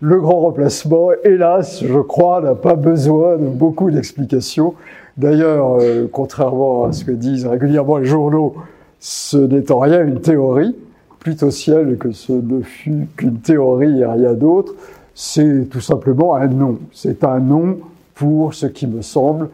le 0.00 0.20
grand 0.20 0.40
remplacement, 0.40 1.10
hélas, 1.24 1.82
je 1.84 1.98
crois, 2.00 2.40
n'a 2.40 2.54
pas 2.54 2.74
besoin 2.74 3.36
de 3.36 3.46
beaucoup 3.46 3.90
d'explications. 3.90 4.74
D'ailleurs, 5.16 5.78
euh, 5.80 6.06
contrairement 6.10 6.84
à 6.84 6.92
ce 6.92 7.04
que 7.04 7.12
disent 7.12 7.46
régulièrement 7.46 7.96
les 7.96 8.04
journaux, 8.04 8.54
ce 9.00 9.38
n'est 9.38 9.72
en 9.72 9.78
rien 9.78 10.04
une 10.04 10.20
théorie, 10.20 10.76
plutôt 11.18 11.50
ciel 11.50 11.96
que 11.98 12.12
ce 12.12 12.32
ne 12.32 12.60
fut 12.60 13.08
qu'une 13.16 13.38
théorie 13.38 14.00
et 14.00 14.06
rien 14.06 14.34
d'autre. 14.34 14.74
C'est 15.14 15.68
tout 15.70 15.80
simplement 15.80 16.34
un 16.34 16.46
nom. 16.46 16.78
C'est 16.92 17.24
un 17.24 17.40
nom 17.40 17.78
pour 18.14 18.52
ce 18.52 18.66
qui 18.66 18.86
me 18.86 19.00
semble 19.00 19.48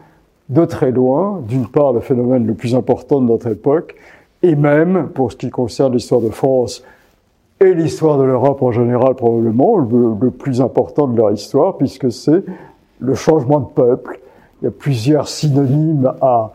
de 0.49 0.65
très 0.65 0.91
loin, 0.91 1.41
d'une 1.47 1.67
part 1.67 1.93
le 1.93 2.01
phénomène 2.01 2.45
le 2.45 2.53
plus 2.53 2.75
important 2.75 3.21
de 3.21 3.27
notre 3.27 3.47
époque, 3.47 3.95
et 4.41 4.55
même 4.55 5.07
pour 5.13 5.31
ce 5.31 5.37
qui 5.37 5.49
concerne 5.49 5.93
l'histoire 5.93 6.19
de 6.19 6.29
France 6.29 6.83
et 7.63 7.73
l'histoire 7.73 8.17
de 8.17 8.23
l'Europe 8.23 8.61
en 8.61 8.71
général 8.71 9.15
probablement, 9.15 9.77
le, 9.77 10.29
plus 10.31 10.61
important 10.61 11.07
de 11.07 11.17
leur 11.17 11.31
histoire, 11.31 11.77
puisque 11.77 12.11
c'est 12.11 12.43
le 12.99 13.15
changement 13.15 13.59
de 13.59 13.67
peuple. 13.67 14.19
Il 14.61 14.65
y 14.65 14.67
a 14.67 14.71
plusieurs 14.71 15.27
synonymes 15.27 16.13
à 16.21 16.51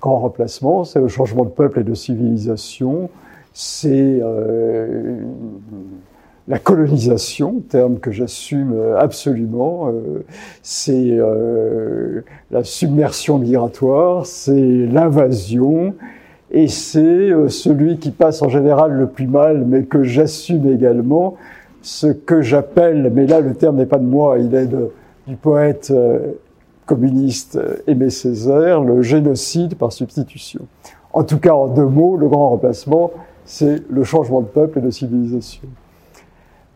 grand 0.00 0.18
remplacement, 0.18 0.84
c'est 0.84 1.00
le 1.00 1.08
changement 1.08 1.44
de 1.44 1.50
peuple 1.50 1.80
et 1.80 1.84
de 1.84 1.94
civilisation, 1.94 3.08
c'est 3.52 4.18
euh, 4.20 5.18
la 6.48 6.58
colonisation, 6.58 7.62
terme 7.68 7.98
que 7.98 8.10
j'assume 8.10 8.74
absolument, 8.98 9.88
euh, 9.88 10.24
c'est 10.62 11.10
euh, 11.10 12.22
la 12.50 12.64
submersion 12.64 13.38
migratoire, 13.38 14.26
c'est 14.26 14.86
l'invasion, 14.86 15.94
et 16.52 16.68
c'est 16.68 17.00
euh, 17.00 17.48
celui 17.48 17.96
qui 17.96 18.10
passe 18.10 18.42
en 18.42 18.50
général 18.50 18.92
le 18.92 19.06
plus 19.06 19.26
mal, 19.26 19.64
mais 19.66 19.84
que 19.84 20.02
j'assume 20.02 20.70
également, 20.70 21.34
ce 21.80 22.08
que 22.08 22.42
j'appelle, 22.42 23.10
mais 23.12 23.26
là 23.26 23.40
le 23.40 23.54
terme 23.54 23.76
n'est 23.76 23.86
pas 23.86 23.98
de 23.98 24.04
moi, 24.04 24.38
il 24.38 24.54
est 24.54 24.68
du 25.26 25.36
poète 25.36 25.90
euh, 25.90 26.32
communiste 26.84 27.56
euh, 27.56 27.76
Aimé 27.86 28.10
Césaire, 28.10 28.82
le 28.82 29.00
génocide 29.00 29.76
par 29.76 29.92
substitution. 29.92 30.60
En 31.14 31.24
tout 31.24 31.38
cas, 31.38 31.54
en 31.54 31.68
deux 31.68 31.86
mots, 31.86 32.16
le 32.16 32.28
grand 32.28 32.50
remplacement, 32.50 33.10
c'est 33.46 33.82
le 33.90 34.04
changement 34.04 34.42
de 34.42 34.46
peuple 34.46 34.78
et 34.78 34.82
de 34.82 34.90
civilisation. 34.90 35.62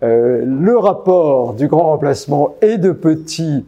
le 0.03 0.77
rapport 0.77 1.55
du 1.55 1.69
grand 1.69 1.91
remplacement 1.91 2.55
et 2.61 2.77
de 2.77 2.93
petit 2.93 3.65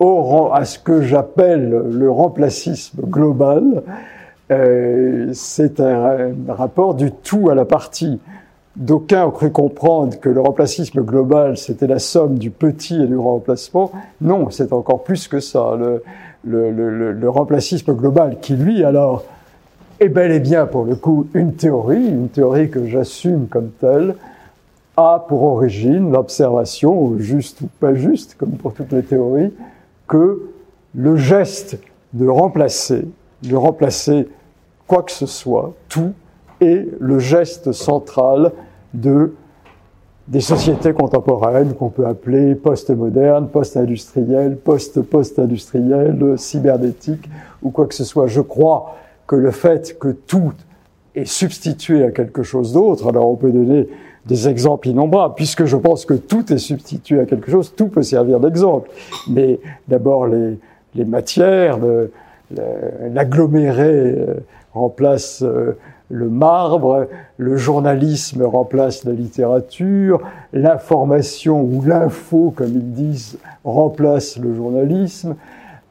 au, 0.00 0.50
à 0.52 0.64
ce 0.64 0.78
que 0.78 1.02
j'appelle 1.02 1.70
le 1.70 2.10
remplacisme 2.10 3.02
global, 3.02 3.82
euh, 4.50 5.30
c'est 5.32 5.80
un, 5.80 6.34
rapport 6.48 6.94
du 6.94 7.10
tout 7.12 7.48
à 7.50 7.54
la 7.54 7.64
partie. 7.64 8.18
D'aucuns 8.76 9.26
ont 9.26 9.30
cru 9.30 9.50
comprendre 9.50 10.18
que 10.18 10.28
le 10.28 10.40
remplacisme 10.40 11.02
global, 11.02 11.56
c'était 11.56 11.86
la 11.86 11.98
somme 11.98 12.38
du 12.38 12.50
petit 12.50 13.02
et 13.02 13.06
du 13.06 13.16
remplacement. 13.16 13.92
Non, 14.20 14.50
c'est 14.50 14.72
encore 14.72 15.04
plus 15.04 15.28
que 15.28 15.40
ça. 15.40 15.76
Le, 15.78 16.02
le, 16.44 17.12
le, 17.12 17.30
remplacisme 17.30 17.94
global, 17.94 18.38
qui 18.40 18.54
lui, 18.54 18.82
alors, 18.82 19.24
est 20.00 20.08
bel 20.08 20.32
et 20.32 20.40
bien, 20.40 20.66
pour 20.66 20.84
le 20.84 20.96
coup, 20.96 21.28
une 21.34 21.54
théorie, 21.54 22.04
une 22.04 22.28
théorie 22.28 22.70
que 22.70 22.86
j'assume 22.86 23.46
comme 23.46 23.70
telle, 23.78 24.16
a 24.96 25.24
pour 25.28 25.42
origine 25.42 26.10
l'observation, 26.10 27.18
juste 27.18 27.60
ou 27.60 27.68
pas 27.80 27.94
juste, 27.94 28.36
comme 28.36 28.52
pour 28.52 28.74
toutes 28.74 28.92
les 28.92 29.02
théories, 29.02 29.52
que 30.08 30.50
le 30.94 31.16
geste 31.16 31.78
de 32.12 32.26
remplacer, 32.26 33.06
de 33.42 33.56
remplacer 33.56 34.28
quoi 34.86 35.02
que 35.02 35.12
ce 35.12 35.26
soit, 35.26 35.74
tout, 35.88 36.12
est 36.60 36.86
le 37.00 37.18
geste 37.18 37.72
central 37.72 38.52
de 38.94 39.34
des 40.28 40.40
sociétés 40.40 40.92
contemporaines 40.92 41.74
qu'on 41.74 41.90
peut 41.90 42.06
appeler 42.06 42.54
post-modernes, 42.54 43.48
post-industrielles, 43.48 44.56
post-post-industrielles, 44.56 46.34
cybernétiques 46.36 47.28
ou 47.62 47.70
quoi 47.70 47.86
que 47.86 47.94
ce 47.94 48.04
soit. 48.04 48.28
Je 48.28 48.40
crois 48.40 48.94
que 49.26 49.36
le 49.36 49.50
fait 49.50 49.98
que 49.98 50.08
tout 50.08 50.52
est 51.14 51.24
substitué 51.24 52.04
à 52.04 52.10
quelque 52.10 52.42
chose 52.42 52.72
d'autre, 52.72 53.08
alors 53.08 53.28
on 53.28 53.36
peut 53.36 53.50
donner 53.50 53.88
des 54.24 54.48
exemples 54.48 54.88
innombrables, 54.88 55.34
puisque 55.34 55.64
je 55.64 55.76
pense 55.76 56.06
que 56.06 56.14
tout 56.14 56.52
est 56.52 56.58
substitué 56.58 57.18
à 57.18 57.24
quelque 57.24 57.50
chose, 57.50 57.74
tout 57.76 57.88
peut 57.88 58.04
servir 58.04 58.38
d'exemple. 58.38 58.88
Mais 59.28 59.58
d'abord 59.88 60.28
les, 60.28 60.58
les 60.94 61.04
matières, 61.04 61.78
l'aggloméré 63.12 63.90
euh, 63.90 64.34
remplace 64.72 65.42
euh, 65.42 65.76
le 66.10 66.28
marbre, 66.28 67.08
le 67.38 67.56
journalisme 67.56 68.42
remplace 68.42 69.04
la 69.04 69.12
littérature, 69.12 70.20
l'information 70.52 71.62
ou 71.62 71.82
l'info, 71.82 72.52
comme 72.54 72.68
ils 72.68 72.92
disent, 72.92 73.38
remplace 73.64 74.38
le 74.38 74.54
journalisme, 74.54 75.36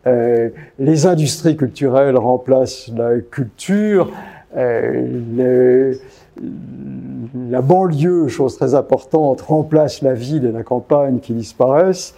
euh, 0.05 0.49
les 0.77 1.07
industries 1.07 1.57
culturelles 1.57 2.17
remplacent 2.17 2.91
la 2.95 3.19
culture, 3.19 4.11
la 4.55 5.93
banlieue, 7.61 8.27
chose 8.27 8.57
très 8.57 8.75
importante, 8.75 9.41
remplace 9.41 10.01
la 10.01 10.13
ville 10.13 10.45
et 10.45 10.51
la 10.51 10.63
campagne 10.63 11.19
qui 11.19 11.33
disparaissent. 11.33 12.13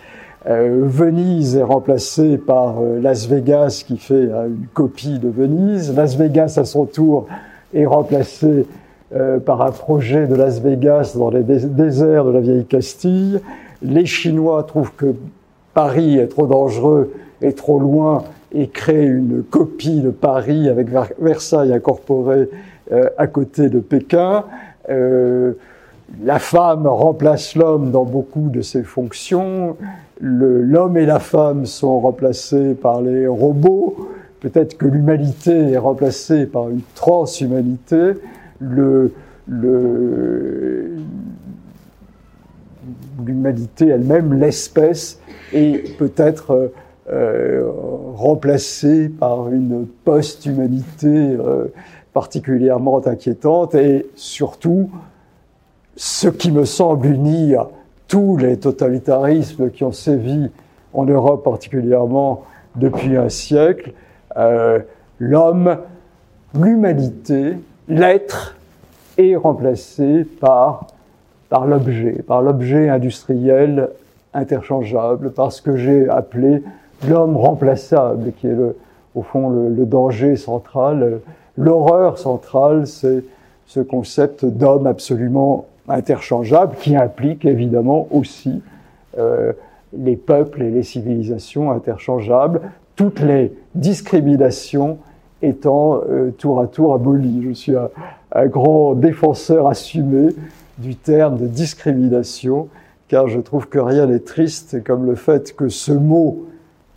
Euh, 0.49 0.81
Venise 0.83 1.55
est 1.55 1.63
remplacée 1.63 2.37
par 2.37 2.81
euh, 2.81 2.99
Las 2.99 3.27
Vegas 3.29 3.85
qui 3.87 3.97
fait 3.97 4.13
euh, 4.13 4.47
une 4.47 4.67
copie 4.73 5.17
de 5.17 5.29
Venise. 5.29 5.95
Las 5.95 6.17
Vegas, 6.17 6.55
à 6.57 6.65
son 6.65 6.85
tour, 6.85 7.27
est 7.73 7.85
remplacé 7.85 8.65
par 9.45 9.61
un 9.61 9.69
projet 9.69 10.25
de 10.25 10.33
Las 10.33 10.59
Vegas 10.59 11.13
dans 11.15 11.29
les 11.29 11.43
déserts 11.43 12.25
de 12.25 12.31
la 12.31 12.39
vieille 12.39 12.65
Castille. 12.65 13.39
Les 13.83 14.07
Chinois 14.07 14.63
trouvent 14.63 14.93
que 14.97 15.13
Paris 15.75 16.17
est 16.17 16.29
trop 16.29 16.47
dangereux 16.47 17.13
et 17.43 17.53
trop 17.53 17.77
loin 17.77 18.23
et 18.55 18.69
créent 18.69 19.05
une 19.05 19.43
copie 19.43 20.01
de 20.01 20.09
Paris 20.09 20.67
avec 20.67 20.87
Versailles 21.19 21.73
incorporé 21.73 22.49
à 23.19 23.27
côté 23.27 23.69
de 23.69 23.79
Pékin. 23.79 24.45
La 26.21 26.39
femme 26.39 26.87
remplace 26.87 27.55
l'homme 27.55 27.91
dans 27.91 28.05
beaucoup 28.05 28.49
de 28.49 28.61
ses 28.61 28.83
fonctions. 28.83 29.77
L'homme 30.21 30.97
et 30.97 31.05
la 31.05 31.19
femme 31.19 31.65
sont 31.65 31.99
remplacés 31.99 32.75
par 32.75 33.01
les 33.01 33.27
robots, 33.27 34.09
peut-être 34.39 34.77
que 34.77 34.85
l'humanité 34.85 35.71
est 35.71 35.77
remplacée 35.77 36.45
par 36.45 36.69
une 36.69 36.81
transhumanité, 36.95 38.13
l'humanité 43.25 43.87
elle-même, 43.87 44.33
l'espèce, 44.33 45.19
est 45.51 45.97
peut-être 45.97 46.71
euh, 47.11 47.69
remplacée 48.15 49.09
par 49.09 49.49
une 49.51 49.85
post-humanité 50.05 51.07
euh, 51.07 51.65
particulièrement 52.13 53.05
inquiétante. 53.05 53.75
Et 53.75 54.07
surtout 54.15 54.89
ce 55.95 56.27
qui 56.27 56.51
me 56.51 56.65
semble 56.65 57.07
unir 57.07 57.67
tous 58.07 58.37
les 58.37 58.57
totalitarismes 58.57 59.71
qui 59.71 59.83
ont 59.83 59.91
sévi 59.91 60.49
en 60.93 61.05
Europe 61.05 61.43
particulièrement 61.43 62.43
depuis 62.75 63.17
un 63.17 63.29
siècle, 63.29 63.93
euh, 64.37 64.79
l'homme, 65.19 65.77
l'humanité, 66.59 67.57
l'être 67.87 68.55
est 69.17 69.35
remplacé 69.35 70.25
par, 70.39 70.87
par 71.49 71.65
l'objet, 71.65 72.23
par 72.27 72.41
l'objet 72.41 72.89
industriel 72.89 73.89
interchangeable, 74.33 75.31
par 75.31 75.51
ce 75.51 75.61
que 75.61 75.75
j'ai 75.75 76.09
appelé 76.09 76.63
l'homme 77.07 77.37
remplaçable, 77.37 78.31
qui 78.39 78.47
est 78.47 78.57
au 79.13 79.21
fond 79.21 79.49
le 79.49 79.85
danger 79.85 80.35
central, 80.35 81.19
l'horreur 81.57 82.17
centrale, 82.17 82.87
c'est 82.87 83.23
ce 83.67 83.79
concept 83.79 84.45
d'homme 84.45 84.87
absolument 84.87 85.67
interchangeable 85.87 86.75
qui 86.79 86.95
implique 86.95 87.45
évidemment 87.45 88.07
aussi 88.11 88.61
euh, 89.17 89.53
les 89.95 90.15
peuples 90.15 90.63
et 90.63 90.71
les 90.71 90.83
civilisations 90.83 91.71
interchangeables, 91.71 92.61
toutes 92.95 93.19
les 93.19 93.53
discriminations 93.75 94.97
étant 95.41 96.01
euh, 96.09 96.31
tour 96.31 96.61
à 96.61 96.67
tour 96.67 96.93
abolies. 96.93 97.43
Je 97.43 97.53
suis 97.53 97.75
un, 97.75 98.45
grand 98.47 98.95
défenseur 98.95 99.67
assumé 99.67 100.29
du 100.79 100.95
terme 100.95 101.37
de 101.37 101.45
discrimination, 101.45 102.69
car 103.07 103.27
je 103.27 103.39
trouve 103.39 103.67
que 103.67 103.77
rien 103.77 104.07
n'est 104.07 104.19
triste 104.19 104.83
comme 104.83 105.05
le 105.05 105.15
fait 105.15 105.55
que 105.55 105.69
ce 105.69 105.91
mot 105.91 106.45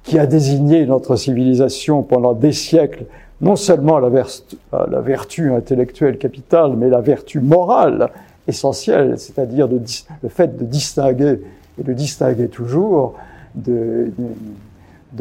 qui 0.02 0.18
a 0.18 0.26
désigné 0.26 0.86
notre 0.86 1.16
civilisation 1.16 2.02
pendant 2.02 2.32
des 2.32 2.52
siècles, 2.52 3.04
non 3.42 3.56
seulement 3.56 4.00
vertu, 4.08 4.56
la 4.72 5.00
vertu 5.00 5.52
intellectuelle 5.52 6.16
capitale, 6.16 6.74
mais 6.78 6.88
la 6.88 7.02
vertu 7.02 7.40
morale 7.40 8.08
essentiel, 8.46 9.18
c'est-à-dire 9.18 9.68
le 9.68 10.28
fait 10.28 10.56
de 10.56 10.64
distinguer, 10.64 11.40
et 11.78 11.82
de 11.82 11.92
distinguer 11.92 12.48
toujours, 12.48 13.14
de, 13.54 14.10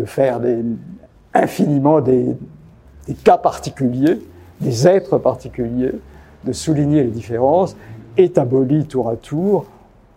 faire 0.05 0.41
infiniment 1.33 2.01
des, 2.01 2.35
des, 3.07 3.13
cas 3.13 3.37
particuliers, 3.37 4.19
des 4.61 4.87
êtres 4.87 5.17
particuliers, 5.17 5.93
de 6.43 6.51
souligner 6.51 7.03
les 7.03 7.11
différences, 7.11 7.75
est 8.17 8.37
aboli 8.37 8.85
tour 8.85 9.09
à 9.09 9.15
tour 9.15 9.65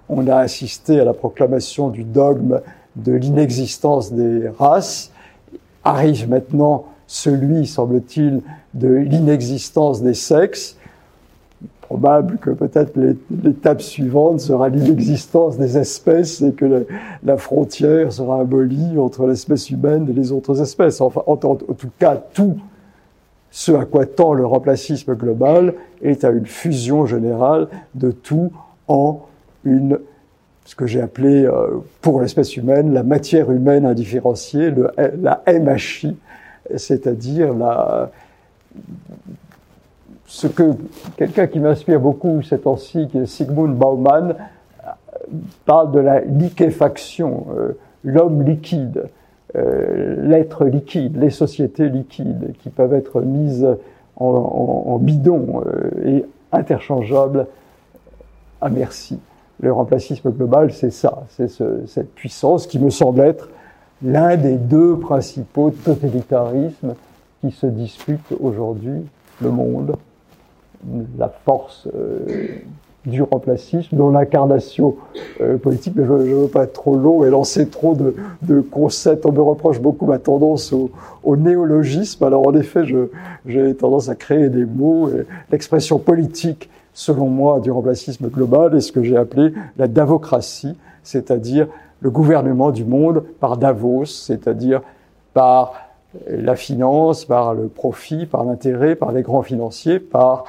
on 0.08 0.26
a 0.26 0.36
assisté 0.36 1.00
à 1.00 1.04
la 1.04 1.12
proclamation 1.12 1.88
du 1.88 2.04
dogme 2.04 2.60
de 2.96 3.12
l'inexistence 3.12 4.12
des 4.12 4.48
races. 4.48 5.12
Arrive 5.84 6.28
maintenant 6.28 6.86
celui, 7.06 7.66
semble-t-il, 7.66 8.40
de 8.74 8.88
l'inexistence 8.88 10.02
des 10.02 10.14
sexes. 10.14 10.77
Probable 11.88 12.36
que 12.36 12.50
peut-être 12.50 13.00
l'étape 13.42 13.80
suivante 13.80 14.40
sera 14.40 14.68
l'inexistence 14.68 15.56
des 15.56 15.78
espèces 15.78 16.42
et 16.42 16.52
que 16.52 16.86
la 17.24 17.36
frontière 17.38 18.12
sera 18.12 18.40
abolie 18.40 18.98
entre 18.98 19.26
l'espèce 19.26 19.70
humaine 19.70 20.06
et 20.10 20.12
les 20.12 20.30
autres 20.30 20.60
espèces. 20.60 21.00
Enfin, 21.00 21.22
en, 21.26 21.36
tout 21.36 21.56
cas, 21.98 22.22
tout 22.34 22.58
ce 23.50 23.72
à 23.72 23.86
quoi 23.86 24.04
tend 24.04 24.34
le 24.34 24.44
remplacisme 24.44 25.14
global 25.14 25.72
est 26.02 26.24
à 26.24 26.28
une 26.28 26.44
fusion 26.44 27.06
générale 27.06 27.68
de 27.94 28.10
tout 28.10 28.52
en 28.86 29.22
une, 29.64 29.98
ce 30.66 30.74
que 30.74 30.86
j'ai 30.86 31.00
appelé 31.00 31.46
euh, 31.46 31.68
pour 32.02 32.20
l'espèce 32.20 32.54
humaine 32.58 32.92
la 32.92 33.02
matière 33.02 33.50
humaine 33.50 33.86
indifférenciée, 33.86 34.74
la 35.22 35.42
MHI, 35.46 36.18
c'est-à-dire 36.76 37.54
la, 37.54 38.10
ce 40.28 40.46
que 40.46 40.74
quelqu'un 41.16 41.46
qui 41.46 41.58
m'inspire 41.58 41.98
beaucoup 41.98 42.42
cet 42.42 42.64
temps-ci, 42.64 43.08
Sigmund 43.24 43.74
Baumann, 43.74 44.36
parle 45.64 45.90
de 45.90 46.00
la 46.00 46.20
liquéfaction, 46.20 47.46
euh, 47.56 47.78
l'homme 48.04 48.42
liquide, 48.42 49.04
euh, 49.56 50.16
l'être 50.28 50.66
liquide, 50.66 51.16
les 51.16 51.30
sociétés 51.30 51.88
liquides 51.88 52.52
qui 52.60 52.68
peuvent 52.68 52.94
être 52.94 53.20
mises 53.22 53.66
en, 54.16 54.98
bidon 55.00 55.62
et 56.04 56.24
interchangeables 56.52 57.46
à 58.60 58.68
merci. 58.68 59.18
Le 59.60 59.72
remplacisme 59.72 60.30
global, 60.30 60.72
c'est 60.72 60.90
ça, 60.90 61.22
c'est 61.30 61.48
ce, 61.48 61.86
cette 61.86 62.12
puissance 62.14 62.66
qui 62.66 62.78
me 62.78 62.90
semble 62.90 63.20
être 63.20 63.48
l'un 64.02 64.36
des 64.36 64.56
deux 64.56 64.98
principaux 64.98 65.70
totalitarismes 65.70 66.94
qui 67.40 67.52
se 67.52 67.66
disputent 67.66 68.34
aujourd'hui 68.40 69.04
le 69.40 69.50
monde, 69.50 69.96
la 71.18 71.28
force 71.28 71.88
euh, 71.94 72.58
du 73.06 73.22
remplacisme, 73.22 73.96
dont 73.96 74.10
l'incarnation 74.10 74.96
euh, 75.40 75.56
politique, 75.56 75.94
mais 75.96 76.04
je 76.04 76.12
ne 76.12 76.42
veux 76.42 76.48
pas 76.48 76.64
être 76.64 76.72
trop 76.72 76.96
long 76.96 77.24
et 77.24 77.30
lancer 77.30 77.68
trop 77.68 77.94
de, 77.94 78.14
de, 78.42 78.60
concepts. 78.60 79.24
On 79.26 79.32
me 79.32 79.40
reproche 79.40 79.80
beaucoup 79.80 80.06
ma 80.06 80.18
tendance 80.18 80.72
au, 80.72 80.90
au 81.24 81.36
néologisme. 81.36 82.24
Alors 82.24 82.46
en 82.46 82.54
effet, 82.54 82.82
j'ai 83.46 83.74
tendance 83.74 84.08
à 84.08 84.14
créer 84.14 84.48
des 84.50 84.64
mots. 84.64 85.10
L'expression 85.50 85.98
politique 85.98 86.68
selon 86.98 87.28
moi, 87.28 87.60
du 87.60 87.70
remplacisme 87.70 88.28
global 88.28 88.74
est 88.74 88.80
ce 88.80 88.90
que 88.90 89.04
j'ai 89.04 89.16
appelé 89.16 89.54
la 89.76 89.86
davocratie, 89.86 90.76
c'est-à-dire 91.04 91.68
le 92.00 92.10
gouvernement 92.10 92.72
du 92.72 92.84
monde 92.84 93.24
par 93.38 93.56
Davos, 93.56 94.06
c'est-à-dire 94.06 94.82
par 95.32 95.74
la 96.28 96.56
finance, 96.56 97.24
par 97.24 97.54
le 97.54 97.68
profit, 97.68 98.26
par 98.26 98.44
l'intérêt, 98.44 98.96
par 98.96 99.12
les 99.12 99.22
grands 99.22 99.42
financiers, 99.42 100.00
par 100.00 100.44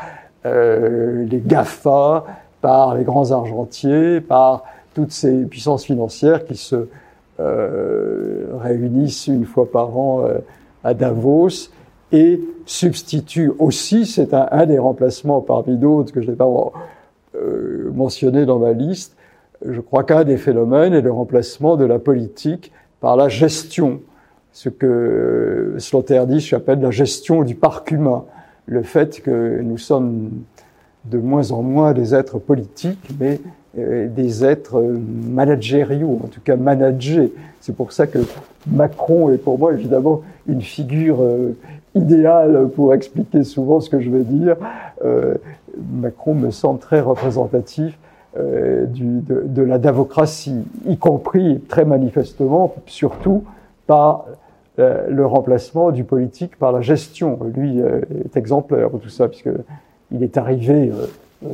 euh, 0.46 1.26
les 1.26 1.40
GAFA, 1.40 2.26
par 2.62 2.96
les 2.96 3.04
grands 3.04 3.32
argentiers, 3.32 4.22
par 4.22 4.64
toutes 4.94 5.12
ces 5.12 5.46
puissances 5.46 5.86
financières 5.86 6.46
qui 6.46 6.56
se 6.56 6.88
euh, 7.40 8.46
réunissent 8.60 9.28
une 9.28 9.46
fois 9.46 9.70
par 9.70 9.98
an 9.98 10.26
euh, 10.26 10.40
à 10.84 10.94
Davos 10.94 11.70
et 12.12 12.40
substitue 12.66 13.52
aussi, 13.60 14.06
c'est 14.06 14.34
un, 14.34 14.66
des 14.66 14.80
remplacements 14.80 15.42
parmi 15.42 15.78
d'autres 15.78 16.12
que 16.12 16.22
je 16.22 16.32
n'ai 16.32 16.36
pas 16.36 16.48
mentionné 17.94 18.46
dans 18.46 18.58
ma 18.58 18.74
liste, 18.74 19.16
je 19.64 19.80
crois 19.80 20.04
qu'un 20.04 20.24
des 20.24 20.38
phénomènes 20.38 20.94
est 20.94 21.02
le 21.02 21.12
remplacement 21.12 21.76
de 21.76 21.86
la 21.86 22.00
politique 22.00 22.72
par 23.00 23.16
la 23.16 23.30
gestion, 23.30 24.02
ce 24.52 24.70
que 24.70 25.76
Sloterdijk 25.78 26.54
appelle 26.54 26.82
la 26.82 26.92
gestion 26.92 27.44
du 27.44 27.56
parc 27.56 27.92
humain, 27.92 28.26
le 28.70 28.84
fait 28.84 29.22
que 29.22 29.62
nous 29.62 29.78
sommes 29.78 30.30
de 31.06 31.18
moins 31.18 31.52
en 31.52 31.64
moins 31.64 31.94
des 31.94 32.14
êtres 32.14 32.38
politiques, 32.38 33.10
mais 33.20 33.42
euh, 33.78 34.08
des 34.08 34.46
êtres 34.46 34.82
managériaux, 34.82 36.20
en 36.24 36.28
tout 36.28 36.42
cas 36.42 36.56
managés. 36.56 37.34
C'est 37.62 37.76
pour 37.76 37.92
ça 37.92 38.06
que 38.06 38.20
Macron 38.68 39.32
est 39.32 39.38
pour 39.38 39.58
moi 39.58 39.74
évidemment 39.74 40.22
une 40.48 40.62
figure 40.62 41.22
euh, 41.22 41.58
idéal 41.96 42.70
pour 42.76 42.94
expliquer 42.94 43.44
souvent 43.44 43.80
ce 43.80 43.90
que 43.90 44.00
je 44.00 44.10
veux 44.10 44.24
dire. 44.24 44.56
Euh, 45.04 45.36
Macron 45.94 46.36
me 46.36 46.52
semble 46.52 46.80
très 46.80 47.00
représentatif 47.00 47.98
euh, 48.38 48.86
de, 48.86 49.42
de, 49.48 49.62
la 49.64 49.80
davocratie, 49.80 50.64
y 50.86 50.98
compris 50.98 51.62
très 51.68 51.86
manifestement, 51.86 52.76
surtout 52.86 53.44
par 53.88 54.26
euh, 54.80 55.08
le 55.10 55.26
remplacement 55.26 55.92
du 55.92 56.06
politique 56.06 56.56
par 56.58 56.72
la 56.72 56.80
gestion. 56.80 57.38
Lui 57.54 57.82
euh, 57.82 58.00
est 58.24 58.38
exemplaire 58.38 58.90
de 58.92 58.98
tout 58.98 59.10
ça, 59.10 59.28
puisque 59.28 59.50
il 60.12 60.24
est 60.24 60.38
arrivé 60.38 60.90
euh, 60.90 61.06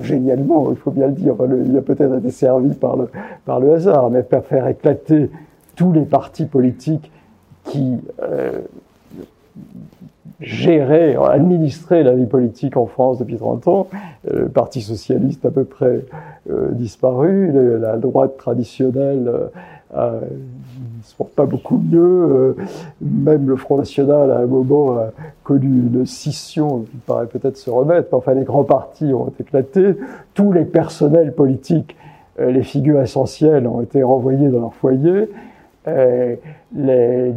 génialement, 0.03 0.69
il 0.69 0.77
faut 0.77 0.91
bien 0.91 1.07
le 1.07 1.13
dire. 1.13 1.33
Il 1.65 1.75
a 1.75 1.81
peut-être 1.81 2.19
été 2.19 2.29
servi 2.29 2.75
par 2.75 2.97
le, 2.97 3.09
par 3.45 3.59
le 3.59 3.73
hasard, 3.73 4.11
mais 4.11 4.21
pour 4.21 4.45
faire 4.45 4.67
éclater 4.67 5.31
tous 5.75 5.91
les 5.91 6.05
partis 6.05 6.45
politiques 6.45 7.11
qui 7.63 7.97
gérer, 10.39 11.15
administrer 11.15 12.03
la 12.03 12.13
vie 12.13 12.27
politique 12.27 12.77
en 12.77 12.85
France 12.85 13.17
depuis 13.19 13.37
30 13.37 13.67
ans. 13.67 13.87
Le 14.29 14.49
Parti 14.49 14.81
socialiste 14.81 15.45
à 15.45 15.51
peu 15.51 15.63
près 15.63 16.01
disparu, 16.73 17.51
la 17.79 17.97
droite 17.97 18.37
traditionnelle 18.37 19.31
ne 19.95 20.19
se 20.73 20.74
pas 21.23 21.45
beaucoup 21.45 21.77
mieux. 21.77 21.99
Euh, 21.99 22.55
même 23.01 23.47
le 23.47 23.55
Front 23.55 23.77
National, 23.77 24.31
à 24.31 24.39
un 24.39 24.45
moment, 24.45 24.97
a 24.97 25.11
connu 25.43 25.67
une 25.67 26.05
scission 26.05 26.81
qui 26.81 26.97
paraît 26.97 27.27
peut-être 27.27 27.57
se 27.57 27.69
remettre. 27.69 28.09
Enfin, 28.13 28.33
les 28.33 28.43
grands 28.43 28.63
partis 28.63 29.13
ont 29.13 29.31
éclaté. 29.39 29.95
Tous 30.33 30.51
les 30.51 30.65
personnels 30.65 31.33
politiques, 31.33 31.95
les 32.37 32.63
figures 32.63 33.01
essentielles 33.01 33.65
ont 33.65 33.79
été 33.79 34.03
renvoyés 34.03 34.49
dans 34.49 34.59
leur 34.59 34.73
foyer. 34.73 35.29
Euh, 35.87 36.35
les, 36.75 37.33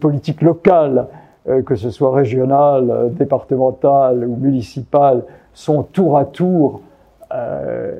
politiques 0.00 0.42
locales, 0.42 1.06
euh, 1.48 1.62
que 1.62 1.74
ce 1.76 1.90
soit 1.90 2.14
régionales, 2.14 3.10
départementales 3.12 4.24
ou 4.24 4.36
municipales, 4.36 5.22
sont 5.52 5.82
tour 5.82 6.16
à 6.16 6.24
tour 6.24 6.80
euh, 7.34 7.94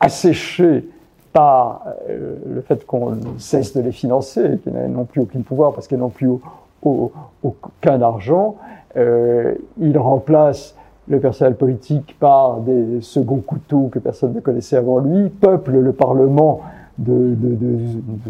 asséchées 0.00 0.88
par 1.36 1.82
euh, 2.08 2.36
le 2.46 2.62
fait 2.62 2.86
qu'on 2.86 3.18
cesse 3.36 3.76
de 3.76 3.82
les 3.82 3.92
financer, 3.92 4.58
qu'ils 4.62 4.72
n'ont 4.72 5.04
plus 5.04 5.20
aucun 5.20 5.42
pouvoir 5.42 5.74
parce 5.74 5.86
qu'ils 5.86 5.98
n'ont 5.98 6.08
plus 6.08 6.28
au, 6.28 6.40
au, 6.82 7.12
aucun 7.42 8.00
argent. 8.00 8.56
Euh, 8.96 9.54
ils 9.78 9.98
remplacent 9.98 10.74
le 11.08 11.20
personnel 11.20 11.54
politique 11.56 12.16
par 12.18 12.60
des 12.60 13.02
seconds 13.02 13.42
couteaux 13.46 13.90
que 13.92 13.98
personne 13.98 14.32
ne 14.32 14.40
connaissait 14.40 14.78
avant 14.78 14.98
lui, 14.98 15.28
peuplent 15.28 15.78
le 15.78 15.92
Parlement 15.92 16.62
de, 16.96 17.36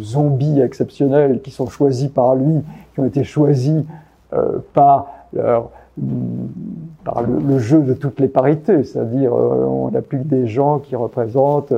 zombies 0.00 0.60
exceptionnels 0.60 1.42
qui 1.42 1.52
sont 1.52 1.68
choisis 1.68 2.08
par 2.08 2.34
lui, 2.34 2.64
qui 2.92 3.00
ont 3.00 3.04
été 3.04 3.22
choisis 3.22 3.84
euh, 4.32 4.58
par, 4.74 5.12
le, 5.96 7.58
jeu 7.60 7.82
de 7.82 7.94
toutes 7.94 8.18
les 8.18 8.26
parités, 8.26 8.82
c'est-à-dire 8.82 9.32
euh, 9.32 9.64
on 9.64 9.92
n'a 9.92 10.02
plus 10.02 10.18
que 10.18 10.24
des 10.24 10.48
gens 10.48 10.80
qui 10.80 10.96
représentent 10.96 11.72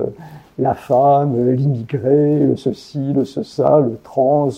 la 0.59 0.75
femme, 0.75 1.53
l'immigré, 1.53 2.41
le 2.41 2.57
ceci, 2.57 3.13
le 3.13 3.25
ça, 3.25 3.81
le 3.81 3.97
trans, 4.03 4.49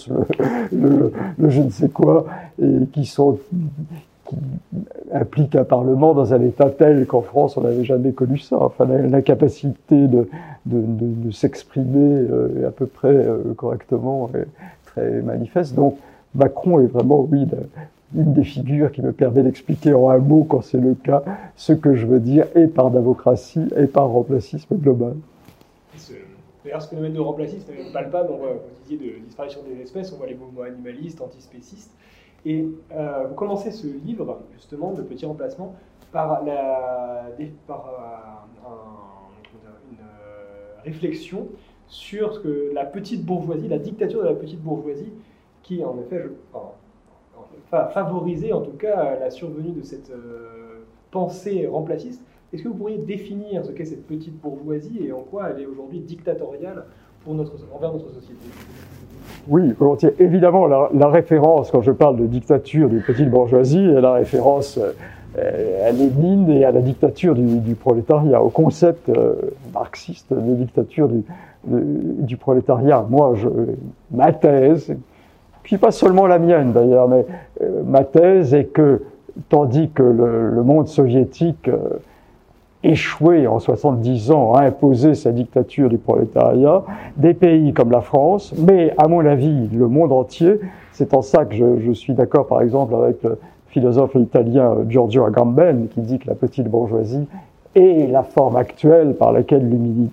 le, 0.73 1.13
je 1.39 1.61
ne 1.61 1.71
sais 1.71 1.89
quoi, 1.89 2.27
et 2.61 2.87
qui 2.93 3.05
sont 3.05 3.39
qui 4.27 4.37
implique 5.13 5.57
un 5.57 5.65
Parlement 5.65 6.15
dans 6.15 6.33
un 6.33 6.41
État 6.41 6.71
tel 6.71 7.07
qu'en 7.07 7.21
France, 7.21 7.57
on 7.57 7.63
n'avait 7.63 7.85
jamais 7.85 8.13
connu 8.13 8.39
ça. 8.39 8.57
Enfin, 8.61 8.87
l'incapacité 8.87 10.07
de, 10.07 10.29
s'exprimer 11.33 12.27
euh, 12.31 12.69
à 12.69 12.71
peu 12.71 12.87
près 12.87 13.09
euh, 13.09 13.55
correctement 13.57 14.31
est 14.35 14.47
très 14.87 15.23
manifeste. 15.23 15.75
Donc, 15.75 15.97
Macron 16.35 16.81
est 16.81 16.87
vraiment, 16.87 17.27
oui, 17.31 17.47
une 18.17 18.33
des 18.33 18.45
figures 18.45 18.93
qui 18.93 19.03
me 19.03 19.13
permet 19.13 19.43
d'expliquer 19.43 19.95
en 19.95 20.11
un 20.11 20.19
mot, 20.19 20.45
quand 20.49 20.63
c'est 20.63 20.81
le 20.81 20.95
cas, 20.95 21.23
ce 21.57 21.73
que 21.73 21.95
je 21.95 22.07
veux 22.07 22.21
dire, 22.21 22.47
et 22.55 22.67
par 22.67 22.91
démocratie, 22.91 23.69
et 23.77 23.87
par 23.87 24.09
remplacisme 24.09 24.77
global. 24.77 25.15
D'ailleurs, 26.63 26.83
ce 26.83 26.89
phénomène 26.89 27.15
de 27.15 27.21
remplacisme 27.21 27.71
est 27.73 27.93
palpable. 27.93 28.31
On 28.33 28.37
voit, 28.37 28.53
vous 28.53 28.85
disiez, 28.85 28.99
de 28.99 29.19
disparition 29.25 29.63
des 29.63 29.81
espèces, 29.81 30.13
on 30.13 30.17
voit 30.17 30.27
les 30.27 30.35
mouvements 30.35 30.63
animalistes, 30.63 31.21
antispécistes. 31.21 31.97
Et 32.45 32.67
euh, 32.93 33.27
vous 33.29 33.35
commencez 33.35 33.71
ce 33.71 33.87
livre, 33.87 34.41
justement, 34.55 34.93
de 34.93 35.03
petits 35.03 35.27
remplacements, 35.27 35.75
par, 36.13 36.45
la, 36.45 37.29
par 37.67 37.89
euh, 37.89 38.69
un, 38.69 39.91
une 39.91 39.99
euh, 39.99 40.83
réflexion 40.85 41.49
sur 41.87 42.35
ce 42.35 42.41
que 42.41 42.71
la 42.73 42.85
petite 42.85 43.25
bourgeoisie, 43.25 43.69
la 43.69 43.79
dictature 43.79 44.23
de 44.23 44.29
la 44.29 44.35
petite 44.35 44.61
bourgeoisie, 44.61 45.13
qui 45.63 45.85
en 45.85 45.99
effet, 46.01 46.23
je, 46.23 46.29
enfin, 46.53 47.89
favorisé 47.89 48.53
en 48.53 48.61
tout 48.61 48.73
cas 48.73 49.19
la 49.19 49.31
survenue 49.31 49.73
de 49.73 49.83
cette 49.83 50.11
euh, 50.11 50.85
pensée 51.11 51.67
remplaciste, 51.67 52.23
Est-ce 52.53 52.65
que 52.65 52.69
vous 52.69 52.75
pourriez 52.75 52.99
définir 52.99 53.65
ce 53.65 53.71
qu'est 53.71 53.85
cette 53.85 54.07
petite 54.07 54.41
bourgeoisie 54.41 55.07
et 55.07 55.13
en 55.13 55.21
quoi 55.21 55.51
elle 55.51 55.63
est 55.63 55.67
aujourd'hui 55.67 56.01
dictatoriale 56.01 56.85
pour 57.25 57.35
notre, 57.35 57.53
envers 57.73 57.93
notre 57.93 58.11
société? 58.11 58.41
Oui, 59.49 59.73
volontiers. 59.79 60.11
Évidemment, 60.19 60.67
la, 60.67 61.09
référence, 61.09 61.71
quand 61.71 61.83
je 61.83 61.93
parle 61.93 62.17
de 62.17 62.27
dictature 62.27 62.89
de 62.89 62.99
petite 62.99 63.31
bourgeoisie, 63.31 63.85
est 63.85 64.01
la 64.01 64.15
référence 64.15 64.79
euh, 65.39 65.89
à 65.89 65.93
Lénine 65.93 66.51
et 66.51 66.65
à 66.65 66.73
la 66.73 66.81
dictature 66.81 67.37
du, 67.37 67.75
prolétariat, 67.77 68.43
au 68.43 68.51
concept 68.51 69.09
euh, 69.11 69.35
marxiste 69.73 70.33
de 70.33 70.55
dictature 70.55 71.09
du, 71.65 72.37
prolétariat. 72.37 73.07
Moi, 73.09 73.35
je, 73.37 73.49
ma 74.11 74.33
thèse, 74.33 74.93
puis 75.63 75.79
pas 75.79 75.93
seulement 75.93 76.27
la 76.27 76.41
mienne 76.41 76.73
d'ailleurs, 76.73 77.09
mais 77.09 77.25
euh, 77.63 77.83
ma 77.87 78.03
thèse 78.03 78.55
est 78.55 78.65
que, 78.65 79.03
tandis 79.49 79.91
que 79.91 80.03
le, 80.03 80.63
monde 80.65 80.89
soviétique 80.89 81.71
échoué 82.83 83.47
en 83.47 83.59
70 83.59 84.31
ans 84.31 84.55
à 84.55 84.63
imposer 84.63 85.15
sa 85.15 85.33
dictature 85.33 85.89
du 85.89 85.99
prolétariat, 85.99 86.83
des 87.17 87.35
pays 87.35 87.73
comme 87.73 87.91
la 87.91 88.01
France, 88.01 88.55
mais 88.59 88.95
à 88.97 89.07
mon 89.07 89.25
avis 89.27 89.69
le 89.69 89.87
monde 89.89 90.13
entier, 90.13 90.61
c'est 90.93 91.15
en 91.15 91.23
ça 91.23 91.45
que 91.45 91.55
je, 91.55 91.93
suis 91.93 92.15
d'accord 92.15 92.47
par 92.47 92.63
exemple 92.63 92.95
avec 92.95 93.23
le 93.23 93.39
philosophe 93.69 94.15
italien 94.15 94.77
Giorgio 94.89 95.25
Agamben 95.25 95.89
qui 95.89 96.01
dit 96.01 96.19
que 96.19 96.29
la 96.29 96.35
petite 96.35 96.69
bourgeoisie 96.69 97.27
est 97.75 98.11
la 98.11 98.23
forme 98.23 98.57
actuelle 98.57 99.15
par 99.15 99.33
laquelle 99.33 99.71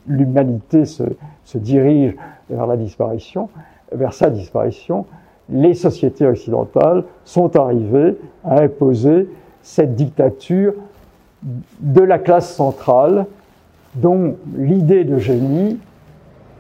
l'humanité 0.08 0.86
se, 0.86 1.04
se 1.44 1.58
dirige 1.58 2.16
vers 2.50 2.68
la 2.68 2.78
disparition, 2.78 3.50
vers 3.92 4.14
sa 4.14 4.30
disparition, 4.30 5.06
les 5.50 5.74
sociétés 5.74 6.28
occidentales 6.28 7.04
sont 7.24 7.56
arrivées 7.56 8.18
à 8.44 8.62
imposer 8.62 9.30
cette 9.62 9.96
dictature 9.96 10.74
de 11.80 12.02
la 12.02 12.20
classe 12.20 12.54
centrale 12.56 13.26
dont 13.96 14.36
l'idée 14.56 15.04
de 15.04 15.18
génie, 15.18 15.78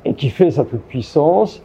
et 0.05 0.13
qui 0.13 0.29
fait 0.29 0.51
sa 0.51 0.63
toute-puissance, 0.63 1.61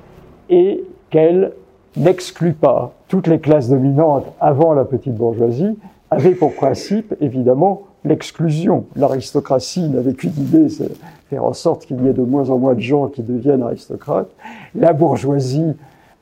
est 0.50 0.80
qu'elle 1.10 1.52
n'exclut 1.96 2.52
pas 2.52 2.92
toutes 3.08 3.26
les 3.26 3.38
classes 3.38 3.68
dominantes 3.68 4.26
avant 4.40 4.72
la 4.72 4.84
petite 4.84 5.14
bourgeoisie, 5.14 5.78
avaient 6.10 6.34
pour 6.34 6.54
principe, 6.54 7.14
évidemment, 7.20 7.82
l'exclusion. 8.04 8.84
L'aristocratie 8.96 9.88
n'avait 9.88 10.14
qu'une 10.14 10.36
idée, 10.36 10.68
c'est 10.68 10.90
faire 11.30 11.44
en 11.44 11.52
sorte 11.52 11.86
qu'il 11.86 12.02
y 12.02 12.08
ait 12.08 12.12
de 12.12 12.22
moins 12.22 12.50
en 12.50 12.58
moins 12.58 12.74
de 12.74 12.80
gens 12.80 13.06
qui 13.06 13.22
deviennent 13.22 13.62
aristocrates. 13.62 14.30
La 14.74 14.92
bourgeoisie 14.92 15.72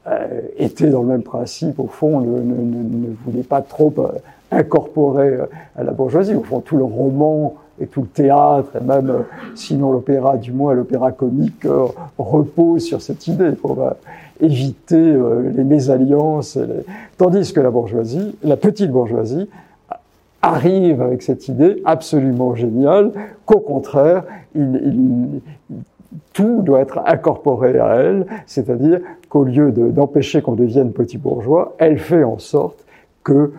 euh, 0.06 0.40
était 0.58 0.90
dans 0.90 1.02
le 1.02 1.08
même 1.08 1.22
principe, 1.22 1.78
au 1.78 1.86
fond, 1.86 2.20
ne, 2.20 2.40
ne 2.40 3.14
voulait 3.24 3.42
pas 3.42 3.62
trop 3.62 3.92
euh, 3.98 4.08
incorporé 4.50 5.28
euh, 5.28 5.46
à 5.76 5.84
la 5.84 5.92
bourgeoisie. 5.92 6.34
Au 6.34 6.42
fond, 6.42 6.60
tout 6.60 6.76
le 6.76 6.84
roman 6.84 7.54
et 7.80 7.86
tout 7.86 8.02
le 8.02 8.08
théâtre, 8.08 8.76
et 8.76 8.84
même, 8.84 9.10
euh, 9.10 9.22
sinon 9.54 9.92
l'opéra, 9.92 10.36
du 10.36 10.52
moins 10.52 10.74
l'opéra 10.74 11.12
comique, 11.12 11.64
euh, 11.64 11.86
repose 12.18 12.82
sur 12.82 13.00
cette 13.00 13.26
idée 13.26 13.52
pour 13.52 13.78
éviter 14.40 15.14
les 15.54 15.64
mésalliances. 15.64 16.58
Tandis 17.18 17.52
que 17.52 17.60
la 17.60 17.70
bourgeoisie, 17.70 18.36
la 18.42 18.56
petite 18.56 18.90
bourgeoisie, 18.90 19.48
arrive 20.42 21.02
avec 21.02 21.22
cette 21.22 21.48
idée 21.48 21.82
absolument 21.84 22.54
géniale 22.54 23.12
qu'au 23.44 23.60
contraire, 23.60 24.24
il, 24.54 25.42
tout 26.32 26.62
doit 26.62 26.80
être 26.80 27.00
incorporé 27.06 27.78
à 27.78 27.96
elle, 27.96 28.26
c'est-à-dire 28.46 29.00
qu'au 29.28 29.44
lieu 29.44 29.70
d'empêcher 29.72 30.42
qu'on 30.42 30.54
devienne 30.54 30.92
petit 30.92 31.18
bourgeois, 31.18 31.74
elle 31.78 31.98
fait 31.98 32.24
en 32.24 32.38
sorte 32.38 32.84
que 33.22 33.52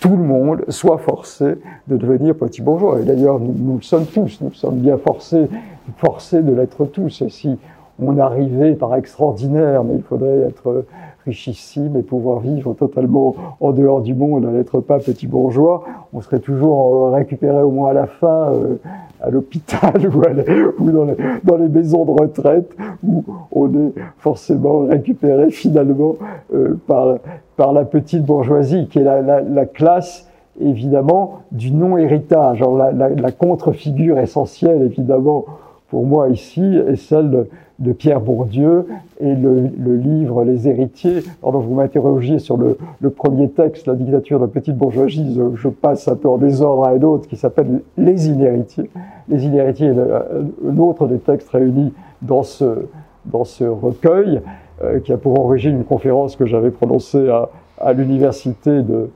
tout 0.00 0.16
le 0.16 0.22
monde 0.22 0.64
soit 0.68 0.98
forcé 0.98 1.56
de 1.88 1.96
devenir 1.96 2.34
petit 2.34 2.62
bourgeois. 2.62 3.00
Et 3.00 3.04
d'ailleurs, 3.04 3.38
nous, 3.40 3.76
le 3.76 3.82
sommes 3.82 4.06
tous, 4.06 4.38
nous 4.40 4.52
sommes 4.52 4.78
bien 4.78 4.98
forcés, 4.98 5.48
forcés 5.96 6.42
de 6.42 6.52
l'être 6.52 6.84
tous. 6.84 7.22
Et 7.22 7.30
si 7.30 7.58
on 7.98 8.18
arrivait 8.18 8.74
par 8.74 8.94
extraordinaire, 8.96 9.84
mais 9.84 9.94
il 9.96 10.02
faudrait 10.02 10.40
être 10.40 10.84
richissime 11.24 11.96
et 11.96 12.02
pouvoir 12.02 12.40
vivre 12.40 12.74
totalement 12.74 13.34
en 13.60 13.72
dehors 13.72 14.00
du 14.00 14.14
monde, 14.14 14.44
n'être 14.46 14.80
pas 14.80 14.98
petit 14.98 15.26
bourgeois, 15.26 15.84
on 16.12 16.20
serait 16.20 16.40
toujours 16.40 17.12
récupéré 17.12 17.62
au 17.62 17.70
moins 17.70 17.90
à 17.90 17.92
la 17.92 18.06
fin 18.06 18.52
euh, 18.52 18.76
à 19.20 19.30
l'hôpital 19.30 19.94
ou, 20.78 20.90
dans, 20.90 21.56
les, 21.56 21.68
maisons 21.68 22.04
de 22.04 22.10
retraite 22.10 22.76
où 23.06 23.24
on 23.52 23.68
est 23.68 23.92
forcément 24.18 24.80
récupéré 24.80 25.50
finalement 25.50 26.16
euh, 26.54 26.78
par, 26.86 27.72
la 27.72 27.84
petite 27.84 28.24
bourgeoisie 28.24 28.88
qui 28.88 28.98
est 28.98 29.04
la, 29.04 29.22
la, 29.22 29.40
la 29.40 29.66
classe 29.66 30.28
évidemment 30.60 31.40
du 31.52 31.72
non-héritage. 31.72 32.62
La, 32.76 33.08
la 33.08 33.32
contre-figure 33.32 34.18
essentielle 34.18 34.82
évidemment 34.82 35.46
pour 35.94 36.06
moi 36.06 36.28
ici 36.28 36.60
est 36.60 36.96
celle 36.96 37.30
de, 37.30 37.48
de 37.78 37.92
Pierre 37.92 38.20
Bourdieu 38.20 38.84
et 39.20 39.32
le, 39.32 39.94
livre 39.94 40.42
Les 40.42 40.66
héritiers. 40.66 41.22
Alors, 41.40 41.60
vous 41.60 41.72
m'interrogiez 41.72 42.40
sur 42.40 42.56
le, 42.56 42.76
premier 43.10 43.48
texte, 43.48 43.86
La 43.86 43.94
dictature 43.94 44.40
de 44.40 44.46
la 44.46 44.50
petite 44.50 44.76
bourgeoisie, 44.76 45.38
je, 45.54 45.68
passe 45.68 46.08
un 46.08 46.16
peu 46.16 46.28
en 46.28 46.36
désordre 46.36 46.82
à 46.82 46.88
un 46.88 47.02
autre 47.02 47.28
qui 47.28 47.36
s'appelle 47.36 47.82
Les 47.96 48.28
inhéritiers. 48.28 48.90
Les 49.28 49.46
inhéritiers 49.46 49.86
est 49.86 50.68
un 50.68 50.78
autre 50.78 51.06
des 51.06 51.18
textes 51.18 51.50
réunis 51.50 51.92
dans 52.22 52.42
ce, 52.42 52.86
dans 53.26 53.44
ce 53.44 53.62
recueil, 53.62 54.40
euh, 54.82 54.98
qui 54.98 55.12
a 55.12 55.16
pour 55.16 55.38
origine 55.38 55.76
une 55.76 55.84
conférence 55.84 56.34
que 56.34 56.44
j'avais 56.44 56.72
prononcée 56.72 57.28
à, 57.28 57.50
à 57.80 57.92
l'université 57.92 58.82
de, 58.82 59.10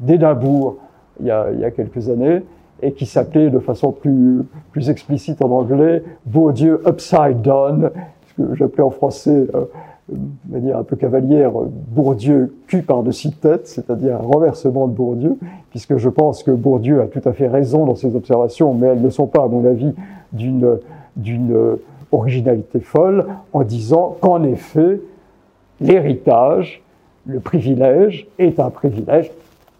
d'Édimbourg 0.00 0.76
il, 1.18 1.34
il 1.54 1.60
y 1.60 1.64
a 1.64 1.70
quelques 1.70 2.10
années 2.10 2.42
et 2.82 2.92
qui 2.92 3.06
s'appelait 3.06 3.50
de 3.50 3.58
façon 3.58 3.92
plus, 3.92 4.42
plus 4.72 4.90
explicite 4.90 5.42
en 5.42 5.50
anglais 5.50 6.02
Bourdieu 6.26 6.82
Upside 6.86 7.42
Down, 7.42 7.90
ce 8.28 8.42
que 8.42 8.54
j'appelais 8.54 8.82
en 8.82 8.90
français 8.90 9.46
euh, 9.54 9.64
de 10.08 10.52
manière 10.52 10.78
un 10.78 10.82
peu 10.82 10.96
cavalière 10.96 11.52
Bourdieu 11.88 12.54
cul 12.66 12.82
par-dessus 12.82 13.30
tête, 13.30 13.66
c'est-à-dire 13.66 14.16
un 14.16 14.18
renversement 14.18 14.86
de 14.86 14.92
Bourdieu, 14.92 15.38
puisque 15.70 15.96
je 15.96 16.08
pense 16.08 16.42
que 16.42 16.50
Bourdieu 16.50 17.00
a 17.00 17.06
tout 17.06 17.22
à 17.24 17.32
fait 17.32 17.48
raison 17.48 17.86
dans 17.86 17.94
ses 17.94 18.14
observations, 18.14 18.74
mais 18.74 18.88
elles 18.88 19.02
ne 19.02 19.10
sont 19.10 19.26
pas, 19.26 19.44
à 19.44 19.48
mon 19.48 19.64
avis, 19.64 19.92
d'une 20.32 20.78
d'une 21.16 21.78
originalité 22.14 22.80
folle, 22.80 23.26
en 23.52 23.62
disant 23.62 24.16
qu'en 24.20 24.42
effet, 24.42 25.00
l'héritage, 25.80 26.82
le 27.26 27.40
privilège 27.40 28.26
est 28.38 28.60
un 28.60 28.70
privilège 28.70 29.30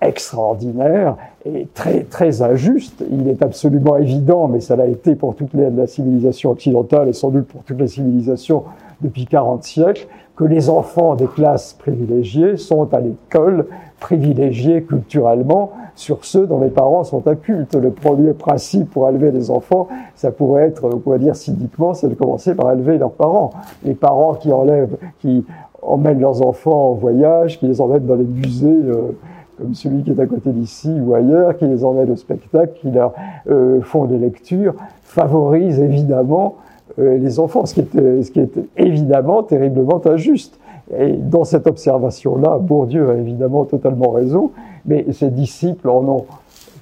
extraordinaire 0.09 1.17
et 1.45 1.67
très, 1.75 2.01
très 2.05 2.43
injuste. 2.43 3.05
Il 3.11 3.29
est 3.29 3.43
absolument 3.43 3.97
évident, 3.97 4.49
mais 4.49 4.61
ça 4.61 4.77
l'a 4.77 4.87
été 4.87 5.15
pour 5.15 5.35
toute 5.35 5.55
la 5.55 5.87
civilisation 5.87 6.51
occidentale 6.51 7.09
et 7.09 7.13
sans 7.13 7.31
doute 7.31 7.47
pour 7.47 7.63
toutes 7.63 7.81
les 7.81 7.89
civilisations 7.89 8.65
depuis 9.01 9.27
40 9.27 9.65
siècles, 9.65 10.07
que 10.37 10.45
les 10.45 10.69
enfants 10.69 11.15
des 11.15 11.27
classes 11.27 11.75
privilégiées 11.75 12.57
sont 12.57 12.93
à 12.93 13.01
l'école 13.01 13.67
privilégiés 14.01 14.83
culturellement 14.83 15.71
sur 15.95 16.25
ceux 16.25 16.47
dont 16.47 16.61
les 16.61 16.71
parents 16.71 17.05
sont 17.05 17.27
incultes. 17.29 17.75
Le 17.75 17.91
premier 17.91 18.33
principe 18.33 18.91
pour 18.91 19.09
élever 19.09 19.31
les 19.31 19.51
enfants, 19.51 19.89
ça 20.17 20.31
pourrait 20.33 20.65
être, 20.65 20.91
on 20.93 20.99
pourrait 20.99 21.21
dire 21.21 21.37
cyniquement, 21.37 21.95
c'est 21.95 22.09
de 22.09 22.15
commencer 22.15 22.55
par 22.55 22.73
élever 22.73 22.99
leurs 22.99 23.13
parents. 23.13 23.51
Les 23.85 23.95
parents 23.95 24.35
qui 24.35 24.53
enlèvent, 24.53 24.97
qui 25.21 25.45
emmènent 25.83 26.21
leurs 26.21 26.45
enfants 26.45 26.91
en 26.91 26.95
voyage, 26.95 27.59
qui 27.59 27.67
les 27.67 27.81
emmènent 27.81 28.07
dans 28.07 28.17
les 28.17 28.25
musées, 28.25 28.67
euh, 28.67 29.13
comme 29.59 29.75
celui 29.75 30.03
qui 30.03 30.11
est 30.11 30.21
à 30.21 30.27
côté 30.27 30.51
d'ici 30.51 30.91
ou 31.01 31.15
ailleurs, 31.15 31.57
qui 31.57 31.67
les 31.67 31.85
emmène 31.85 32.11
au 32.11 32.17
spectacle, 32.17 32.73
qui 32.81 32.91
leur 32.91 33.13
euh, 33.49 33.81
font 33.83 34.05
des 34.05 34.19
lectures, 34.19 34.75
favorisent 35.03 35.81
évidemment 35.81 36.57
euh, 36.99 37.19
les 37.19 37.41
enfants, 37.41 37.67
ce 37.67 37.75
qui, 37.75 38.41
est, 38.41 38.51
évidemment 38.77 39.43
terriblement 39.43 40.01
injuste. 40.07 40.59
Et 40.97 41.13
dans 41.13 41.45
cette 41.45 41.67
observation-là, 41.67 42.59
Bourdieu 42.59 43.11
a 43.11 43.15
évidemment 43.15 43.65
totalement 43.65 44.11
raison, 44.11 44.51
mais 44.85 45.07
ses 45.13 45.31
disciples 45.31 45.89
en 45.89 46.07
ont 46.09 46.27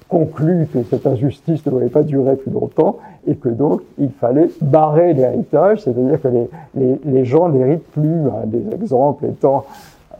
conclu 0.09 0.67
que 0.71 0.83
cette 0.83 1.07
injustice 1.07 1.65
ne 1.65 1.71
devait 1.71 1.89
pas 1.89 2.03
durer 2.03 2.35
plus 2.35 2.51
longtemps 2.51 2.97
et 3.25 3.35
que 3.35 3.49
donc 3.49 3.81
il 3.97 4.11
fallait 4.11 4.49
barrer 4.61 5.13
l'héritage, 5.13 5.79
c'est-à-dire 5.79 6.21
que 6.21 6.27
les, 6.75 7.25
gens 7.25 7.49
n'héritent 7.49 7.89
plus. 7.91 8.19
Des 8.45 8.75
exemples 8.75 9.25
étant 9.25 9.65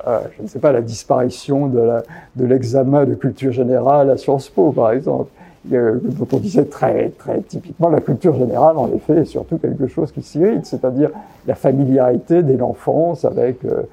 euh, 0.07 0.19
je 0.37 0.43
ne 0.43 0.47
sais 0.47 0.59
pas, 0.59 0.71
la 0.71 0.81
disparition 0.81 1.67
de 1.67 2.45
l'examen 2.45 3.05
de, 3.05 3.15
culture 3.15 3.51
générale 3.51 4.09
à 4.09 4.17
Sciences 4.17 4.49
Po, 4.49 4.71
par 4.71 4.91
exemple, 4.91 5.29
euh, 5.71 5.97
dont 6.03 6.27
on 6.33 6.37
disait 6.37 6.65
très, 6.65 7.09
très 7.17 7.39
typiquement 7.41 7.89
la 7.89 8.01
culture 8.01 8.35
générale, 8.35 8.77
en 8.77 8.89
effet, 8.93 9.19
est 9.19 9.25
surtout 9.25 9.57
quelque 9.57 9.87
chose 9.87 10.11
qui 10.11 10.21
s'irrite, 10.21 10.65
c'est-à-dire 10.65 11.09
la 11.47 11.55
familiarité 11.55 12.43
dès 12.43 12.57
l'enfance 12.57 13.23
avec, 13.23 13.63
euh, 13.63 13.83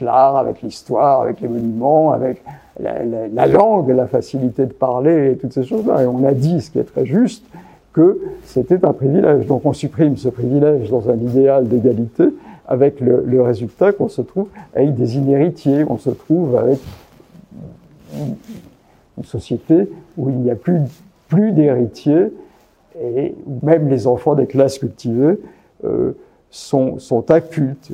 l'art, 0.00 0.38
avec 0.38 0.62
l'histoire, 0.62 1.22
avec 1.22 1.42
les 1.42 1.48
monuments, 1.48 2.12
avec 2.12 2.42
la, 2.78 3.46
langue, 3.46 3.90
la 3.90 4.06
facilité 4.06 4.64
de 4.64 4.72
parler 4.72 5.32
et 5.32 5.36
toutes 5.36 5.52
ces 5.52 5.64
choses-là. 5.64 6.02
Et 6.02 6.06
on 6.06 6.24
a 6.26 6.32
dit, 6.32 6.62
ce 6.62 6.70
qui 6.70 6.78
est 6.78 6.84
très 6.84 7.04
juste, 7.04 7.44
que 7.92 8.18
c'était 8.44 8.82
un 8.86 8.94
privilège. 8.94 9.46
Donc 9.46 9.66
on 9.66 9.74
supprime 9.74 10.16
ce 10.16 10.30
privilège 10.30 10.88
dans 10.88 11.10
un 11.10 11.16
idéal 11.16 11.68
d'égalité, 11.68 12.24
avec 12.70 13.00
le, 13.00 13.42
résultat 13.42 13.92
qu'on 13.92 14.08
se 14.08 14.22
trouve 14.22 14.48
avec 14.74 14.94
des 14.94 15.16
inhéritiers, 15.16 15.84
on 15.88 15.98
se 15.98 16.10
trouve 16.10 16.56
avec 16.56 16.78
une, 18.14 18.36
société 19.24 19.86
où 20.16 20.30
il 20.30 20.36
n'y 20.36 20.50
a 20.50 20.54
plus 20.54 20.80
plus 21.28 21.52
d'héritiers, 21.52 22.32
et 23.00 23.34
même 23.62 23.88
les 23.88 24.06
enfants 24.06 24.34
des 24.34 24.46
classes 24.46 24.78
cultivées 24.78 25.38
euh, 25.84 26.12
sont, 26.50 26.98
sont 26.98 27.30
incultes. 27.30 27.92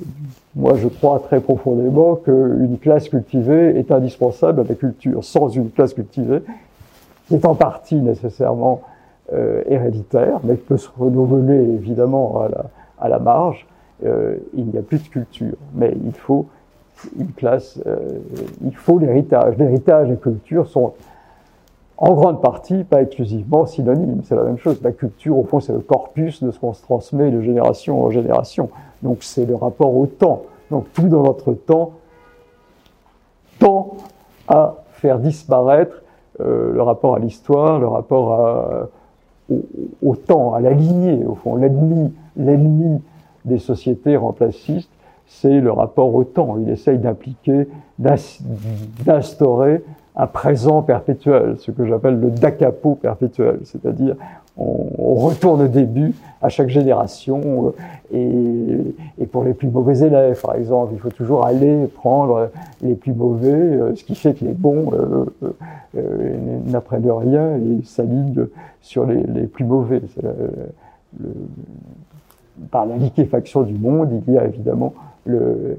Moi, 0.54 0.75
je 0.76 0.88
crois 0.88 1.21
très 1.21 1.40
profondément 1.40 2.14
qu'une 2.14 2.78
classe 2.80 3.09
cultivée 3.09 3.76
est 3.76 3.90
indispensable 3.90 4.61
à 4.61 4.64
la 4.64 4.75
culture. 4.75 5.23
Sans 5.23 5.49
une 5.49 5.71
classe 5.71 5.95
cultivée, 5.95 6.42
qui 7.28 7.35
est 7.35 7.45
en 7.45 7.54
partie 7.54 7.97
nécessairement 7.97 8.83
euh, 9.33 9.62
héréditaire, 9.66 10.40
mais 10.45 10.54
qui 10.54 10.62
peut 10.62 10.78
se 10.78 10.88
renouveler 10.97 11.61
évidemment 11.75 12.40
à 12.42 12.49
la, 12.49 12.64
à 12.99 13.09
la 13.09 13.18
marge, 13.18 13.66
euh, 14.05 14.37
il 14.55 14.67
n'y 14.67 14.79
a 14.79 14.83
plus 14.83 14.99
de 14.99 15.09
culture. 15.09 15.57
Mais 15.75 15.95
il 16.05 16.12
faut 16.12 16.47
une 17.19 17.33
classe, 17.33 17.79
euh, 17.87 18.19
il 18.65 18.75
faut 18.75 18.99
l'héritage. 18.99 19.57
L'héritage 19.59 20.11
et 20.11 20.17
culture 20.17 20.69
sont 20.69 20.95
en 21.99 22.12
grande 22.12 22.43
partie, 22.43 22.85
pas 22.85 23.03
exclusivement 23.03 23.65
synonymes. 23.65 24.21
C'est 24.25 24.37
la 24.37 24.43
même 24.43 24.59
chose. 24.59 24.81
La 24.83 24.93
culture, 24.93 25.38
au 25.38 25.45
fond, 25.45 25.61
c'est 25.61 25.73
le 25.73 25.81
corpus 25.81 26.43
de 26.43 26.50
ce 26.50 26.59
qu'on 26.59 26.75
se 26.75 26.83
transmet 26.83 27.31
de 27.31 27.41
génération 27.41 28.05
en 28.05 28.11
génération. 28.11 28.71
Donc 29.03 29.19
c'est 29.23 29.47
le 29.47 29.55
rapport 29.55 29.95
au 29.95 30.07
temps. 30.07 30.43
Donc 30.71 30.93
tout 30.93 31.09
dans 31.09 31.23
notre 31.23 31.55
temps 31.55 31.93
tend 33.59 33.97
à 34.49 34.76
faire 34.93 35.19
disparaître 35.19 36.03
euh, 36.41 36.73
le 36.73 36.83
rapport 36.83 37.15
à 37.15 37.19
l'histoire, 37.19 37.79
le 37.79 37.88
rapport 37.88 38.91
au, 39.49 39.62
au, 40.03 40.17
temps, 40.17 40.53
à 40.53 40.61
la 40.61 40.73
lignée, 40.73 41.25
au 41.25 41.35
fond. 41.35 41.57
L'ennemi, 41.57 42.12
l'ennemi 42.37 43.00
des 43.47 43.59
sociétés 43.59 44.17
remplacistes, 44.17 44.91
c'est 45.26 45.61
le 45.61 45.73
rapport 45.73 46.15
au 46.15 46.25
temps. 46.25 46.57
Il 46.59 46.69
essaye 46.69 46.99
d'impliquer, 46.99 47.67
d'instaurer 47.99 49.83
un 50.15 50.26
présent 50.26 50.83
perpétuel, 50.83 51.57
ce 51.59 51.71
que 51.71 51.85
j'appelle 51.85 52.19
le 52.19 52.31
dacapo 52.31 52.95
perpétuel, 52.95 53.61
c'est-à-dire 53.65 54.17
on, 54.57 55.15
retourne 55.15 55.62
au 55.62 55.69
début 55.69 56.15
à 56.41 56.49
chaque 56.49 56.69
génération 56.69 57.75
euh, 58.15 58.83
et, 59.19 59.26
pour 59.26 59.45
les 59.45 59.53
plus 59.53 59.69
mauvais 59.69 59.99
élèves, 59.99 60.41
par 60.41 60.55
exemple, 60.55 60.93
il 60.95 61.00
faut 61.00 61.11
toujours 61.11 61.45
aller 61.45 61.87
prendre 61.87 62.50
les 62.83 62.95
plus 62.95 63.12
mauvais, 63.12 63.50
euh, 63.50 63.95
ce 63.95 64.05
qui 64.05 64.15
fait 64.15 64.35
que 64.35 64.45
les 64.45 64.53
bons 64.53 64.93
euh, 65.97 66.37
n'apprennent 66.67 67.11
rien 67.11 67.57
et 67.57 67.85
s'alignent 67.85 68.47
sur 68.81 69.05
les, 69.05 69.23
les, 69.23 69.47
plus 69.47 69.65
mauvais. 69.65 70.00
Par 72.71 72.87
la 72.87 72.97
liquéfaction 72.97 73.63
du 73.63 73.75
monde, 73.75 74.23
il 74.27 74.35
y 74.35 74.39
a 74.39 74.47
évidemment 74.47 74.95
le, 75.25 75.79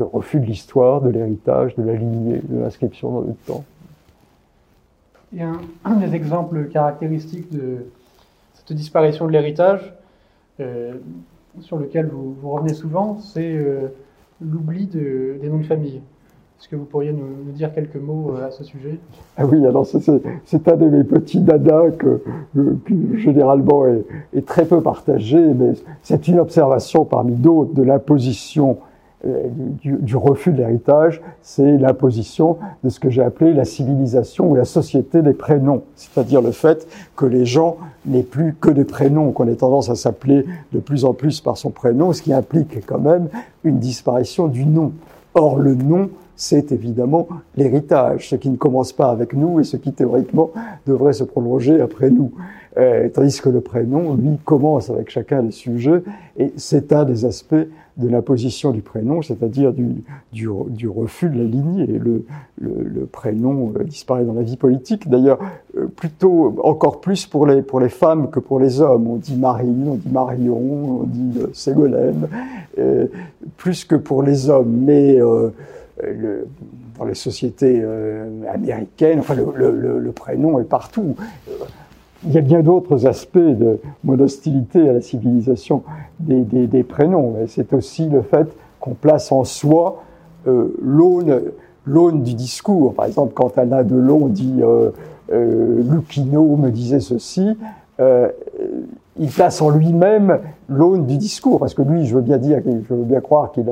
refus 0.00 0.40
de 0.40 0.46
l'histoire, 0.46 1.00
de 1.00 1.10
l'héritage, 1.10 1.74
de 1.76 1.82
la 1.82 1.94
lignée, 1.94 2.40
de 2.42 2.60
l'inscription 2.60 3.12
dans 3.12 3.20
le 3.20 3.34
temps. 3.46 3.64
Et 5.34 5.42
un, 5.42 5.96
des 5.96 6.14
exemples 6.14 6.68
caractéristiques 6.68 7.50
de 7.50 7.86
cette 8.54 8.76
disparition 8.76 9.26
de 9.26 9.32
l'héritage, 9.32 9.94
euh, 10.60 10.94
sur 11.60 11.78
lequel 11.78 12.06
vous, 12.06 12.36
revenez 12.50 12.74
souvent, 12.74 13.18
c'est 13.18 13.54
euh, 13.54 13.88
l'oubli 14.40 14.86
de, 14.86 15.38
des 15.40 15.48
noms 15.48 15.58
de 15.58 15.66
famille. 15.66 16.02
Est-ce 16.62 16.68
que 16.68 16.76
vous 16.76 16.84
pourriez 16.84 17.12
nous, 17.12 17.50
dire 17.50 17.74
quelques 17.74 17.96
mots 17.96 18.36
euh, 18.36 18.46
à 18.46 18.52
ce 18.52 18.62
sujet? 18.62 19.00
Ah 19.36 19.44
Oui, 19.44 19.66
alors 19.66 19.84
c'est 19.84 20.68
un 20.68 20.76
de 20.76 20.86
mes 20.86 21.02
petits 21.02 21.40
dadas 21.40 21.90
que, 21.98 22.22
que 22.54 23.16
généralement 23.16 23.84
est, 23.88 24.04
est, 24.32 24.46
très 24.46 24.64
peu 24.64 24.80
partagé, 24.80 25.40
mais 25.40 25.72
c'est 26.04 26.28
une 26.28 26.38
observation 26.38 27.04
parmi 27.04 27.34
d'autres 27.34 27.74
de 27.74 27.82
l'imposition 27.82 28.78
euh, 29.26 29.48
du, 29.82 29.94
du, 29.94 30.14
refus 30.14 30.52
de 30.52 30.58
l'héritage, 30.58 31.20
c'est 31.40 31.78
l'imposition 31.78 32.58
de 32.84 32.90
ce 32.90 33.00
que 33.00 33.10
j'ai 33.10 33.24
appelé 33.24 33.54
la 33.54 33.64
civilisation 33.64 34.48
ou 34.48 34.54
la 34.54 34.64
société 34.64 35.20
des 35.20 35.34
prénoms, 35.34 35.82
c'est-à-dire 35.96 36.40
le 36.42 36.52
fait 36.52 36.86
que 37.16 37.26
les 37.26 37.44
gens 37.44 37.76
n'aient 38.06 38.22
plus 38.22 38.54
que 38.60 38.70
des 38.70 38.84
prénoms, 38.84 39.32
qu'on 39.32 39.48
ait 39.48 39.56
tendance 39.56 39.90
à 39.90 39.96
s'appeler 39.96 40.46
de 40.72 40.78
plus 40.78 41.04
en 41.04 41.12
plus 41.12 41.40
par 41.40 41.56
son 41.56 41.70
prénom, 41.70 42.12
ce 42.12 42.22
qui 42.22 42.32
implique 42.32 42.86
quand 42.86 43.00
même 43.00 43.26
une 43.64 43.80
disparition 43.80 44.46
du 44.46 44.64
nom. 44.64 44.92
Or, 45.34 45.58
le 45.58 45.74
nom 45.74 46.10
c'est 46.42 46.72
évidemment 46.72 47.28
l'héritage, 47.56 48.30
ce 48.30 48.34
qui 48.34 48.50
ne 48.50 48.56
commence 48.56 48.92
pas 48.92 49.10
avec 49.10 49.32
nous 49.32 49.60
et 49.60 49.64
ce 49.64 49.76
qui 49.76 49.92
théoriquement 49.92 50.50
devrait 50.88 51.12
se 51.12 51.22
prolonger 51.22 51.80
après 51.80 52.10
nous. 52.10 52.32
Euh, 52.78 53.08
tandis 53.10 53.40
que 53.40 53.48
le 53.48 53.60
prénom, 53.60 54.14
lui, 54.14 54.38
commence 54.44 54.90
avec 54.90 55.08
chacun 55.08 55.44
des 55.44 55.52
sujets 55.52 56.02
et 56.36 56.52
c'est 56.56 56.92
un 56.92 57.04
des 57.04 57.24
aspects 57.24 57.54
de 57.96 58.08
l'imposition 58.08 58.72
du 58.72 58.82
prénom, 58.82 59.22
c'est-à-dire 59.22 59.72
du, 59.72 60.02
du, 60.32 60.88
refus 60.88 61.28
de 61.28 61.38
la 61.38 61.44
lignée. 61.44 61.86
Le, 61.86 62.24
le, 62.58 63.06
prénom 63.06 63.72
euh, 63.78 63.84
disparaît 63.84 64.24
dans 64.24 64.32
la 64.32 64.42
vie 64.42 64.56
politique, 64.56 65.08
d'ailleurs 65.08 65.38
euh, 65.76 65.86
plutôt 65.86 66.56
encore 66.64 67.00
plus 67.00 67.24
pour 67.24 67.46
les, 67.46 67.62
pour 67.62 67.78
les 67.78 67.88
femmes 67.88 68.30
que 68.30 68.40
pour 68.40 68.58
les 68.58 68.80
hommes. 68.80 69.06
On 69.06 69.16
dit 69.16 69.36
Marine, 69.36 69.86
on 69.88 69.94
dit 69.94 70.10
Marion, 70.10 71.02
on 71.02 71.04
dit 71.04 71.38
Ségolène, 71.52 72.26
plus 73.58 73.84
que 73.84 73.94
pour 73.94 74.24
les 74.24 74.50
hommes. 74.50 74.74
Mais 74.84 75.20
le, 76.02 76.48
dans 76.98 77.04
les 77.04 77.14
sociétés 77.14 77.80
euh, 77.82 78.42
américaines, 78.52 79.20
enfin 79.20 79.34
le, 79.34 80.12
prénom 80.12 80.58
est 80.60 80.64
partout. 80.64 81.14
Il 82.24 82.32
y 82.32 82.38
a 82.38 82.40
bien 82.40 82.60
d'autres 82.60 83.06
aspects 83.06 83.38
de 83.38 83.78
mon 84.04 84.18
hostilité 84.20 84.88
à 84.88 84.92
la 84.92 85.00
civilisation 85.00 85.82
des, 86.20 86.82
prénoms. 86.84 87.34
C'est 87.48 87.72
aussi 87.72 88.08
le 88.08 88.22
fait 88.22 88.46
qu'on 88.78 88.94
place 88.94 89.32
en 89.32 89.44
soi 89.44 90.02
euh, 90.46 90.68
l'aune 91.84 92.22
du 92.22 92.34
discours. 92.34 92.94
Par 92.94 93.06
exemple, 93.06 93.32
quand 93.34 93.58
Alain 93.58 93.82
Delon 93.82 94.26
dit 94.26 94.60
euh, 94.60 94.90
euh, 95.32 95.82
me 95.82 96.70
disait 96.70 97.00
ceci, 97.00 97.56
euh, 98.00 98.28
il 99.18 99.30
place 99.30 99.60
en 99.60 99.70
lui-même 99.70 100.38
l'aune 100.68 101.06
du 101.06 101.18
discours, 101.18 101.58
parce 101.58 101.74
que 101.74 101.82
lui, 101.82 102.06
je 102.06 102.14
veux 102.14 102.22
bien 102.22 102.38
dire, 102.38 102.60
je 102.64 102.94
veux 102.94 103.04
bien 103.04 103.20
croire 103.20 103.52
qu'il 103.52 103.70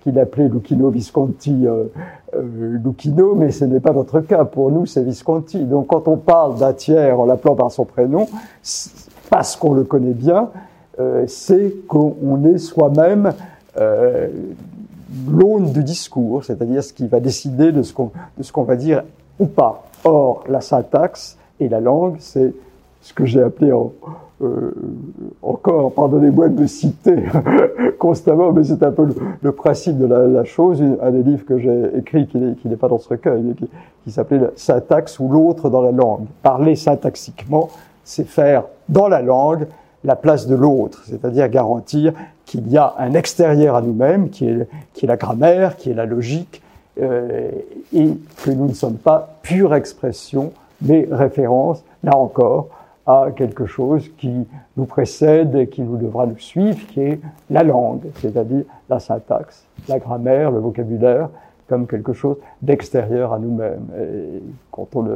qu 0.00 0.18
appelait 0.18 0.48
Lucchino 0.48 0.90
Visconti 0.90 1.66
euh, 1.66 1.84
euh, 2.34 2.78
mais 3.36 3.50
ce 3.50 3.64
n'est 3.64 3.80
pas 3.80 3.92
notre 3.92 4.20
cas. 4.20 4.44
Pour 4.44 4.70
nous, 4.70 4.86
c'est 4.86 5.02
Visconti. 5.02 5.64
Donc, 5.64 5.88
quand 5.88 6.08
on 6.08 6.16
parle 6.16 6.58
d'un 6.58 6.72
tiers 6.72 7.18
en 7.18 7.24
l'appelant 7.24 7.54
par 7.54 7.70
son 7.70 7.84
prénom, 7.84 8.26
parce 9.30 9.56
qu'on 9.56 9.74
le 9.74 9.84
connaît 9.84 10.12
bien, 10.12 10.50
euh, 11.00 11.24
c'est 11.26 11.74
qu'on 11.88 12.44
est 12.44 12.58
soi-même 12.58 13.32
euh, 13.78 14.28
l'aune 15.30 15.72
du 15.72 15.82
discours, 15.84 16.44
c'est-à-dire 16.44 16.82
ce 16.84 16.92
qui 16.92 17.06
va 17.06 17.20
décider 17.20 17.72
de 17.72 17.82
ce 17.82 17.92
qu'on 17.92 18.10
qu 18.10 18.60
va 18.62 18.76
dire 18.76 19.04
ou 19.38 19.46
pas. 19.46 19.84
Or, 20.04 20.44
la 20.48 20.60
syntaxe 20.60 21.38
et 21.60 21.68
la 21.68 21.80
langue, 21.80 22.16
c'est 22.18 22.52
ce 23.02 23.12
que 23.12 23.24
j'ai 23.24 23.42
appelé 23.42 23.72
en, 23.72 23.92
euh, 24.42 24.72
encore, 25.42 25.92
pardonnez-moi 25.92 26.48
de 26.48 26.62
me 26.62 26.66
citer 26.66 27.16
constamment, 27.98 28.52
mais 28.52 28.64
c'est 28.64 28.82
un 28.82 28.90
peu 28.90 29.06
le, 29.40 29.52
principe 29.52 29.98
de 29.98 30.06
la, 30.06 30.26
la, 30.26 30.44
chose. 30.44 30.82
Un 31.00 31.10
des 31.10 31.22
livres 31.22 31.44
que 31.44 31.58
j'ai 31.58 31.98
écrit, 31.98 32.26
qui 32.26 32.38
n'est 32.38 32.76
pas 32.76 32.88
dans 32.88 32.98
ce 32.98 33.08
recueil, 33.08 33.42
mais 33.42 33.54
qui, 33.54 33.68
qui 34.04 34.10
s'appelait 34.10 34.50
Syntaxe 34.56 35.20
ou 35.20 35.28
l'autre 35.28 35.70
dans 35.70 35.82
la 35.82 35.92
langue. 35.92 36.26
Parler 36.42 36.76
syntaxiquement, 36.76 37.68
c'est 38.04 38.26
faire 38.26 38.64
dans 38.88 39.08
la 39.08 39.22
langue 39.22 39.66
la 40.04 40.16
place 40.16 40.48
de 40.48 40.56
l'autre, 40.56 41.02
c'est-à-dire 41.06 41.48
garantir 41.48 42.12
qu'il 42.44 42.68
y 42.68 42.76
a 42.76 42.94
un 42.98 43.14
extérieur 43.14 43.76
à 43.76 43.82
nous-mêmes, 43.82 44.30
qui 44.30 44.48
est, 44.48 44.68
qui 44.94 45.04
est 45.04 45.08
la 45.08 45.16
grammaire, 45.16 45.76
qui 45.76 45.90
est 45.90 45.94
la 45.94 46.06
logique, 46.06 46.60
euh, 47.00 47.50
et 47.94 48.08
que 48.44 48.50
nous 48.50 48.66
ne 48.66 48.74
sommes 48.74 48.96
pas 48.96 49.36
pure 49.42 49.74
expression, 49.74 50.52
mais 50.82 51.06
référence, 51.10 51.84
là 52.02 52.16
encore, 52.16 52.68
à 53.06 53.30
quelque 53.34 53.66
chose 53.66 54.10
qui 54.16 54.46
nous 54.76 54.84
précède 54.84 55.54
et 55.56 55.66
qui 55.66 55.82
nous 55.82 55.96
devra 55.96 56.26
nous 56.26 56.38
suivre, 56.38 56.78
qui 56.88 57.00
est 57.00 57.20
la 57.50 57.62
langue, 57.62 58.02
c'est-à-dire 58.16 58.64
la 58.88 59.00
syntaxe, 59.00 59.66
la 59.88 59.98
grammaire, 59.98 60.50
le 60.50 60.60
vocabulaire, 60.60 61.28
comme 61.68 61.86
quelque 61.86 62.12
chose 62.12 62.36
d'extérieur 62.60 63.32
à 63.32 63.38
nous-mêmes. 63.38 63.86
Et 63.98 64.42
quand 64.70 64.94
on 64.94 65.06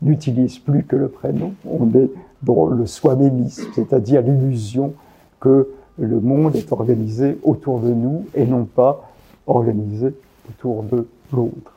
n'utilise 0.00 0.58
plus 0.58 0.84
que 0.84 0.96
le 0.96 1.08
prénom, 1.08 1.52
on 1.68 1.88
est 1.94 2.10
dans 2.42 2.66
le 2.66 2.86
soi-mémisme, 2.86 3.70
c'est-à-dire 3.74 4.22
l'illusion 4.22 4.92
que 5.40 5.68
le 5.98 6.20
monde 6.20 6.54
est 6.54 6.70
organisé 6.72 7.38
autour 7.42 7.80
de 7.80 7.92
nous 7.92 8.24
et 8.34 8.46
non 8.46 8.64
pas 8.64 9.10
organisé 9.46 10.14
autour 10.48 10.84
de 10.84 11.06
l'autre. 11.32 11.74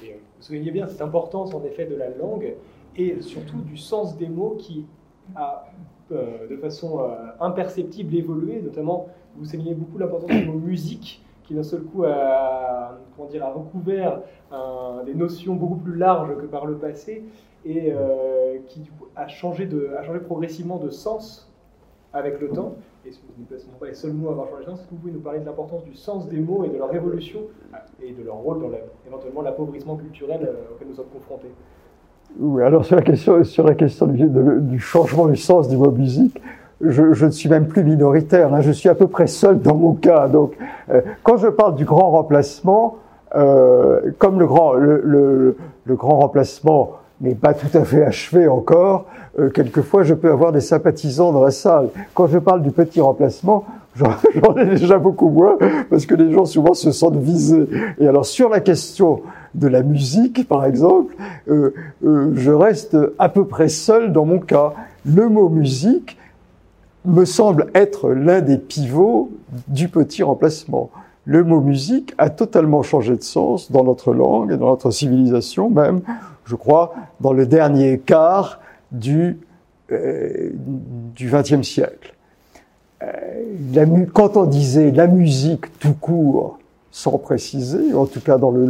Vous 0.00 0.52
soulignez 0.52 0.70
bien 0.70 0.86
cette 0.86 1.02
importance 1.02 1.52
en 1.52 1.64
effet 1.64 1.86
de 1.86 1.96
la 1.96 2.06
langue 2.10 2.54
et 2.96 3.20
surtout 3.20 3.58
du 3.58 3.76
sens 3.76 4.16
des 4.16 4.28
mots 4.28 4.56
qui 4.58 4.86
a 5.34 5.66
euh, 6.12 6.46
de 6.48 6.56
façon 6.56 7.00
euh, 7.00 7.14
imperceptible 7.40 8.14
évolué, 8.14 8.62
notamment 8.62 9.08
vous 9.36 9.44
soulignez 9.44 9.74
beaucoup 9.74 9.98
l'importance 9.98 10.30
du 10.30 10.46
mot 10.46 10.58
musique 10.58 11.22
qui 11.42 11.54
d'un 11.54 11.62
seul 11.62 11.82
coup 11.82 12.04
a, 12.04 12.98
comment 13.14 13.28
dire, 13.28 13.44
a 13.44 13.52
recouvert 13.52 14.20
des 15.04 15.14
notions 15.14 15.54
beaucoup 15.54 15.76
plus 15.76 15.96
larges 15.96 16.36
que 16.36 16.46
par 16.46 16.66
le 16.66 16.76
passé 16.76 17.24
et 17.64 17.92
euh, 17.92 18.58
qui 18.66 18.82
a 19.14 19.28
changé, 19.28 19.66
de, 19.66 19.90
a 19.96 20.02
changé 20.02 20.20
progressivement 20.20 20.78
de 20.78 20.90
sens 20.90 21.52
avec 22.12 22.40
le 22.40 22.48
temps. 22.48 22.74
Et 23.04 23.12
ce 23.12 23.20
ne 23.50 23.58
sont 23.58 23.68
pas 23.78 23.86
les 23.86 23.94
seuls 23.94 24.12
mots 24.12 24.28
à 24.28 24.32
avoir 24.32 24.48
changé 24.48 24.64
de 24.64 24.70
sens. 24.70 24.80
Est-ce 24.80 24.88
que 24.88 24.94
vous 24.94 25.00
pouvez 25.00 25.12
nous 25.12 25.20
parler 25.20 25.38
de 25.38 25.44
l'importance 25.44 25.84
du 25.84 25.94
sens 25.94 26.28
des 26.28 26.40
mots 26.40 26.64
et 26.64 26.68
de 26.68 26.78
leur 26.78 26.92
évolution 26.92 27.42
et 28.02 28.12
de 28.12 28.22
leur 28.24 28.36
rôle 28.36 28.60
dans 28.60 28.70
éventuellement 29.06 29.42
l'appauvrissement 29.42 29.96
culturel 29.96 30.48
auquel 30.72 30.88
nous 30.88 30.94
sommes 30.94 31.10
confrontés? 31.12 31.52
Oui, 32.38 32.62
alors 32.62 32.84
sur 32.84 32.96
la 32.96 33.02
question, 33.02 33.42
sur 33.44 33.66
la 33.66 33.74
question 33.74 34.06
du, 34.06 34.78
changement 34.78 35.26
du 35.26 35.36
sens 35.36 35.68
du 35.68 35.76
mot 35.76 35.90
musique, 35.90 36.40
je, 36.80 37.24
ne 37.24 37.30
suis 37.30 37.48
même 37.48 37.66
plus 37.66 37.82
minoritaire, 37.82 38.52
hein, 38.52 38.60
je 38.60 38.70
suis 38.70 38.88
à 38.88 38.94
peu 38.94 39.06
près 39.06 39.26
seul 39.26 39.60
dans 39.60 39.74
mon 39.74 39.94
cas. 39.94 40.28
Donc, 40.28 40.52
euh, 40.90 41.00
quand 41.22 41.38
je 41.38 41.48
parle 41.48 41.74
du 41.74 41.84
grand 41.84 42.10
remplacement, 42.10 42.96
euh, 43.34 44.12
comme 44.18 44.38
le 44.38 44.46
grand, 44.46 44.74
le, 44.74 45.56
le 45.84 45.94
grand 45.94 46.18
remplacement 46.18 46.92
n'est 47.20 47.34
pas 47.34 47.54
tout 47.54 47.76
à 47.76 47.84
fait 47.84 48.04
achevé 48.04 48.46
encore, 48.48 49.06
euh, 49.38 49.50
quelquefois 49.50 50.02
je 50.02 50.14
peux 50.14 50.30
avoir 50.30 50.52
des 50.52 50.60
sympathisants 50.60 51.32
dans 51.32 51.42
la 51.42 51.50
salle. 51.50 51.88
Quand 52.14 52.26
je 52.26 52.38
parle 52.38 52.62
du 52.62 52.70
petit 52.70 53.00
remplacement, 53.00 53.64
j'en 53.94 54.56
ai 54.56 54.66
déjà 54.66 54.98
beaucoup 54.98 55.28
moins, 55.28 55.56
parce 55.90 56.06
que 56.06 56.14
les 56.14 56.32
gens 56.32 56.44
souvent 56.44 56.74
se 56.74 56.90
sentent 56.90 57.16
visés. 57.16 57.68
Et 57.98 58.06
alors 58.06 58.26
sur 58.26 58.48
la 58.48 58.60
question 58.60 59.22
de 59.56 59.66
la 59.66 59.82
musique, 59.82 60.46
par 60.46 60.64
exemple, 60.64 61.16
euh, 61.48 61.74
euh, 62.04 62.32
je 62.34 62.50
reste 62.50 62.96
à 63.18 63.28
peu 63.28 63.46
près 63.46 63.68
seul 63.68 64.12
dans 64.12 64.24
mon 64.24 64.38
cas. 64.38 64.74
Le 65.04 65.28
mot 65.28 65.48
musique 65.48 66.16
me 67.04 67.24
semble 67.24 67.68
être 67.74 68.10
l'un 68.10 68.40
des 68.40 68.58
pivots 68.58 69.30
du 69.68 69.88
petit 69.88 70.22
remplacement. 70.22 70.90
Le 71.24 71.42
mot 71.42 71.60
musique 71.60 72.14
a 72.18 72.30
totalement 72.30 72.82
changé 72.82 73.16
de 73.16 73.22
sens 73.22 73.72
dans 73.72 73.82
notre 73.82 74.12
langue 74.12 74.52
et 74.52 74.56
dans 74.56 74.68
notre 74.68 74.90
civilisation 74.90 75.70
même, 75.70 76.00
je 76.44 76.54
crois, 76.54 76.94
dans 77.20 77.32
le 77.32 77.46
dernier 77.46 77.98
quart 77.98 78.60
du 78.92 79.38
euh, 79.92 80.50
du 81.14 81.30
XXe 81.30 81.62
siècle. 81.62 82.14
Quand 84.12 84.36
on 84.36 84.44
disait 84.44 84.90
la 84.90 85.06
musique 85.06 85.78
tout 85.78 85.94
court, 85.94 86.58
sans 86.96 87.18
préciser, 87.18 87.92
en 87.92 88.06
tout 88.06 88.22
cas 88.22 88.38
dans, 88.38 88.50
le 88.50 88.66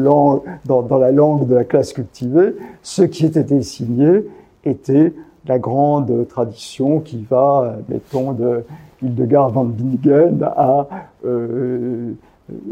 dans, 0.65 0.99
la 0.99 1.13
langue 1.13 1.47
de 1.47 1.55
la 1.55 1.63
classe 1.63 1.93
cultivée, 1.93 2.57
ce 2.83 3.03
qui 3.03 3.25
était 3.25 3.63
signé 3.63 4.27
était 4.65 5.13
la 5.47 5.61
grande 5.61 6.27
tradition 6.27 6.99
qui 6.99 7.25
va, 7.31 7.77
mettons, 7.89 8.33
de 8.33 8.65
Hildegard 9.01 9.51
van 9.51 9.63
Bingen 9.63 10.43
à, 10.43 10.89
euh, 11.25 12.15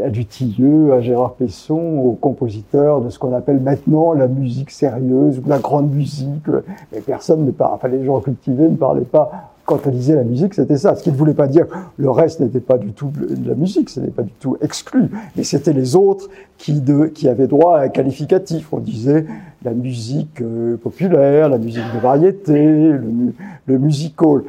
à 0.02 0.10
Dutilleux, 0.10 0.92
à 0.92 1.00
Gérard 1.00 1.34
Pesson, 1.34 2.00
aux 2.04 2.18
compositeurs 2.20 3.00
de 3.00 3.08
ce 3.08 3.20
qu'on 3.20 3.32
appelle 3.32 3.60
maintenant 3.60 4.12
la 4.12 4.26
musique 4.26 4.72
sérieuse 4.72 5.38
ou 5.38 5.48
la 5.48 5.60
grande 5.60 5.88
musique. 5.88 6.50
Personne 7.06 7.46
ne 7.46 7.52
parle, 7.52 7.74
enfin 7.74 7.86
les 7.86 8.04
gens 8.04 8.18
cultivés 8.18 8.68
ne 8.68 8.74
parlaient 8.74 9.02
pas 9.02 9.53
quand 9.64 9.86
on 9.86 9.90
disait 9.90 10.14
la 10.14 10.24
musique, 10.24 10.54
c'était 10.54 10.76
ça. 10.76 10.94
Ce 10.94 11.02
qui 11.02 11.10
ne 11.10 11.16
voulait 11.16 11.34
pas 11.34 11.46
dire 11.46 11.66
le 11.96 12.10
reste 12.10 12.40
n'était 12.40 12.60
pas 12.60 12.78
du 12.78 12.92
tout 12.92 13.10
de 13.10 13.48
la 13.48 13.54
musique, 13.54 13.88
ce 13.90 14.00
n'est 14.00 14.08
pas 14.08 14.22
du 14.22 14.32
tout 14.40 14.56
exclu, 14.60 15.08
mais 15.36 15.44
c'était 15.44 15.72
les 15.72 15.96
autres 15.96 16.28
qui, 16.58 16.80
de, 16.80 17.06
qui 17.06 17.28
avaient 17.28 17.46
droit 17.46 17.78
à 17.78 17.82
un 17.82 17.88
qualificatif. 17.88 18.72
On 18.72 18.78
disait 18.78 19.26
la 19.64 19.72
musique 19.72 20.42
euh, 20.42 20.76
populaire, 20.76 21.48
la 21.48 21.58
musique 21.58 21.84
de 21.94 22.00
variété, 22.00 22.92
le, 23.66 23.78
musical. 23.78 24.42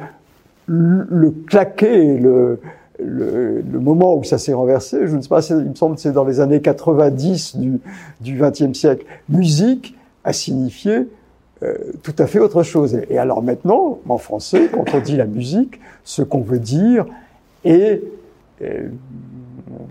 Le, 0.68 1.06
le 1.08 1.30
claquer, 1.30 2.18
le, 2.18 2.58
le, 2.98 3.62
le, 3.62 3.78
moment 3.78 4.16
où 4.16 4.24
ça 4.24 4.36
s'est 4.36 4.52
renversé, 4.52 5.06
je 5.06 5.16
ne 5.16 5.22
sais 5.22 5.28
pas, 5.28 5.46
il 5.48 5.70
me 5.70 5.74
semble 5.76 5.94
que 5.94 6.00
c'est 6.00 6.10
dans 6.10 6.24
les 6.24 6.40
années 6.40 6.60
90 6.60 7.56
du, 7.56 7.78
du 8.20 8.36
XXe 8.40 8.76
siècle. 8.76 9.06
Musique 9.28 9.96
a 10.24 10.32
signifié 10.32 11.06
tout 12.02 12.14
à 12.18 12.26
fait 12.26 12.38
autre 12.38 12.62
chose. 12.62 13.00
Et 13.08 13.18
alors 13.18 13.42
maintenant, 13.42 13.98
en 14.08 14.18
français, 14.18 14.68
quand 14.72 14.84
on 14.94 15.00
dit 15.00 15.16
la 15.16 15.26
musique, 15.26 15.80
ce 16.04 16.22
qu'on 16.22 16.40
veut 16.40 16.58
dire 16.58 17.06
est, 17.64 18.02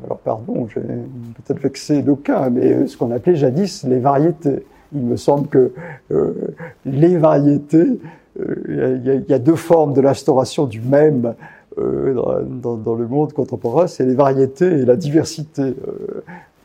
alors 0.06 0.20
pardon, 0.20 0.68
j'ai 0.74 0.82
peut-être 0.82 1.60
vexé 1.60 2.02
d'aucuns, 2.02 2.50
mais 2.50 2.88
ce 2.88 2.98
qu'on 2.98 3.12
appelait 3.12 3.36
jadis 3.36 3.84
les 3.84 4.00
variétés. 4.00 4.64
Il 4.94 5.02
me 5.02 5.18
semble 5.18 5.48
que 5.48 5.72
euh, 6.12 6.34
les 6.86 7.18
variétés, 7.18 8.00
euh, 8.40 9.00
il 9.04 9.26
y, 9.28 9.34
a 9.34 9.40
deux 9.40 9.56
formes 9.56 9.94
de 9.94 10.02
l'instauration 10.02 10.66
du 10.66 10.82
même 10.82 11.34
dans, 11.78 12.96
le 12.96 13.08
monde 13.08 13.34
contemporain, 13.34 13.88
c'est 13.88 14.06
les 14.06 14.16
variétés 14.16 14.66
et 14.66 14.86
la 14.86 14.96
diversité 14.96 15.76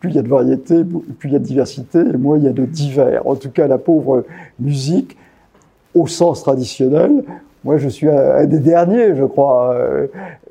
plus 0.01 0.11
il 0.11 0.17
y 0.17 0.19
a 0.19 0.23
de 0.23 0.29
variété, 0.29 0.83
plus 1.19 1.29
il 1.29 1.33
y 1.33 1.37
a 1.37 1.39
de 1.39 1.45
diversité, 1.45 1.99
et 1.99 2.17
moins 2.17 2.39
il 2.39 2.45
y 2.45 2.49
a 2.49 2.53
de 2.53 2.65
divers. 2.65 3.27
En 3.27 3.37
tout 3.37 3.51
cas, 3.51 3.69
la 3.69 3.79
pauvre 3.79 4.25
musique, 4.59 5.17
au 5.95 6.07
sens 6.07 6.43
traditionnel, 6.43 7.23
moi 7.65 7.77
je 7.77 7.89
suis 7.89 8.09
un 8.09 8.47
des 8.47 8.61
derniers, 8.61 9.15
je 9.15 9.25
crois. 9.25 9.77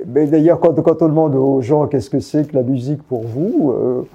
Mais 0.06 0.28
d'ailleurs, 0.28 0.60
quand, 0.60 1.02
on 1.02 1.08
demande 1.08 1.36
aux 1.36 1.62
gens 1.62 1.88
qu'est-ce 1.88 2.10
que 2.10 2.20
c'est 2.20 2.48
que 2.48 2.56
la 2.56 2.64
musique 2.64 3.02
pour 3.04 3.24
vous, 3.24 3.72
euh, 3.72 4.08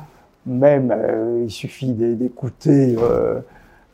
même 0.47 0.95
euh, 0.97 1.43
il 1.45 1.51
suffit 1.51 1.93
d'écouter 1.93 2.97
euh, 3.03 3.41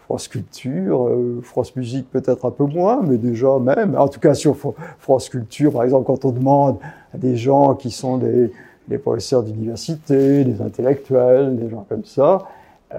France 0.05 0.29
Culture, 0.29 1.09
France 1.43 1.75
Musique 1.75 2.11
peut-être 2.11 2.45
un 2.45 2.51
peu 2.51 2.65
moins, 2.65 3.01
mais 3.03 3.17
déjà 3.17 3.59
même. 3.59 3.97
En 3.97 4.09
tout 4.09 4.21
cas 4.21 4.35
sur 4.35 4.57
France 4.99 5.29
Culture, 5.31 5.73
par 5.73 5.85
exemple, 5.85 6.05
quand 6.05 6.25
on 6.27 6.33
demande 6.33 6.77
à 7.15 7.19
des 7.19 7.37
gens 7.37 7.75
qui 7.75 7.91
sont 7.91 8.19
des 8.19 8.53
les 8.91 8.99
professeurs 8.99 9.43
d'université, 9.43 10.45
les 10.45 10.61
intellectuels, 10.61 11.57
des 11.57 11.71
gens 11.71 11.87
comme 11.89 12.05
ça, 12.05 12.43
euh, 12.93 12.99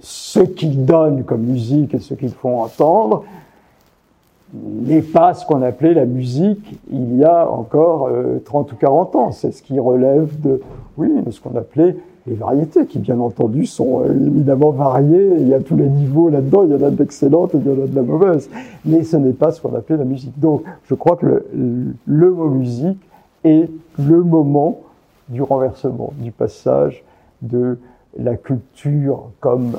ce 0.00 0.40
qu'ils 0.40 0.86
donnent 0.86 1.24
comme 1.24 1.42
musique 1.42 1.94
et 1.94 1.98
ce 1.98 2.14
qu'ils 2.14 2.32
font 2.32 2.62
entendre 2.62 3.24
n'est 4.54 5.02
pas 5.02 5.34
ce 5.34 5.46
qu'on 5.46 5.62
appelait 5.62 5.94
la 5.94 6.06
musique 6.06 6.80
il 6.90 7.18
y 7.18 7.24
a 7.24 7.48
encore 7.48 8.08
euh, 8.08 8.40
30 8.44 8.72
ou 8.72 8.76
40 8.76 9.16
ans. 9.16 9.30
C'est 9.30 9.52
ce 9.52 9.62
qui 9.62 9.78
relève 9.78 10.40
de, 10.40 10.60
oui, 10.96 11.08
de 11.24 11.30
ce 11.30 11.40
qu'on 11.40 11.54
appelait 11.56 11.96
les 12.26 12.34
variétés, 12.34 12.86
qui 12.86 12.98
bien 12.98 13.20
entendu 13.20 13.66
sont 13.66 14.02
euh, 14.02 14.12
évidemment 14.12 14.70
variées. 14.70 15.34
Il 15.38 15.48
y 15.48 15.54
a 15.54 15.60
tous 15.60 15.76
les 15.76 15.88
niveaux 15.88 16.30
là-dedans. 16.30 16.64
Il 16.64 16.72
y 16.72 16.74
en 16.74 16.86
a 16.86 16.90
d'excellentes 16.90 17.54
et 17.54 17.58
il 17.58 17.66
y 17.66 17.70
en 17.70 17.84
a 17.84 17.86
de 17.86 17.94
la 17.94 18.02
mauvaise. 18.02 18.48
Mais 18.86 19.04
ce 19.04 19.18
n'est 19.18 19.32
pas 19.32 19.52
ce 19.52 19.60
qu'on 19.60 19.74
appelait 19.74 19.98
la 19.98 20.04
musique. 20.04 20.38
Donc, 20.40 20.62
je 20.88 20.94
crois 20.94 21.16
que 21.16 21.26
le, 21.26 21.46
le 22.06 22.30
mot 22.30 22.48
musique 22.48 22.98
est 23.44 23.68
le 23.98 24.22
moment 24.22 24.80
du 25.30 25.42
renversement, 25.42 26.12
du 26.18 26.30
passage 26.30 27.02
de 27.42 27.78
la 28.18 28.36
culture 28.36 29.30
comme 29.40 29.76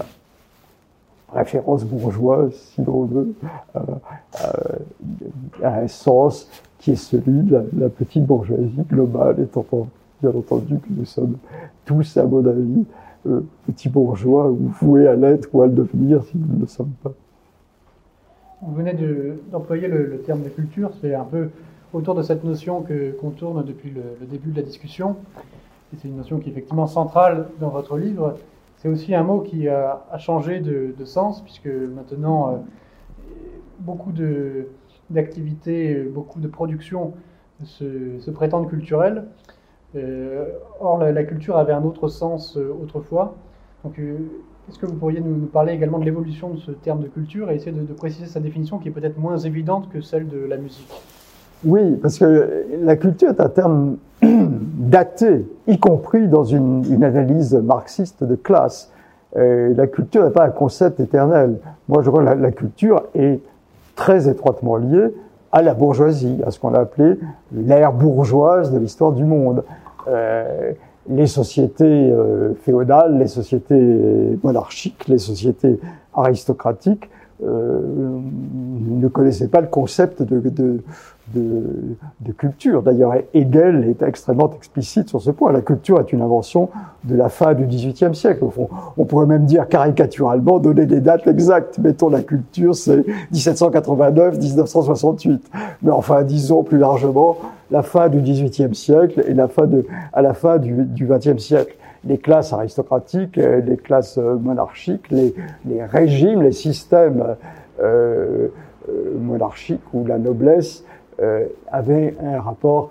référence 1.34 1.84
bourgeoise, 1.86 2.54
si 2.54 2.84
l'on 2.84 3.06
veut, 3.06 3.34
euh, 3.76 3.80
euh, 4.44 5.64
à 5.64 5.80
un 5.80 5.88
sens 5.88 6.50
qui 6.80 6.92
est 6.92 6.96
celui 6.96 7.44
de 7.44 7.64
la, 7.78 7.90
petite 7.90 8.26
bourgeoisie 8.26 8.84
globale, 8.90 9.40
étant 9.40 9.66
bien 10.22 10.32
entendu 10.32 10.78
que 10.78 10.88
nous 10.90 11.06
sommes 11.06 11.38
tous, 11.86 12.18
à 12.18 12.24
mon 12.24 12.46
avis, 12.46 12.86
euh, 13.28 13.42
petits 13.68 13.90
bourgeois 13.90 14.50
ou 14.50 14.72
voués 14.82 15.08
à 15.08 15.16
l'être 15.16 15.48
ou 15.54 15.62
à 15.62 15.68
le 15.68 15.74
devenir 15.74 16.24
si 16.24 16.38
nous 16.38 16.56
ne 16.56 16.62
le 16.62 16.68
sommes 16.68 16.94
pas. 17.04 17.14
Vous 18.64 18.76
venez 18.76 18.96
d'employer 19.52 19.88
le, 19.88 20.22
terme 20.26 20.44
de 20.44 20.50
culture, 20.50 20.92
c'est 21.02 21.16
un 21.16 21.24
peu 21.24 21.50
autour 21.94 22.16
de 22.16 22.22
cette 22.22 22.44
notion 22.44 22.82
que, 22.82 23.12
qu'on 23.12 23.32
tourne 23.32 23.64
depuis 23.64 23.92
le, 23.92 24.26
début 24.26 24.52
de 24.52 24.58
la 24.58 24.64
discussion. 24.64 25.18
Et 25.94 25.98
c'est 25.98 26.08
une 26.08 26.18
notion 26.18 26.40
qui 26.40 26.50
est 26.50 26.52
effectivement 26.52 26.88
centrale 26.88 27.50
dans 27.60 27.70
votre 27.70 27.98
livre. 27.98 28.38
C'est 28.78 28.88
aussi 28.88 29.14
un 29.14 29.24
mot 29.24 29.42
qui 29.42 29.68
a, 29.68 30.02
changé 30.18 30.60
de, 30.60 31.06
sens, 31.06 31.42
puisque 31.42 31.68
maintenant, 31.68 32.50
euh, 32.50 32.58
beaucoup 33.80 34.12
de, 34.12 34.68
d'activités, 35.10 35.96
beaucoup 36.04 36.40
de 36.40 36.48
productions 36.48 37.14
se, 37.64 38.30
prétendent 38.32 38.70
culturelles. 38.70 39.26
Euh, 39.96 40.46
or, 40.80 40.98
la, 41.00 41.24
culture 41.26 41.58
avait 41.58 41.74
un 41.74 41.84
autre 41.84 42.08
sens 42.08 42.58
euh, 42.58 42.74
autrefois. 42.82 43.36
Donc, 43.84 44.00
est-ce 44.70 44.80
que 44.80 44.86
vous 44.86 44.96
pourriez 44.96 45.20
nous, 45.20 45.48
parler 45.48 45.74
également 45.74 46.00
de 46.00 46.06
l'évolution 46.06 46.52
de 46.52 46.58
ce 46.58 46.72
terme 46.72 47.02
de 47.02 47.08
culture 47.08 47.52
et 47.52 47.56
essayer 47.56 47.74
de, 47.74 47.82
de 47.84 47.94
préciser 47.94 48.28
sa 48.28 48.40
définition 48.40 48.80
qui 48.80 48.88
est 48.88 48.92
peut-être 48.92 49.18
moins 49.18 49.38
évidente 49.38 49.90
que 49.90 50.02
celle 50.02 50.30
de 50.30 50.38
la 50.38 50.58
musique? 50.58 50.92
Oui, 51.66 51.96
parce 52.02 52.18
que 52.18 52.66
la 52.82 52.96
culture 52.96 53.30
est 53.30 53.42
un 53.42 53.50
terme 53.50 53.98
daté, 54.22 55.46
y 55.68 55.80
compris 55.80 56.28
dans 56.28 56.44
une, 56.44 57.04
analyse 57.04 57.54
marxiste 57.56 58.24
de 58.24 58.36
classe. 58.36 58.92
Et 59.36 59.74
la 59.74 59.88
culture 59.88 60.26
n'est 60.26 60.32
pas 60.32 60.46
un 60.46 60.50
concept 60.50 61.00
éternel. 61.00 61.58
Moi, 61.88 62.02
je 62.02 62.10
crois 62.10 62.22
que 62.22 62.30
la, 62.30 62.36
la, 62.36 62.52
culture 62.52 63.04
est 63.16 63.40
très 63.96 64.28
étroitement 64.28 64.76
liée 64.76 65.14
à 65.52 65.62
la 65.62 65.74
bourgeoisie, 65.74 66.40
à 66.46 66.52
ce 66.52 66.60
qu'on 66.60 66.74
a 66.74 66.80
appelé 66.80 67.18
l'ère 67.54 67.94
bourgeoise 67.94 68.72
de 68.72 68.80
l'histoire 68.80 69.12
du 69.12 69.24
monde. 69.24 69.64
Euh, 70.08 70.72
les 71.10 71.28
sociétés 71.28 72.12
euh, 72.12 72.54
féodales, 72.62 73.18
les 73.18 73.28
sociétés 73.28 74.40
monarchiques, 74.44 75.08
les 75.08 75.18
sociétés 75.18 75.80
aristocratiques 76.14 77.10
ne 77.42 79.08
connaissaient 79.08 79.48
pas 79.48 79.62
le 79.62 79.68
concept 79.68 80.22
de 80.24 80.82
culture. 82.38 82.84
D'ailleurs, 82.84 83.14
Hegel 83.34 83.86
est 83.90 84.04
extrêmement 84.04 84.52
explicite 84.56 85.10
sur 85.10 85.22
ce 85.22 85.32
point. 85.32 85.52
La 85.52 85.62
culture 85.62 86.00
est 86.00 86.14
une 86.14 86.22
invention 86.22 86.70
de 87.04 87.16
la 87.16 87.30
fin 87.30 87.54
du 87.54 87.66
XVIIIe 87.66 88.14
siècle. 88.14 88.44
Au 88.44 88.50
fond, 88.50 88.70
on 88.98 89.06
pourrait 89.06 89.26
même 89.26 89.46
dire 89.46 89.68
caricaturalement, 89.68 90.60
donner 90.60 90.86
des 90.86 91.02
dates 91.02 91.28
exactes. 91.28 91.80
Mettons 91.80 92.10
la 92.10 92.22
culture, 92.22 92.76
c'est 92.76 93.04
1789-1968. 93.34 95.40
Mais 95.82 95.92
enfin, 95.92 96.24
disons 96.24 96.64
plus 96.64 96.78
largement, 96.78 97.38
la 97.72 97.82
fin 97.82 98.10
du 98.10 98.22
XVIIIe 98.22 98.76
siècle 98.76 99.24
et 99.28 99.34
la 99.34 99.48
fin 99.48 99.66
de, 99.66 99.86
à 100.14 100.22
la 100.22 100.34
fin 100.34 100.58
du 100.58 100.86
XXe 101.00 101.42
siècle 101.42 101.76
les 102.06 102.18
classes 102.18 102.54
aristocratiques, 102.54 103.36
les 103.36 103.78
classes 103.78 104.18
monarchiques, 104.18 105.10
les, 105.12 105.34
régimes, 105.84 106.42
les 106.42 106.52
systèmes 106.52 107.36
euh, 107.82 108.48
euh 108.90 109.18
monarchiques 109.20 109.94
où 109.94 110.06
la 110.06 110.18
noblesse 110.18 110.84
euh, 111.22 111.46
avait 111.72 112.16
un 112.24 112.42
rapport, 112.42 112.90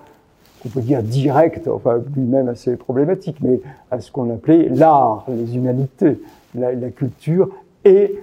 on 0.64 0.68
peut 0.68 0.80
dire 0.80 1.02
direct, 1.02 1.66
enfin 1.66 2.00
lui-même 2.14 2.48
assez 2.48 2.76
problématique, 2.76 3.38
mais 3.40 3.60
à 3.90 4.00
ce 4.00 4.12
qu'on 4.12 4.32
appelait 4.32 4.68
l'art, 4.68 5.24
les 5.28 5.56
humanités, 5.56 6.20
la, 6.54 6.74
culture 6.90 7.48
et 7.84 8.20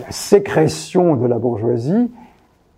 la 0.00 0.10
sécrétion 0.10 1.14
de 1.14 1.26
la 1.26 1.38
bourgeoisie 1.38 2.10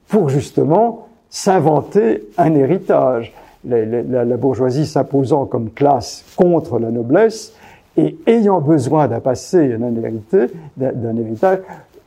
pour 0.09 0.29
justement 0.29 1.09
s'inventer 1.31 2.29
un 2.37 2.55
héritage. 2.55 3.33
La, 3.67 4.37
bourgeoisie 4.37 4.87
s'imposant 4.87 5.47
comme 5.47 5.71
classe 5.71 6.25
contre 6.37 6.79
la 6.79 6.91
noblesse 6.91 7.55
et 7.97 8.17
ayant 8.27 8.61
besoin 8.61 9.09
d'un 9.09 9.21
passé, 9.21 9.77
d'un 10.77 11.17
héritage, 11.17 11.59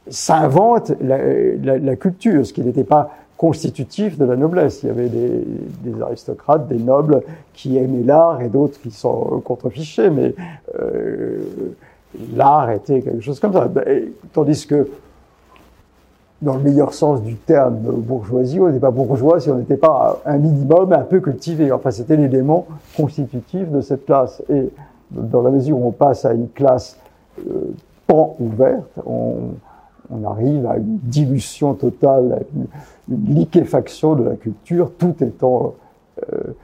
s'invente 0.10 0.92
la, 1.02 1.96
culture, 1.96 2.46
ce 2.46 2.54
qui 2.54 2.62
n'était 2.62 2.84
pas 2.84 3.12
constitutif 3.38 4.18
de 4.18 4.26
la 4.26 4.36
noblesse. 4.36 4.82
Il 4.84 4.88
y 4.88 4.90
avait 4.90 5.10
des, 5.10 5.44
des 5.84 6.02
aristocrates, 6.02 6.68
des 6.68 6.80
nobles 6.80 7.22
qui 7.54 7.78
aimaient 7.78 8.04
l'art 8.04 8.42
et 8.42 8.50
d'autres 8.50 8.80
qui 8.82 8.92
sont 8.92 9.42
contrefichés, 9.46 10.10
mais 10.10 10.34
euh, 10.80 11.40
l'art 12.36 12.72
était 12.72 13.02
quelque 13.02 13.22
chose 13.22 13.40
comme 13.40 13.54
ça. 13.54 13.70
Tandis 14.34 14.66
que, 14.66 14.88
dans 16.42 16.56
le 16.56 16.64
meilleur 16.64 16.94
sens 16.94 17.22
du 17.24 17.36
terme 17.36 17.78
bourgeoisie, 17.78 18.60
on 18.60 18.68
n'était 18.68 18.80
pas 18.80 18.92
bourgeois 18.92 19.40
si 19.40 19.50
on 19.50 19.56
n'était 19.56 19.78
pas 19.78 20.22
un 20.26 20.38
minimum 20.38 20.94
un 20.94 21.02
peu 21.02 21.20
cultivé. 21.20 21.72
Enfin, 21.72 21.92
c'était 21.92 22.16
l'élément 22.16 22.68
constitutif 22.96 23.70
de 23.72 23.82
cette 23.82 24.06
classe. 24.06 24.44
Et 24.50 24.70
dans 25.12 25.42
la 25.42 25.50
mesure 25.50 25.80
où 25.80 25.88
on 25.88 25.92
passe 25.92 26.26
à 26.26 26.34
une 26.34 26.50
classe 26.50 27.00
euh, 27.40 27.74
pan 28.06 28.36
ouverte, 28.40 29.00
on, 29.06 29.56
on 30.10 30.24
arrive 30.26 30.66
à 30.68 30.78
une 30.78 31.00
dilution 31.04 31.74
totale, 31.74 32.46
une, 32.56 32.68
liquéfaction 33.34 34.16
de 34.16 34.24
la 34.24 34.36
culture, 34.36 34.92
tout 34.98 35.16
étant 35.22 35.76
euh, 36.34 36.56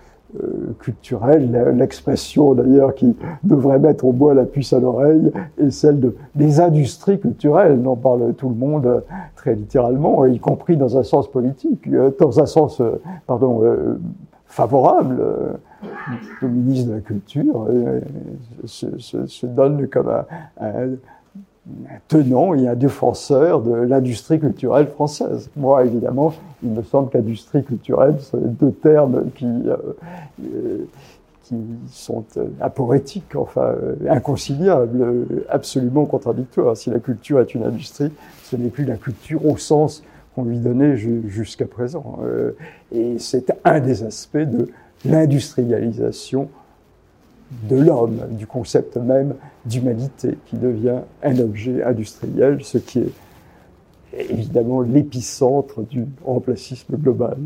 euh, 0.41 0.74
culturel. 0.80 1.74
L'expression 1.76 2.56
d'ailleurs 2.56 2.96
qui 2.96 3.15
devrait 3.43 3.78
mettre 3.78 4.06
au 4.06 4.12
bois 4.12 4.34
la 4.34 4.46
puce 4.46 4.74
à 4.74 4.80
l'oreille 4.80 5.32
est 5.60 5.69
celle 5.69 6.00
de, 6.00 6.15
des 6.34 6.60
industries 6.60 7.19
culturelles, 7.19 7.82
dont 7.82 7.96
parle 7.96 8.34
tout 8.34 8.50
le 8.50 8.56
monde 8.56 8.86
euh, 8.88 9.02
très 9.36 9.54
littéralement, 9.54 10.26
y 10.26 10.39
compris 10.39 10.76
dans 10.76 10.98
un 10.98 11.04
sens 11.04 11.30
politique, 11.30 11.88
euh, 11.88 12.10
dans 12.19 12.39
un 12.39 12.48
sens 12.48 12.82
pardon, 13.28 13.62
favorable. 14.46 15.22
Le 16.41 16.48
ministre 16.48 16.89
de 16.89 16.96
la 16.96 17.02
Culture 17.02 17.67
se, 18.65 19.46
donne 19.46 19.88
comme 19.88 20.10
un 20.60 20.89
tenant 22.08 22.54
et 22.54 22.67
un 22.67 22.76
défenseur 22.76 23.62
de 23.62 23.73
l'industrie 23.73 24.39
culturelle 24.39 24.88
française. 24.88 25.49
Moi, 25.56 25.86
évidemment, 25.86 26.34
il 26.62 26.71
me 26.71 26.84
semble 26.84 27.10
qu'industrie 27.10 27.63
culturelle, 27.63 28.19
sont 28.19 28.38
deux 28.38 28.71
termes 28.71 29.26
qui, 29.36 29.45
euh, 29.45 29.78
euh, 30.43 30.86
sont 31.89 32.26
euh, 32.38 32.47
aporétiques, 32.60 33.36
enfin 33.36 33.76
inconciliables, 34.10 35.26
absolument 35.49 36.06
contradictoires. 36.06 36.76
Si 36.76 36.89
la 36.89 36.99
culture 36.99 37.39
est 37.39 37.54
une 37.54 37.63
industrie, 37.63 38.12
ce 38.43 38.56
n'est 38.56 38.69
plus 38.69 38.86
la 38.86 38.97
culture 38.97 39.45
au 39.45 39.58
sens 39.58 40.04
qu'on 40.36 40.45
lui 40.45 40.58
donnait 40.58 40.97
jusqu'à 40.97 41.65
présent. 41.65 42.17
et 42.91 43.19
c'est 43.19 43.54
un 43.63 43.80
des 43.80 44.04
aspects 44.04 44.38
de 44.38 44.69
l'industrialisation 45.06 46.49
de 47.70 47.78
l'homme, 47.78 48.20
du 48.32 48.48
concept 48.48 48.98
même 48.98 49.36
d'humanité 49.66 50.38
qui 50.46 50.58
devient 50.58 51.00
un 51.22 51.39
objet 51.39 51.84
industriel, 51.84 52.63
ce 52.63 52.78
qui 52.78 53.00
est 53.00 53.12
évidemment 54.30 54.82
l'épicentre 54.82 55.82
du 55.82 56.06
remplacisme 56.24 56.96
global. 56.98 57.38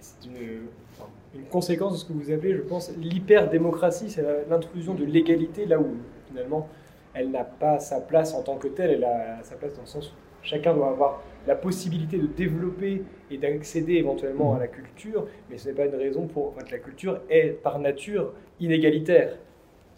C'est 0.00 0.28
une, 0.28 1.44
conséquence 1.50 1.92
de 1.92 1.98
ce 1.98 2.04
que 2.04 2.12
vous 2.12 2.32
appelez, 2.32 2.54
je 2.54 2.62
pense, 2.62 2.90
l'hyperdémocratie, 2.96 4.10
c'est 4.10 4.24
l'intrusion 4.50 4.94
de 4.94 5.04
l'égalité 5.04 5.66
là 5.66 5.78
où 5.78 5.86
finalement 6.28 6.66
elle 7.12 7.30
n'a 7.30 7.44
pas 7.44 7.78
sa 7.78 8.00
place 8.00 8.34
en 8.34 8.42
tant 8.42 8.56
que 8.56 8.66
telle, 8.66 8.90
elle 8.90 9.04
a 9.04 9.40
sa 9.44 9.54
place 9.54 9.72
dans 9.74 9.82
le 9.82 9.86
sens 9.86 10.08
où 10.08 10.12
chacun 10.42 10.74
doit 10.74 10.88
avoir 10.88 11.22
la 11.46 11.54
possibilité 11.54 12.18
de 12.18 12.26
développer 12.26 13.02
et 13.30 13.38
d'accéder 13.38 13.94
éventuellement 13.94 14.54
à 14.54 14.58
la 14.58 14.66
culture, 14.66 15.26
mais 15.50 15.58
ce 15.58 15.68
n'est 15.68 15.74
pas 15.74 15.86
une 15.86 15.96
raison 15.96 16.26
pour 16.26 16.54
que 16.54 16.70
la 16.70 16.78
culture 16.78 17.20
est 17.28 17.60
par 17.62 17.78
nature 17.78 18.32
inégalitaire. 18.60 19.30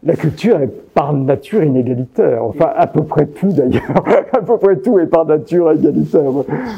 La 0.03 0.15
culture 0.15 0.61
est 0.61 0.71
par 0.93 1.13
nature 1.15 1.65
inégalitaire. 1.65 2.45
Enfin, 2.45 2.71
à 2.77 2.87
peu 2.87 3.03
près 3.05 3.27
tout 3.27 3.49
d'ailleurs. 3.49 4.05
à 4.33 4.43
peu 4.43 4.59
près 4.59 4.77
tout 4.77 4.99
est 4.99 5.07
par 5.07 5.25
nature 5.25 5.73
égalitaire. 5.73 6.31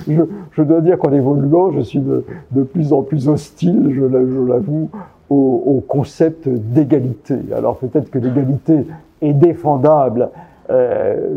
Je, 0.09 0.63
dois 0.63 0.81
dire 0.81 0.99
qu'en 0.99 1.13
évoluant, 1.13 1.73
je 1.73 1.81
suis 1.81 2.01
de, 2.01 2.63
plus 2.63 2.93
en 2.93 3.03
plus 3.03 3.29
hostile, 3.29 3.93
je 3.93 4.05
l'avoue, 4.05 4.91
au, 5.31 5.63
au, 5.67 5.81
concept 5.81 6.49
d'égalité. 6.49 7.35
Alors 7.55 7.77
peut-être 7.79 8.11
que 8.11 8.19
l'égalité 8.19 8.87
est 9.21 9.35
défendable. 9.35 10.31
Euh, 10.71 11.29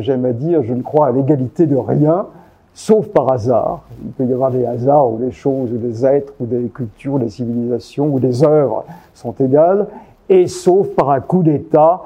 J'aime 0.00 0.24
à 0.24 0.32
dire, 0.32 0.62
je 0.62 0.72
ne 0.72 0.82
crois 0.82 1.08
à 1.08 1.12
l'égalité 1.12 1.66
de 1.66 1.76
rien, 1.76 2.26
sauf 2.74 3.08
par 3.08 3.30
hasard. 3.30 3.82
Il 4.04 4.10
peut 4.12 4.24
y 4.24 4.32
avoir 4.32 4.50
des 4.50 4.64
hasards 4.64 5.12
où 5.12 5.18
des 5.18 5.30
choses, 5.30 5.72
ou 5.72 5.76
des 5.76 6.06
êtres, 6.06 6.32
ou 6.40 6.46
des 6.46 6.68
cultures, 6.68 7.18
des 7.18 7.28
civilisations, 7.28 8.06
ou 8.06 8.20
des 8.20 8.42
œuvres 8.44 8.84
sont 9.14 9.34
égales, 9.40 9.86
et 10.28 10.46
sauf 10.46 10.88
par 10.94 11.10
un 11.10 11.20
coup 11.20 11.42
d'État, 11.42 12.02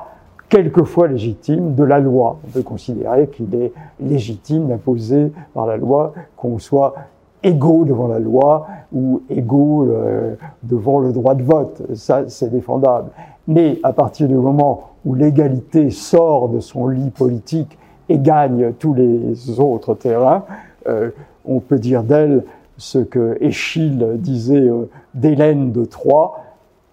quelquefois 0.49 1.09
légitime, 1.09 1.75
de 1.75 1.85
la 1.85 2.01
loi. 2.01 2.39
On 2.47 2.51
peut 2.51 2.63
considérer 2.63 3.29
qu'il 3.29 3.55
est 3.55 3.73
légitime 4.01 4.69
d'imposer 4.69 5.33
par 5.55 5.67
la 5.67 5.77
loi 5.77 6.13
qu'on 6.37 6.59
soit 6.59 6.95
égaux 7.43 7.85
devant 7.85 8.09
la 8.09 8.19
loi 8.19 8.67
ou 8.93 9.23
égaux 9.31 9.85
euh, 9.85 10.35
devant 10.63 10.99
le 10.99 11.13
droit 11.13 11.35
de 11.35 11.43
vote. 11.43 11.83
Ça, 11.95 12.25
c'est 12.29 12.51
défendable. 12.51 13.11
Mais 13.47 13.79
à 13.83 13.93
partir 13.93 14.27
du 14.27 14.35
moment 14.35 14.91
où 15.05 15.15
l'égalité 15.15 15.91
sort 15.91 16.49
de 16.49 16.59
son 16.59 16.89
lit 16.89 17.11
politique 17.11 17.79
et 18.09 18.19
gagne 18.19 18.73
tous 18.79 18.95
les 18.95 19.61
autres 19.61 19.95
terrains, 19.95 20.45
euh, 20.89 21.11
on 21.45 21.61
peut 21.61 21.79
dire 21.79 22.03
d'elle 22.03 22.45
ce 22.79 22.99
que 22.99 23.37
Échille 23.41 24.05
disait 24.17 24.69
euh, 24.69 24.89
d'Hélène 25.15 25.73
de 25.73 25.85
Troie, 25.85 26.41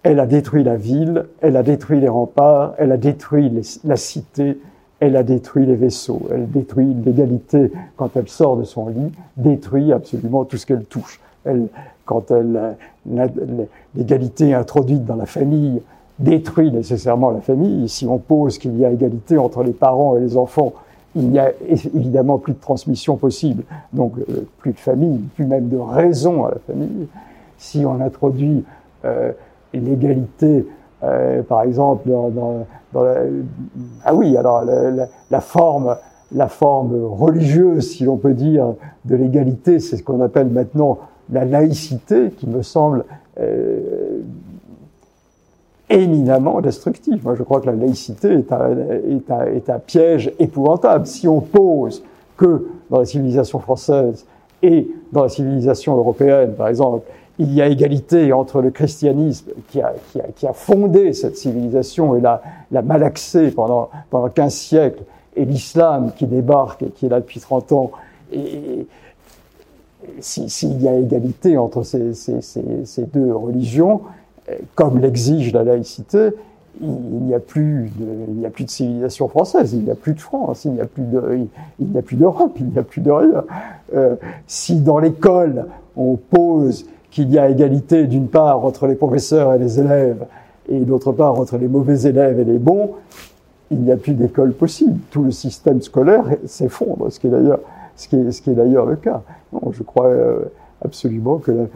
elle 0.04 0.20
a 0.20 0.26
détruit 0.26 0.64
la 0.64 0.76
ville, 0.76 1.26
elle 1.42 1.56
a 1.56 1.64
détruit 1.64 2.00
les 2.00 2.10
remparts, 2.10 2.74
elle 2.78 2.92
a 2.92 2.98
détruit 2.98 3.52
la 3.84 3.96
cité, 3.96 4.60
elle 5.00 5.16
a 5.16 5.24
détruit 5.24 5.66
les 5.66 5.76
vaisseaux, 5.76 6.22
elle 6.32 6.50
détruit 6.50 6.94
l'égalité 7.06 7.72
quand 7.96 8.16
elle 8.16 8.28
sort 8.28 8.58
de 8.58 8.64
son 8.64 8.90
lit, 8.90 9.12
détruit 9.38 9.94
absolument 9.94 10.44
tout 10.44 10.58
ce 10.58 10.66
qu'elle 10.66 10.84
touche. 10.86 11.22
Quand 12.06 12.32
elle, 12.32 12.76
l'égalité 13.96 14.54
introduite 14.54 15.06
dans 15.06 15.16
la 15.16 15.26
famille 15.26 15.82
détruit 16.20 16.72
nécessairement 16.72 17.32
la 17.32 17.42
famille. 17.42 17.90
Si 17.90 18.06
on 18.06 18.18
pose 18.18 18.58
qu'il 18.58 18.78
y 18.78 18.86
a 18.86 18.92
égalité 18.92 19.38
entre 19.38 19.64
les 19.64 19.72
parents 19.72 20.16
et 20.18 20.20
les 20.20 20.38
enfants, 20.38 20.74
il 21.16 21.30
n'y 21.30 21.40
a 21.40 21.52
évidemment 21.94 22.38
plus 22.38 22.54
de 22.54 22.60
transmission 22.60 23.18
possible, 23.18 23.64
donc 23.92 24.14
euh, 24.18 24.48
plus 24.58 24.74
de 24.74 24.80
famille, 24.80 25.20
plus 25.36 25.46
même 25.46 25.70
de 25.70 25.78
raison 25.78 26.46
à 26.46 26.52
la 26.52 26.58
famille. 26.68 27.08
Si 27.58 27.86
on 27.86 28.02
introduit 28.02 28.64
euh, 29.06 29.32
l'égalité, 29.74 30.66
euh, 31.04 31.44
par 31.44 31.64
exemple, 31.64 32.10
dans, 32.10 32.30
dans, 32.30 33.04
la, 33.04 33.16
ah 34.06 34.16
oui, 34.16 34.38
alors 34.38 34.64
la, 34.64 35.08
la, 35.30 35.42
forme, 35.42 35.96
la 36.32 36.48
forme 36.48 37.06
religieuse, 37.06 37.92
si 37.92 38.06
l'on 38.06 38.18
peut 38.18 38.34
dire, 38.34 38.74
de 39.06 39.16
l'égalité, 39.16 39.80
c'est 39.80 39.98
ce 39.98 40.04
qu'on 40.04 40.22
appelle 40.22 40.48
maintenant 40.48 41.00
la 41.32 41.46
laïcité, 41.46 42.32
qui 42.32 42.48
me 42.48 42.62
semble 42.62 43.06
euh, 43.40 44.22
éminemment 45.90 46.62
destructif. 46.62 47.24
Moi, 47.24 47.36
je 47.36 47.44
crois 47.44 47.62
que 47.62 47.68
la 47.68 47.76
laïcité 47.76 48.32
est 48.34 48.52
un, 48.52 48.72
est 48.72 49.32
un, 49.32 49.46
est 49.48 49.70
un 49.70 49.80
piège 49.80 50.32
épouvantable. 50.40 51.06
Si 51.06 51.28
on 51.28 51.42
pose 51.42 52.04
que 52.38 52.68
dans 52.90 53.00
la 53.00 53.06
civilisation 53.06 53.60
française 53.60 54.26
et 54.62 54.88
dans 55.12 55.24
la 55.24 55.30
civilisation 55.30 55.96
européenne, 55.98 56.54
par 56.56 56.68
exemple, 56.68 57.08
il 57.40 57.54
y 57.54 57.62
a 57.62 57.68
égalité 57.68 58.32
entre 58.32 58.62
le 58.62 58.70
christianisme 58.70 59.52
qui 59.70 59.82
a, 59.82 59.94
qui 60.12 60.20
a, 60.20 60.26
qui 60.36 60.48
a 60.48 60.54
fondé 60.54 61.14
cette 61.14 61.36
civilisation 61.36 62.16
et 62.16 62.22
l'a, 62.22 62.42
l'a 62.72 62.82
malaxée 62.82 63.52
pendant, 63.52 63.90
pendant 64.10 64.30
15 64.30 64.54
siècles 64.54 65.04
et 65.36 65.46
l'islam 65.46 66.12
qui 66.16 66.28
débarque 66.28 66.84
et 66.84 66.90
qui 66.90 67.08
est 67.08 67.10
là 67.10 67.20
depuis 67.20 67.40
30 67.40 67.72
ans, 67.72 67.92
et, 68.32 68.86
s'il 70.20 70.82
y 70.82 70.88
a 70.88 70.96
égalité 70.96 71.58
entre 71.58 71.84
ces, 71.84 72.14
ces, 72.14 72.42
ces, 72.42 73.06
deux 73.06 73.34
religions, 73.34 74.02
comme 74.76 75.00
l'exige 75.00 75.54
la 75.54 75.64
laïcité, 75.64 76.30
il 76.82 76.88
n'y 76.88 77.36
a 77.36 77.40
plus 77.40 77.92
de, 77.98 78.06
il 78.30 78.34
n'y 78.36 78.46
a 78.46 78.50
plus 78.50 78.64
de 78.64 78.70
civilisation 78.70 79.28
française, 79.28 79.74
il 79.74 79.84
n'y 79.84 79.92
a 79.92 79.96
plus 79.96 80.14
de 80.14 80.20
France, 80.20 80.66
il 80.66 80.72
n'y 80.72 80.82
a 80.82 80.86
plus 80.86 81.04
de, 81.04 81.40
il 81.80 81.88
n'y 81.88 81.98
a 81.98 82.02
plus 82.02 82.16
d'Europe, 82.16 82.54
il 82.60 82.68
n'y 82.68 82.80
a 82.80 82.84
plus 82.84 83.02
de 83.02 83.12
rien. 83.12 83.44
Euh, 83.96 84.16
si 84.48 84.82
dans 84.82 84.98
l'école 84.98 85.66
on 85.96 86.16
pose 86.16 86.88
qu'il 87.12 87.32
y 87.32 87.38
a 87.38 87.48
égalité 87.48 88.08
d'une 88.08 88.28
part 88.28 88.66
entre 88.66 88.88
les 88.88 88.96
professeurs 88.96 89.54
et 89.54 89.60
les 89.60 89.80
élèves 89.80 90.26
et 90.68 90.80
d'autre 90.80 91.12
part 91.12 91.40
entre 91.40 91.58
les 91.58 91.68
mauvais 91.68 92.02
élèves 92.04 92.40
et 92.40 92.46
les 92.46 92.58
bons, 92.58 92.92
il 93.70 93.82
n'y 93.82 93.92
a 93.92 93.98
plus 93.98 94.14
d'école 94.14 94.54
possible. 94.54 95.00
Tout 95.12 95.24
le 95.24 95.32
système 95.32 95.82
scolaire 95.82 96.26
s'effondre, 96.46 97.12
ce 97.12 97.20
qui 97.20 97.28
est 97.28 97.32
d'ailleurs 97.32 97.60
ce 97.96 98.08
qui 98.08 98.50
est, 98.50 98.54
d'ailleurs 98.54 98.86
le 98.86 98.96
cas. 98.96 99.22
Non, 99.52 99.72
je 99.72 99.84
crois 99.84 100.08
euh, 100.08 100.40
absolument 100.84 101.38
que 101.38 101.68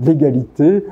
l'égalité, 0.00 0.84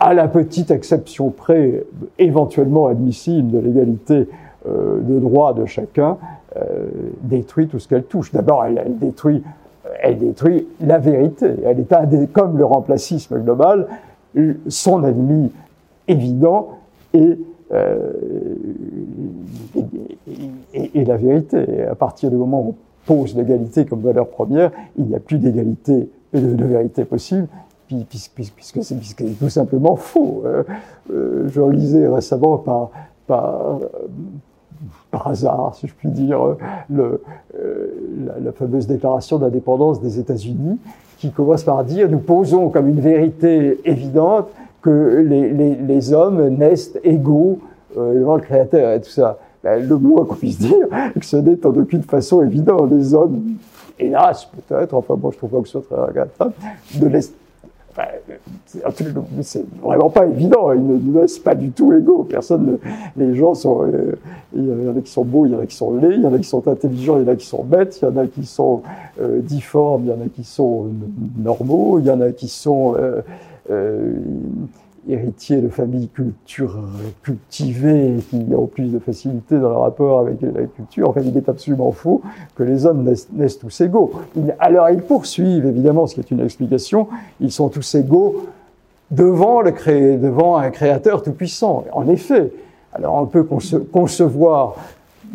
à 0.00 0.14
la 0.14 0.28
petite 0.28 0.70
exception 0.70 1.30
près, 1.30 1.84
éventuellement 2.18 2.86
admissible 2.86 3.50
de 3.50 3.58
l'égalité 3.58 4.28
euh, 4.68 5.00
de 5.00 5.18
droit 5.18 5.54
de 5.54 5.66
chacun, 5.66 6.18
euh, 6.56 6.86
détruit 7.22 7.68
tout 7.68 7.78
ce 7.78 7.88
qu'elle 7.88 8.04
touche. 8.04 8.32
D'abord, 8.32 8.64
elle, 8.64 8.98
détruit, 8.98 9.42
elle 10.00 10.18
détruit 10.18 10.66
la 10.80 10.98
vérité. 10.98 11.46
Elle 11.64 11.80
est 11.80 12.32
comme 12.32 12.58
le 12.58 12.64
remplacisme 12.64 13.38
global, 13.40 13.86
son 14.68 15.04
ennemi 15.04 15.52
évident 16.06 16.78
et 17.12 17.38
euh, 17.72 17.96
et, 20.74 21.04
la 21.04 21.16
vérité. 21.16 21.84
À 21.84 21.94
partir 21.94 22.30
du 22.30 22.36
moment 22.36 22.60
où 22.60 22.74
pose 23.06 23.36
l'égalité 23.36 23.84
comme 23.84 24.00
valeur 24.00 24.28
première, 24.28 24.70
il 24.96 25.04
n'y 25.04 25.14
a 25.14 25.20
plus 25.20 25.38
d'égalité 25.38 26.08
et 26.32 26.40
de, 26.40 26.64
vérité 26.64 27.04
possible, 27.04 27.46
puisque, 28.08 28.32
puisque 28.54 28.82
c'est 28.82 28.96
tout 29.38 29.48
simplement 29.48 29.96
faux. 29.96 30.42
Euh, 30.44 30.62
euh, 31.12 31.48
je 31.48 31.60
lisais 31.62 32.08
récemment 32.08 32.58
par, 32.58 32.90
par, 33.26 33.80
hasard, 35.26 35.74
si 35.74 35.86
je 35.86 35.94
puis 35.94 36.08
dire, 36.10 36.56
euh, 36.96 37.22
la, 38.42 38.52
fameuse 38.52 38.86
déclaration 38.86 39.38
d'indépendance 39.38 40.00
des 40.00 40.18
États-Unis, 40.18 40.78
qui 41.18 41.30
commence 41.30 41.64
par 41.64 41.82
dire 41.84 42.08
nous 42.08 42.18
posons 42.18 42.68
comme 42.68 42.88
une 42.88 43.00
vérité 43.00 43.80
évidente 43.84 44.48
que 44.82 45.24
les, 45.26 46.12
hommes 46.12 46.48
naissent 46.48 46.96
égaux 47.02 47.58
devant 47.96 48.36
le 48.36 48.42
Créateur 48.42 48.92
et 48.92 49.00
tout 49.00 49.10
ça. 49.10 49.38
Ben, 49.64 49.86
le 49.86 49.96
moins 49.96 50.24
qu'on 50.24 50.36
puisse 50.36 50.58
dire, 50.58 50.86
que 51.18 51.26
ce 51.26 51.36
n'est 51.36 51.66
en 51.66 51.70
aucune 51.70 52.04
façon 52.04 52.42
évident. 52.42 52.86
Les 52.86 53.12
hommes, 53.12 53.56
hélas, 53.98 54.44
peut-être, 54.44 54.94
enfin, 54.94 55.16
moi, 55.20 55.30
je 55.32 55.38
trouve 55.38 55.50
pas 55.50 55.60
que 55.62 55.68
ce 55.68 55.80
soit 55.80 55.96
très 55.96 56.06
regrettable, 56.06 56.52
de 56.94 57.06
laisser 57.08 57.32
c'est 59.42 59.64
vraiment 59.82 60.10
pas 60.10 60.26
évident. 60.26 60.72
Ils 60.72 60.86
ne 60.86 61.20
naissent 61.20 61.38
pas 61.38 61.54
du 61.54 61.70
tout 61.70 61.92
égaux. 61.92 62.24
Personne, 62.24 62.78
les 63.16 63.34
gens 63.34 63.54
sont, 63.54 63.82
euh, 63.84 64.14
il 64.54 64.66
y 64.66 64.88
en 64.88 64.96
a 64.96 65.00
qui 65.00 65.10
sont 65.10 65.24
beaux, 65.24 65.46
il 65.46 65.52
y 65.52 65.54
en 65.54 65.60
a 65.60 65.66
qui 65.66 65.76
sont 65.76 65.96
laids, 65.96 66.14
il 66.14 66.22
y 66.22 66.26
en 66.26 66.34
a 66.34 66.38
qui 66.38 66.48
sont 66.48 66.66
intelligents, 66.68 67.18
il 67.18 67.24
y 67.24 67.28
en 67.28 67.32
a 67.32 67.36
qui 67.36 67.46
sont 67.46 67.64
bêtes, 67.64 67.98
il 68.02 68.04
y 68.04 68.08
en 68.08 68.16
a 68.16 68.26
qui 68.26 68.44
sont 68.44 68.82
euh, 69.20 69.40
difformes, 69.40 70.04
il 70.04 70.10
y 70.10 70.12
en 70.12 70.20
a 70.20 70.28
qui 70.28 70.44
sont 70.44 70.86
normaux, 71.38 71.98
il 71.98 72.06
y 72.06 72.10
en 72.10 72.20
a 72.20 72.32
qui 72.32 72.48
sont 72.48 72.94
euh, 72.98 73.22
euh 73.70 74.12
héritiers 75.08 75.58
de 75.58 75.68
familles 75.68 76.08
cultivées 77.22 78.16
qui 78.30 78.46
ont 78.54 78.66
plus 78.66 78.92
de 78.92 78.98
facilité 78.98 79.58
dans 79.58 79.70
leur 79.70 79.80
rapport 79.80 80.20
avec 80.20 80.40
la 80.42 80.64
culture. 80.64 81.08
En 81.08 81.12
fait, 81.12 81.22
il 81.22 81.36
est 81.36 81.48
absolument 81.48 81.92
faux 81.92 82.22
que 82.54 82.62
les 82.62 82.86
hommes 82.86 83.04
naissent, 83.32 83.58
tous 83.58 83.80
égaux. 83.80 84.12
alors, 84.58 84.90
ils 84.90 85.02
poursuivent, 85.02 85.66
évidemment, 85.66 86.06
ce 86.06 86.14
qui 86.14 86.20
est 86.20 86.30
une 86.30 86.40
explication, 86.40 87.08
ils 87.40 87.52
sont 87.52 87.68
tous 87.68 87.94
égaux 87.94 88.48
devant, 89.10 89.60
le 89.62 89.70
cré, 89.70 90.16
devant 90.16 90.56
un 90.56 90.70
créateur 90.70 91.22
tout-puissant. 91.22 91.84
En 91.92 92.08
effet, 92.08 92.52
alors 92.92 93.14
on 93.14 93.26
peut 93.26 93.44
concevoir, 93.44 94.76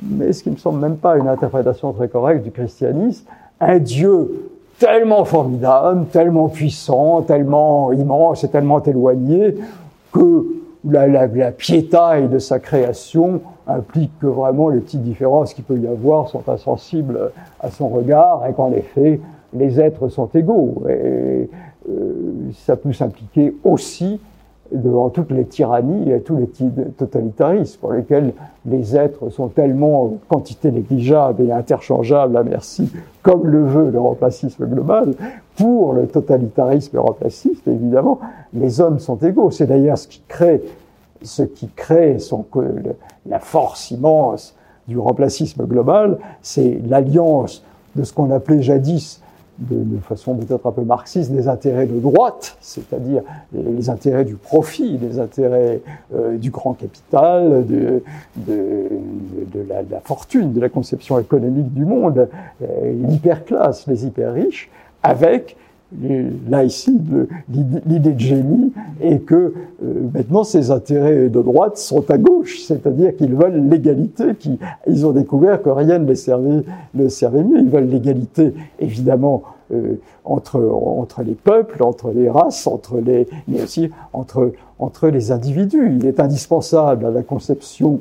mais 0.02 0.34
ce 0.34 0.43
qui 0.43 0.52
me 0.52 0.58
semble 0.58 0.80
même 0.80 0.97
pas 0.97 1.17
une 1.17 1.28
interprétation 1.28 1.93
très 1.93 2.08
correcte 2.08 2.43
du 2.43 2.52
christianisme, 2.52 3.26
un 3.60 3.80
Dieu 3.80 4.49
tellement 4.80 5.26
formidable, 5.26 6.06
tellement 6.12 6.50
puissant, 6.50 7.22
tellement 7.22 7.92
immense 7.92 8.44
et 8.44 8.50
tellement 8.50 8.82
éloigné 8.84 9.56
que 10.12 10.46
la, 10.90 11.08
la, 11.08 11.52
piétaille 11.52 12.28
de 12.28 12.40
sa 12.40 12.60
création 12.60 13.42
implique 13.68 14.12
que 14.20 14.28
vraiment 14.28 14.70
les 14.70 14.80
petites 14.80 15.04
différences 15.04 15.54
qu'il 15.54 15.64
peut 15.64 15.78
y 15.78 15.88
avoir 15.88 16.28
sont 16.28 16.44
insensibles 16.50 17.32
à 17.62 17.72
son 17.72 17.88
regard 17.88 18.46
et 18.48 18.54
qu'en 18.54 18.72
effet 18.74 19.22
les 19.54 19.80
êtres 19.80 20.10
sont 20.10 20.30
égaux. 20.34 20.84
Et 20.90 21.50
euh, 21.90 22.52
ça 22.66 22.76
peut 22.76 22.94
s'impliquer 22.94 23.56
aussi 23.64 24.20
devant 24.74 25.10
toutes 25.10 25.32
les 25.32 25.46
tyrannies 25.46 26.12
et 26.12 26.22
tous 26.22 26.36
les 26.36 26.50
totalitarismes 26.98 27.80
pour 27.80 27.94
lesquels 27.94 28.34
les 28.66 28.96
êtres 28.96 29.30
sont 29.30 29.48
tellement 29.48 30.14
quantité 30.28 30.72
négligeable 30.72 31.44
et 31.44 31.52
interchangeables 31.52 32.36
à 32.36 32.44
merci, 32.44 32.92
comme 33.22 33.48
le 33.48 33.64
veut 33.64 33.92
le 33.92 34.00
remplacisme 34.00 34.66
global, 34.66 35.14
pour 35.56 35.94
le 35.94 36.08
totalitarisme 36.08 36.98
remplacisme, 36.98 37.70
évidemment, 37.70 38.20
les 38.54 38.82
hommes 38.82 39.00
sont 39.00 39.18
égaux. 39.18 39.52
C'est 39.52 39.68
d'ailleurs 39.68 39.98
ce 39.98 40.08
qui 40.08 40.22
crée, 40.28 40.64
ce 41.22 41.44
qui 41.44 41.68
crée 41.68 42.18
son, 42.20 42.46
la 43.28 43.40
force 43.40 43.92
immense 43.92 44.56
du 44.88 44.98
remplacisme 44.98 45.66
global, 45.66 46.18
c'est 46.42 46.80
l'alliance 46.86 47.64
de 47.96 48.04
ce 48.04 48.14
qu'on 48.14 48.32
appelait 48.32 48.62
jadis 48.62 49.23
de, 49.60 49.98
façon 50.00 50.36
peut-être 50.36 50.66
un 50.66 50.72
peu 50.72 50.84
marxiste, 50.84 51.32
des 51.32 51.48
intérêts 51.48 51.86
de 51.86 52.00
droite, 52.00 52.58
c'est-à-dire 52.60 53.22
les, 53.54 53.89
intérêts 53.89 54.26
du 54.26 54.36
profit, 54.36 54.98
les 54.98 55.20
intérêts 55.20 55.82
euh, 56.16 56.38
du 56.38 56.50
grand 56.50 56.74
capital, 56.74 57.66
de, 57.66 58.04
de, 58.36 58.89
de 59.54 59.66
la, 59.70 60.00
fortune, 60.02 60.54
de 60.54 60.60
la 60.60 60.70
conception 60.70 61.20
économique 61.20 61.74
du 61.74 61.86
monde, 61.86 62.28
euh, 62.62 62.94
l'hyperclasse, 63.08 63.88
les 63.88 64.06
hyper 64.06 64.34
riches, 64.34 64.70
là 66.49 66.63
ici 66.63 66.97
l'idée 67.49 68.13
de 68.13 68.19
génie 68.19 68.71
est 69.01 69.19
que 69.19 69.53
euh, 69.84 69.93
maintenant 70.13 70.43
ces 70.43 70.71
intérêts 70.71 71.29
de 71.29 71.41
droite 71.41 71.77
sont 71.77 72.10
à 72.10 72.17
gauche, 72.17 72.60
c'est-à-dire 72.62 73.15
qu'ils 73.15 73.36
veulent 73.36 73.67
l'égalité, 73.69 74.25
ils 74.88 75.06
ont 75.06 75.12
découvert 75.12 75.62
que 75.62 75.69
rien 75.69 75.99
ne 75.99 76.08
les 76.08 76.15
servait, 76.15 77.43
mieux, 77.43 77.60
ils 77.60 77.69
veulent 77.69 77.89
l'égalité 77.89 78.53
évidemment 78.79 79.43
euh, 79.73 79.95
entre, 80.25 80.60
entre 80.62 81.23
les 81.23 81.36
peuples, 81.36 81.84
entre 81.84 82.12
les 82.12 82.29
races, 82.29 82.67
entre 82.67 82.99
les, 82.99 83.27
mais 83.47 83.63
aussi 83.63 83.89
entre 84.13 85.08
les 85.08 85.32
individus. 85.32 85.95
Il 85.99 86.06
est 86.06 86.19
indispensable 86.19 87.06
à 87.06 87.12
la 87.12 87.23
conception 87.23 87.99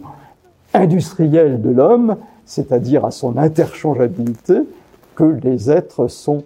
industrielle 0.74 1.60
de 1.60 1.70
l'homme, 1.70 2.16
c'est-à-dire 2.44 3.04
à 3.04 3.10
son 3.10 3.36
interchangeabilité, 3.36 4.60
que 5.14 5.38
les 5.42 5.70
êtres 5.70 6.08
sont 6.08 6.44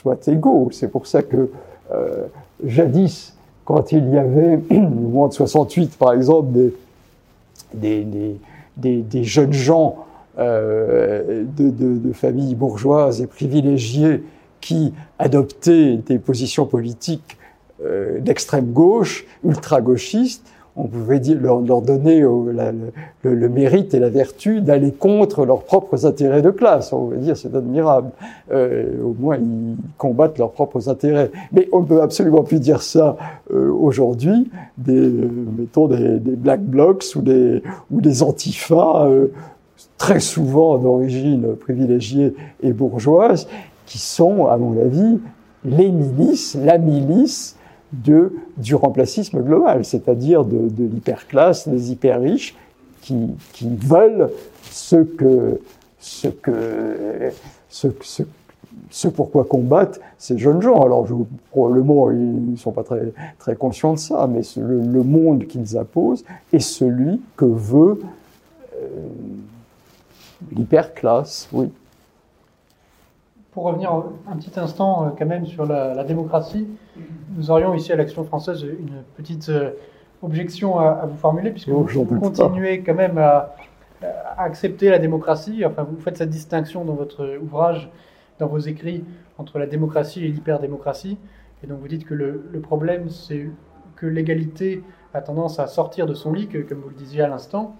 soient 0.00 0.18
égaux. 0.26 0.68
C'est 0.72 0.88
pour 0.88 1.06
ça 1.06 1.22
que 1.22 1.50
euh, 1.92 2.26
jadis, 2.64 3.34
quand 3.64 3.92
il 3.92 4.08
y 4.12 4.18
avait, 4.18 4.60
au 4.70 5.28
de 5.28 5.32
68 5.32 5.96
par 5.96 6.12
exemple, 6.12 6.52
des, 7.74 8.06
des, 8.76 9.24
jeunes 9.24 9.52
gens 9.52 9.98
euh, 10.38 11.44
de, 11.56 12.12
familles 12.12 12.54
bourgeoises 12.54 13.20
et 13.20 13.26
privilégiées 13.26 14.24
qui 14.60 14.92
adoptaient 15.18 15.96
des 15.96 16.18
positions 16.18 16.66
politiques 16.66 17.36
euh, 17.82 18.20
d'extrême 18.20 18.72
gauche, 18.72 19.26
ultra-gauchistes, 19.44 20.46
on 20.76 20.86
pouvait 20.86 21.20
dire, 21.20 21.38
leur, 21.40 21.82
donner 21.82 22.20
le, 22.20 22.92
le, 23.22 23.48
mérite 23.48 23.92
et 23.94 23.98
la 23.98 24.08
vertu 24.08 24.60
d'aller 24.60 24.92
contre 24.92 25.44
leurs 25.44 25.62
propres 25.62 26.06
intérêts 26.06 26.42
de 26.42 26.50
classe. 26.50 26.92
On 26.92 27.06
pouvait 27.06 27.18
dire 27.18 27.36
c'est 27.36 27.54
admirable. 27.54 28.10
Euh, 28.52 29.02
au 29.02 29.14
moins 29.18 29.36
ils 29.36 29.76
combattent 29.98 30.38
leurs 30.38 30.52
propres 30.52 30.88
intérêts. 30.88 31.30
Mais 31.52 31.68
on 31.72 31.80
ne 31.80 31.86
peut 31.86 32.02
absolument 32.02 32.42
plus 32.42 32.60
dire 32.60 32.82
ça 32.82 33.16
euh, 33.52 33.70
aujourd'hui. 33.72 34.50
Des, 34.78 34.96
euh, 34.96 35.28
mettons 35.58 35.88
des, 35.88 36.18
des, 36.18 36.36
black 36.36 36.62
blocs 36.62 37.04
ou 37.16 37.20
des 37.20 37.62
ou 37.90 38.00
des 38.00 38.22
antifas 38.22 39.06
euh, 39.06 39.26
très 39.98 40.20
souvent 40.20 40.78
d'origine 40.78 41.56
privilégiée 41.56 42.34
et 42.62 42.72
bourgeoise, 42.72 43.48
qui 43.86 43.98
sont, 43.98 44.46
à 44.46 44.56
mon 44.56 44.80
avis, 44.80 45.18
les 45.64 45.90
milices, 45.90 46.56
la 46.62 46.78
milice 46.78 47.56
du 47.92 48.74
remplacisme 48.74 49.42
global, 49.42 49.84
c'est-à-dire 49.84 50.44
de, 50.44 50.70
l'hyperclasse, 50.78 51.68
des 51.68 51.92
hyper 51.92 52.20
riches 52.20 52.54
qui, 53.02 53.16
qui 53.52 53.68
veulent 53.68 54.30
ce 54.70 54.96
que, 54.96 55.60
ce 55.98 56.28
que, 56.28 57.30
ce, 57.68 57.88
ce, 58.02 58.22
ce 58.90 59.08
pourquoi 59.08 59.44
combattent 59.44 60.00
ces 60.18 60.38
jeunes 60.38 60.62
gens. 60.62 60.82
Alors, 60.82 61.06
probablement, 61.50 62.10
ils 62.10 62.52
ne 62.52 62.56
sont 62.56 62.72
pas 62.72 62.84
très, 62.84 63.12
très 63.38 63.56
conscients 63.56 63.94
de 63.94 63.98
ça, 63.98 64.28
mais 64.30 64.42
le, 64.56 64.80
le 64.80 65.02
monde 65.02 65.46
qu'ils 65.46 65.76
imposent 65.76 66.24
est 66.52 66.60
celui 66.60 67.20
que 67.36 67.44
veut, 67.44 68.00
euh, 68.80 68.86
l'hyperclasse, 70.52 71.48
oui. 71.52 71.70
Pour 73.52 73.64
revenir 73.64 73.92
un 73.92 74.36
petit 74.36 74.58
instant 74.60 75.06
euh, 75.06 75.08
quand 75.18 75.26
même 75.26 75.44
sur 75.44 75.66
la, 75.66 76.04
démocratie, 76.04 76.68
nous 77.36 77.50
aurions 77.50 77.74
ici 77.74 77.92
à 77.92 77.96
l'Action 77.96 78.22
française 78.22 78.62
une 78.62 79.02
petite 79.16 79.48
euh, 79.48 79.72
objection 80.22 80.78
à, 80.78 81.06
vous 81.06 81.16
formuler, 81.16 81.50
puisque 81.50 81.68
vous, 81.68 82.04
continuez 82.04 82.82
quand 82.82 82.94
même 82.94 83.18
à, 83.18 83.56
accepter 84.38 84.88
la 84.88 84.98
démocratie, 84.98 85.64
enfin 85.66 85.82
vous 85.82 86.00
faites 86.00 86.16
cette 86.16 86.30
distinction 86.30 86.84
dans 86.84 86.94
votre 86.94 87.38
ouvrage, 87.42 87.90
dans 88.38 88.46
vos 88.46 88.58
écrits, 88.58 89.04
entre 89.36 89.58
la 89.58 89.66
démocratie 89.66 90.24
et 90.24 90.28
l'hyperdémocratie, 90.28 91.18
et 91.62 91.66
donc 91.66 91.80
vous 91.80 91.88
dites 91.88 92.06
que 92.06 92.14
le, 92.14 92.48
le 92.50 92.60
problème 92.60 93.10
c'est 93.10 93.50
que 93.96 94.06
l'égalité 94.06 94.82
a 95.12 95.20
tendance 95.20 95.58
à 95.58 95.66
sortir 95.66 96.06
de 96.06 96.14
son 96.14 96.32
lit, 96.32 96.48
comme 96.48 96.78
vous 96.78 96.88
le 96.88 96.94
disiez 96.94 97.22
à 97.22 97.28
l'instant, 97.28 97.76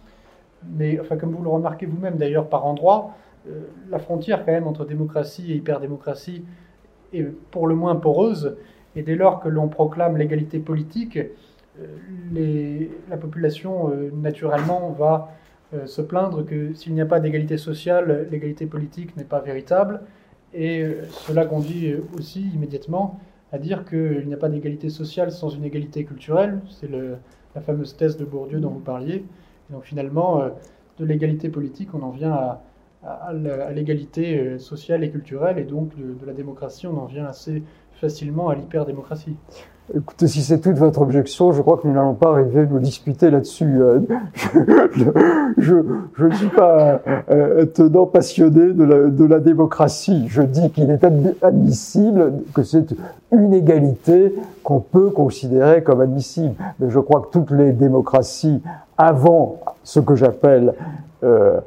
mais 0.68 0.99
enfin, 1.01 1.16
comme 1.16 1.31
vous 1.31 1.43
le 1.43 1.49
remarquez 1.49 1.87
vous-même 1.87 2.16
d'ailleurs 2.16 2.49
par 2.49 2.66
endroits, 2.66 3.12
la 3.88 3.99
frontière 3.99 4.45
quand 4.45 4.53
même 4.53 4.66
entre 4.66 4.84
démocratie 4.84 5.53
et 5.53 5.57
hyperdémocratie 5.57 6.45
est 7.12 7.24
pour 7.51 7.66
le 7.66 7.74
moins 7.74 7.97
poreuse, 7.97 8.57
et 8.97 9.03
dès 9.03 9.16
lors 9.16 9.41
que 9.41 9.49
l'on 9.49 9.68
proclame 9.68 10.16
l'égalité 10.16 10.59
politique, 10.59 11.18
euh, 11.80 12.86
la 13.09 13.16
population 13.16 13.91
euh, 13.91 14.11
naturellement 14.12 14.91
va 14.91 15.30
se 15.86 16.03
plaindre 16.03 16.45
que 16.45 16.74
s'il 16.74 16.95
n'y 16.95 17.01
a 17.01 17.07
pas 17.07 17.20
d'égalité 17.20 17.57
sociale, 17.57 18.26
l'égalité 18.32 18.66
politique 18.66 19.16
n'est 19.16 19.22
pas 19.22 19.38
véritable, 19.38 20.01
et 20.53 20.84
cela 21.11 21.47
conduit 21.47 21.95
aussi 22.18 22.51
immédiatement 22.53 23.20
à 23.53 23.59
dire 23.59 23.84
qu'il 23.84 24.26
n'y 24.26 24.34
a 24.34 24.36
pas 24.36 24.49
d'égalité 24.49 24.88
sociale 24.88 25.30
sans 25.30 25.49
une 25.49 25.64
égalité 25.64 26.05
culturelle, 26.05 26.61
c'est 26.68 26.91
la 26.91 27.61
fameuse 27.61 27.97
thèse 27.97 28.16
de 28.16 28.24
Bourdieu 28.24 28.59
dont 28.59 28.70
vous 28.70 28.80
parliez, 28.80 29.24
donc 29.70 29.84
finalement, 29.84 30.41
euh, 30.41 30.51
de 30.99 31.05
l'égalité 31.05 31.49
politique, 31.49 31.95
on 31.95 32.03
en 32.03 32.11
vient 32.11 32.32
à, 32.32 32.62
l'égalité 33.72 34.38
euh, 34.38 34.59
sociale 34.59 35.05
et 35.05 35.11
culturelle, 35.11 35.59
et 35.59 35.64
donc 35.64 35.90
de, 35.96 36.26
la 36.26 36.32
démocratie, 36.32 36.86
on 36.86 36.96
en 36.98 37.07
vient 37.07 37.26
assez 37.26 37.62
facilement 38.01 38.48
à 38.48 38.55
l'hyperdémocratie. 38.55 39.36
Écoutez, 39.94 40.28
si 40.28 40.42
c'est 40.42 40.61
toute 40.61 40.76
votre 40.76 41.01
objection, 41.01 41.51
je 41.51 41.62
crois 41.62 41.76
que 41.76 41.88
nous 41.88 41.94
n'allons 41.94 42.14
pas 42.14 42.30
arriver 42.30 42.61
à 42.61 42.64
nous 42.66 42.78
disputer 42.78 43.28
là-dessus. 43.30 43.80
Euh, 43.80 44.01
je, 45.59 45.74
ne 45.74 46.34
suis 46.34 46.48
pas 46.48 47.03
un 47.28 47.66
tenant 47.66 48.07
passionné 48.07 48.72
de 48.72 48.84
la, 48.84 49.09
de 49.09 49.24
la 49.24 49.40
démocratie. 49.40 50.26
Je 50.28 50.42
dis 50.42 50.70
qu'il 50.70 50.90
est 50.90 51.05
admissible 51.42 52.34
que 52.55 52.62
c'est 52.62 52.94
une 53.32 53.53
égalité 53.53 54.32
qu'on 54.62 54.80
peut 54.80 55.11
considérer 55.11 55.82
comme 55.82 56.01
admissible. 56.01 56.55
Mais 56.78 56.88
je 56.88 57.01
crois 57.01 57.22
que 57.22 57.30
toutes 57.32 57.51
les 57.51 57.72
démocraties 57.72 58.62
avant 58.96 59.59
ce 59.82 59.98
que 59.98 60.14
j'appelle 60.14 60.74
euh, 61.24 61.61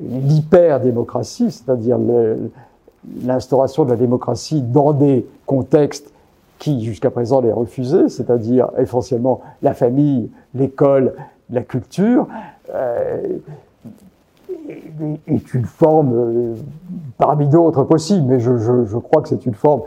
l'hyper-démocratie, 0.00 1.50
c'est-à-dire 1.50 1.98
l'instauration 3.24 3.84
de 3.84 3.90
la 3.90 3.96
démocratie 3.96 4.62
dans 4.62 4.92
des 4.92 5.26
contextes 5.46 6.12
qui 6.58 6.84
jusqu'à 6.84 7.10
présent 7.10 7.40
les 7.40 7.52
refusaient, 7.52 8.08
c'est-à-dire 8.08 8.70
essentiellement 8.78 9.40
la 9.62 9.74
famille, 9.74 10.30
l'école, 10.54 11.14
la 11.50 11.62
culture, 11.62 12.28
euh, 12.72 13.38
est 15.26 15.54
une 15.54 15.64
forme 15.64 16.12
euh, 16.14 16.54
parmi 17.18 17.48
d'autres 17.48 17.82
possibles, 17.82 18.26
mais 18.28 18.38
je, 18.38 18.98
crois 18.98 19.22
que 19.22 19.28
c'est 19.28 19.44
une 19.44 19.54
forme 19.54 19.82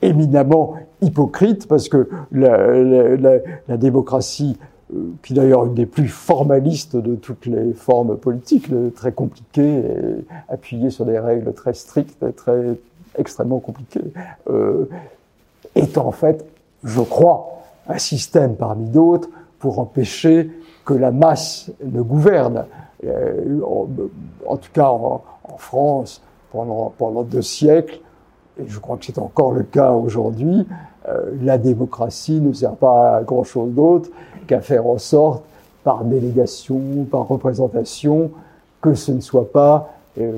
éminemment 0.00 0.74
hypocrite 1.02 1.68
parce 1.68 1.88
que 1.90 2.08
la 2.32 3.76
démocratie 3.76 4.56
euh, 4.94 5.12
qui 5.22 5.34
d'ailleurs 5.34 5.66
une 5.66 5.74
des 5.74 5.86
plus 5.86 6.08
formalistes 6.08 6.96
de 6.96 7.14
toutes 7.14 7.46
les 7.46 7.72
formes 7.72 8.16
politiques, 8.16 8.68
très 8.94 9.12
compliquées, 9.12 9.78
et 9.78 10.24
appuyées 10.48 10.90
sur 10.90 11.04
des 11.04 11.18
règles 11.18 11.52
très 11.52 11.74
strictes 11.74 12.22
et 12.22 12.32
très 12.32 12.76
extrêmement 13.16 13.60
compliquées, 13.60 14.12
euh, 14.50 14.86
est 15.74 15.98
en 15.98 16.12
fait, 16.12 16.44
je 16.82 17.00
crois, 17.00 17.62
un 17.88 17.98
système 17.98 18.56
parmi 18.56 18.88
d'autres 18.88 19.28
pour 19.58 19.78
empêcher 19.78 20.50
que 20.84 20.94
la 20.94 21.10
masse 21.10 21.70
ne 21.84 22.02
gouverne. 22.02 22.66
Euh, 23.04 23.60
en, 24.46 24.56
tout 24.56 24.70
cas, 24.72 24.88
en, 24.88 25.22
France, 25.58 26.22
pendant, 26.52 26.92
pendant 26.96 27.22
deux 27.22 27.42
siècles, 27.42 28.00
et 28.58 28.64
je 28.66 28.78
crois 28.78 28.96
que 28.96 29.04
c'est 29.04 29.18
encore 29.18 29.52
le 29.52 29.62
cas 29.62 29.92
aujourd'hui, 29.92 30.66
euh, 31.08 31.32
la 31.42 31.58
démocratie 31.58 32.40
ne 32.40 32.52
sert 32.52 32.76
pas 32.76 33.16
à 33.16 33.22
grand-chose 33.22 33.72
d'autre 33.72 34.10
qu'à 34.46 34.60
faire 34.60 34.86
en 34.86 34.98
sorte, 34.98 35.44
par 35.82 36.04
délégation, 36.04 37.06
par 37.10 37.28
représentation, 37.28 38.30
que 38.80 38.94
ce 38.94 39.12
ne 39.12 39.20
soit 39.20 39.50
pas 39.52 39.94
euh, 40.18 40.32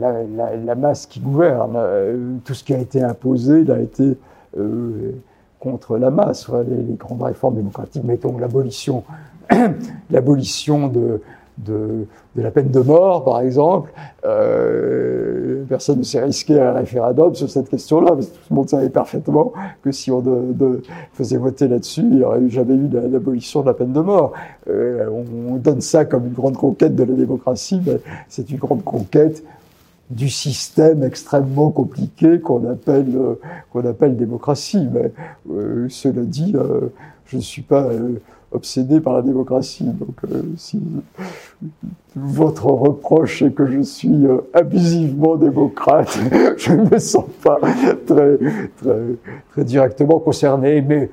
la, 0.00 0.74
masse 0.74 1.06
qui 1.06 1.20
gouverne. 1.20 1.74
Euh, 1.76 2.36
tout 2.44 2.54
ce 2.54 2.64
qui 2.64 2.74
a 2.74 2.78
été 2.78 3.02
imposé, 3.02 3.60
il 3.60 3.70
a 3.70 3.80
été 3.80 4.16
contre 5.60 5.98
la 5.98 6.10
masse. 6.10 6.48
Les, 6.48 6.76
les, 6.76 6.94
grandes 6.94 7.22
réformes 7.22 7.56
démocratiques, 7.56 8.04
mettons 8.04 8.38
l'abolition, 8.38 9.04
l'abolition 10.10 10.88
de, 10.88 11.20
de, 11.58 12.06
la 12.36 12.50
peine 12.50 12.70
de 12.70 12.80
mort, 12.80 13.24
par 13.24 13.40
exemple. 13.40 13.92
Euh, 14.24 15.64
personne 15.68 15.98
ne 15.98 16.02
s'est 16.02 16.22
risqué 16.22 16.58
à 16.58 16.70
un 16.70 16.72
référendum 16.72 17.34
sur 17.34 17.48
cette 17.48 17.68
question-là, 17.68 18.12
parce 18.12 18.26
que 18.26 18.34
tout 18.34 18.40
le 18.50 18.56
monde 18.56 18.68
savait 18.68 18.90
parfaitement 18.90 19.52
que 19.82 19.92
si 19.92 20.10
on 20.10 20.22
faisait 21.12 21.36
voter 21.36 21.68
là-dessus, 21.68 22.02
il 22.02 22.16
n'y 22.16 22.24
aurait 22.24 22.48
jamais 22.48 22.74
eu 22.74 22.88
l'abolition 23.10 23.62
de 23.62 23.66
la 23.66 23.74
peine 23.74 23.92
de 23.92 24.00
mort. 24.00 24.32
Euh, 24.68 25.08
on, 25.10 25.56
donne 25.56 25.80
ça 25.80 26.04
comme 26.04 26.26
une 26.26 26.32
grande 26.32 26.56
conquête 26.56 26.94
de 26.94 27.04
la 27.04 27.14
démocratie, 27.14 27.80
mais 27.86 28.00
c'est 28.28 28.50
une 28.50 28.58
grande 28.58 28.84
conquête 28.84 29.44
du 30.10 30.28
système 30.28 31.02
extrêmement 31.02 31.70
compliqué 31.70 32.40
qu'on 32.40 32.68
appelle 32.68 33.16
euh, 33.16 33.40
qu'on 33.72 33.86
appelle 33.86 34.16
démocratie. 34.16 34.88
Mais 34.92 35.12
cela 35.88 36.22
dit, 36.22 36.54
je 37.26 37.36
ne 37.36 37.40
suis 37.40 37.62
pas 37.62 37.88
obsédé 38.54 39.00
par 39.00 39.14
la 39.14 39.22
démocratie. 39.22 39.84
Donc, 39.84 40.16
euh, 40.30 40.42
si 40.56 40.80
votre 42.14 42.66
reproche 42.66 43.42
est 43.42 43.50
que 43.50 43.66
je 43.66 43.80
suis 43.80 44.26
euh, 44.26 44.38
abusivement 44.54 45.36
démocrate, 45.36 46.18
je 46.56 46.72
ne 46.72 46.88
me 46.88 46.98
sens 46.98 47.24
pas 47.42 47.58
très, 48.06 48.38
très, 48.76 48.98
très 49.50 49.64
directement 49.64 50.20
concerné. 50.20 50.80
Mais 50.82 51.10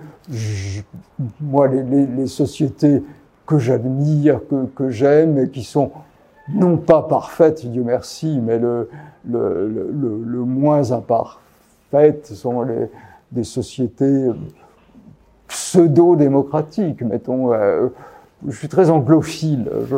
moi, 1.41 1.67
les, 1.67 2.27
sociétés 2.27 3.01
que 3.45 3.57
j'admire, 3.57 4.39
que, 4.75 4.89
j'aime, 4.89 5.39
et 5.39 5.49
qui 5.49 5.63
sont 5.63 5.91
non 6.53 6.77
pas 6.77 7.01
parfaites, 7.01 7.65
Dieu 7.65 7.83
merci, 7.83 8.39
mais 8.41 8.59
le, 8.59 8.89
le, 9.29 9.67
le, 9.67 10.39
moins 10.39 10.91
imparfaites 10.91 12.27
sont 12.27 12.61
les, 12.61 12.87
des 13.31 13.43
sociétés 13.43 14.27
pseudo-démocratique, 15.51 17.01
mettons. 17.01 17.53
Euh, 17.53 17.87
je 18.47 18.57
suis 18.57 18.67
très 18.67 18.89
anglophile, 18.89 19.69
je, 19.87 19.95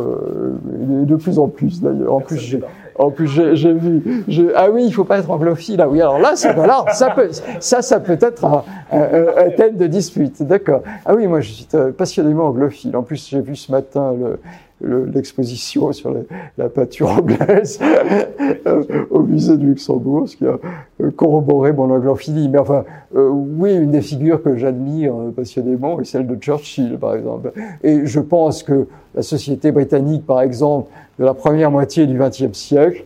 de 1.06 1.16
plus 1.16 1.40
en 1.40 1.48
plus 1.48 1.82
d'ailleurs. 1.82 2.14
En 2.14 2.20
plus, 2.20 2.38
j'ai, 2.38 2.60
en 3.00 3.10
plus, 3.10 3.28
j'ai, 3.28 3.74
vu. 3.74 4.26
ah 4.54 4.70
oui, 4.70 4.84
il 4.86 4.94
faut 4.94 5.06
pas 5.06 5.20
être 5.20 5.32
anglophile. 5.32 5.80
Ah 5.80 5.88
oui, 5.88 6.02
alors 6.02 6.20
là, 6.20 6.36
ça, 6.36 6.50
alors, 6.50 6.90
ça 6.92 7.12
peut, 7.12 7.30
ça, 7.62 7.82
ça 7.82 8.02
peut 8.02 8.18
être 8.20 8.44
un, 8.44 8.64
un, 8.92 9.50
thème 9.56 9.78
de 9.78 9.88
dispute. 9.88 10.44
D'accord. 10.44 10.84
Ah 11.06 11.16
oui, 11.16 11.26
moi, 11.26 11.40
je 11.40 11.52
suis 11.54 11.68
passionnément 11.98 12.48
anglophile. 12.48 12.98
En 12.98 13.04
plus, 13.04 13.30
j'ai 13.30 13.40
vu 13.40 13.56
ce 13.56 13.72
matin 13.72 14.14
le, 14.20 14.40
l'exposition 14.84 15.92
sur 15.94 16.14
la 16.58 16.70
peinture 16.70 17.10
anglaise 17.12 17.80
euh, 18.68 18.84
au 19.10 19.22
musée 19.22 19.58
de 19.58 19.64
Luxembourg, 19.64 20.28
ce 20.28 20.38
qui 20.38 20.46
a 20.46 20.60
euh, 21.02 21.12
corroboré 21.12 21.72
mon 21.72 21.90
anglophilie. 21.90 22.50
Mais 22.50 22.60
enfin, 22.60 22.84
euh, 23.16 23.30
oui, 23.30 23.74
une 23.76 23.92
des 23.92 24.02
figures 24.02 24.42
que 24.44 24.56
j'admire 24.58 25.14
passionnément 25.36 26.00
est 26.00 26.06
celle 26.06 26.28
de 26.28 26.36
Churchill, 26.36 26.98
par 26.98 27.16
exemple. 27.16 27.54
Et 27.84 28.06
je 28.06 28.20
pense 28.20 28.64
que 28.64 28.88
la 29.16 29.22
société 29.22 29.72
britannique, 29.72 30.26
par 30.26 30.42
exemple, 30.42 30.90
de 31.20 31.26
la 31.26 31.34
première 31.34 31.72
moitié 31.72 32.06
du 32.06 32.18
XXe 32.18 32.58
siècle, 32.58 33.06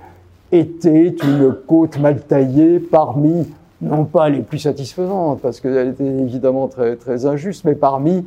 était 0.52 1.08
une 1.10 1.54
côte 1.68 2.00
mal 2.00 2.22
taillée 2.22 2.80
parmi, 2.80 3.46
non 3.82 4.06
pas 4.06 4.30
les 4.30 4.42
plus 4.42 4.60
satisfaisantes, 4.60 5.42
parce 5.42 5.60
qu'elle 5.60 5.90
était 5.90 6.06
évidemment 6.06 6.68
très, 6.68 6.96
très 6.96 7.26
injuste, 7.26 7.66
mais 7.66 7.76
parmi 7.76 8.26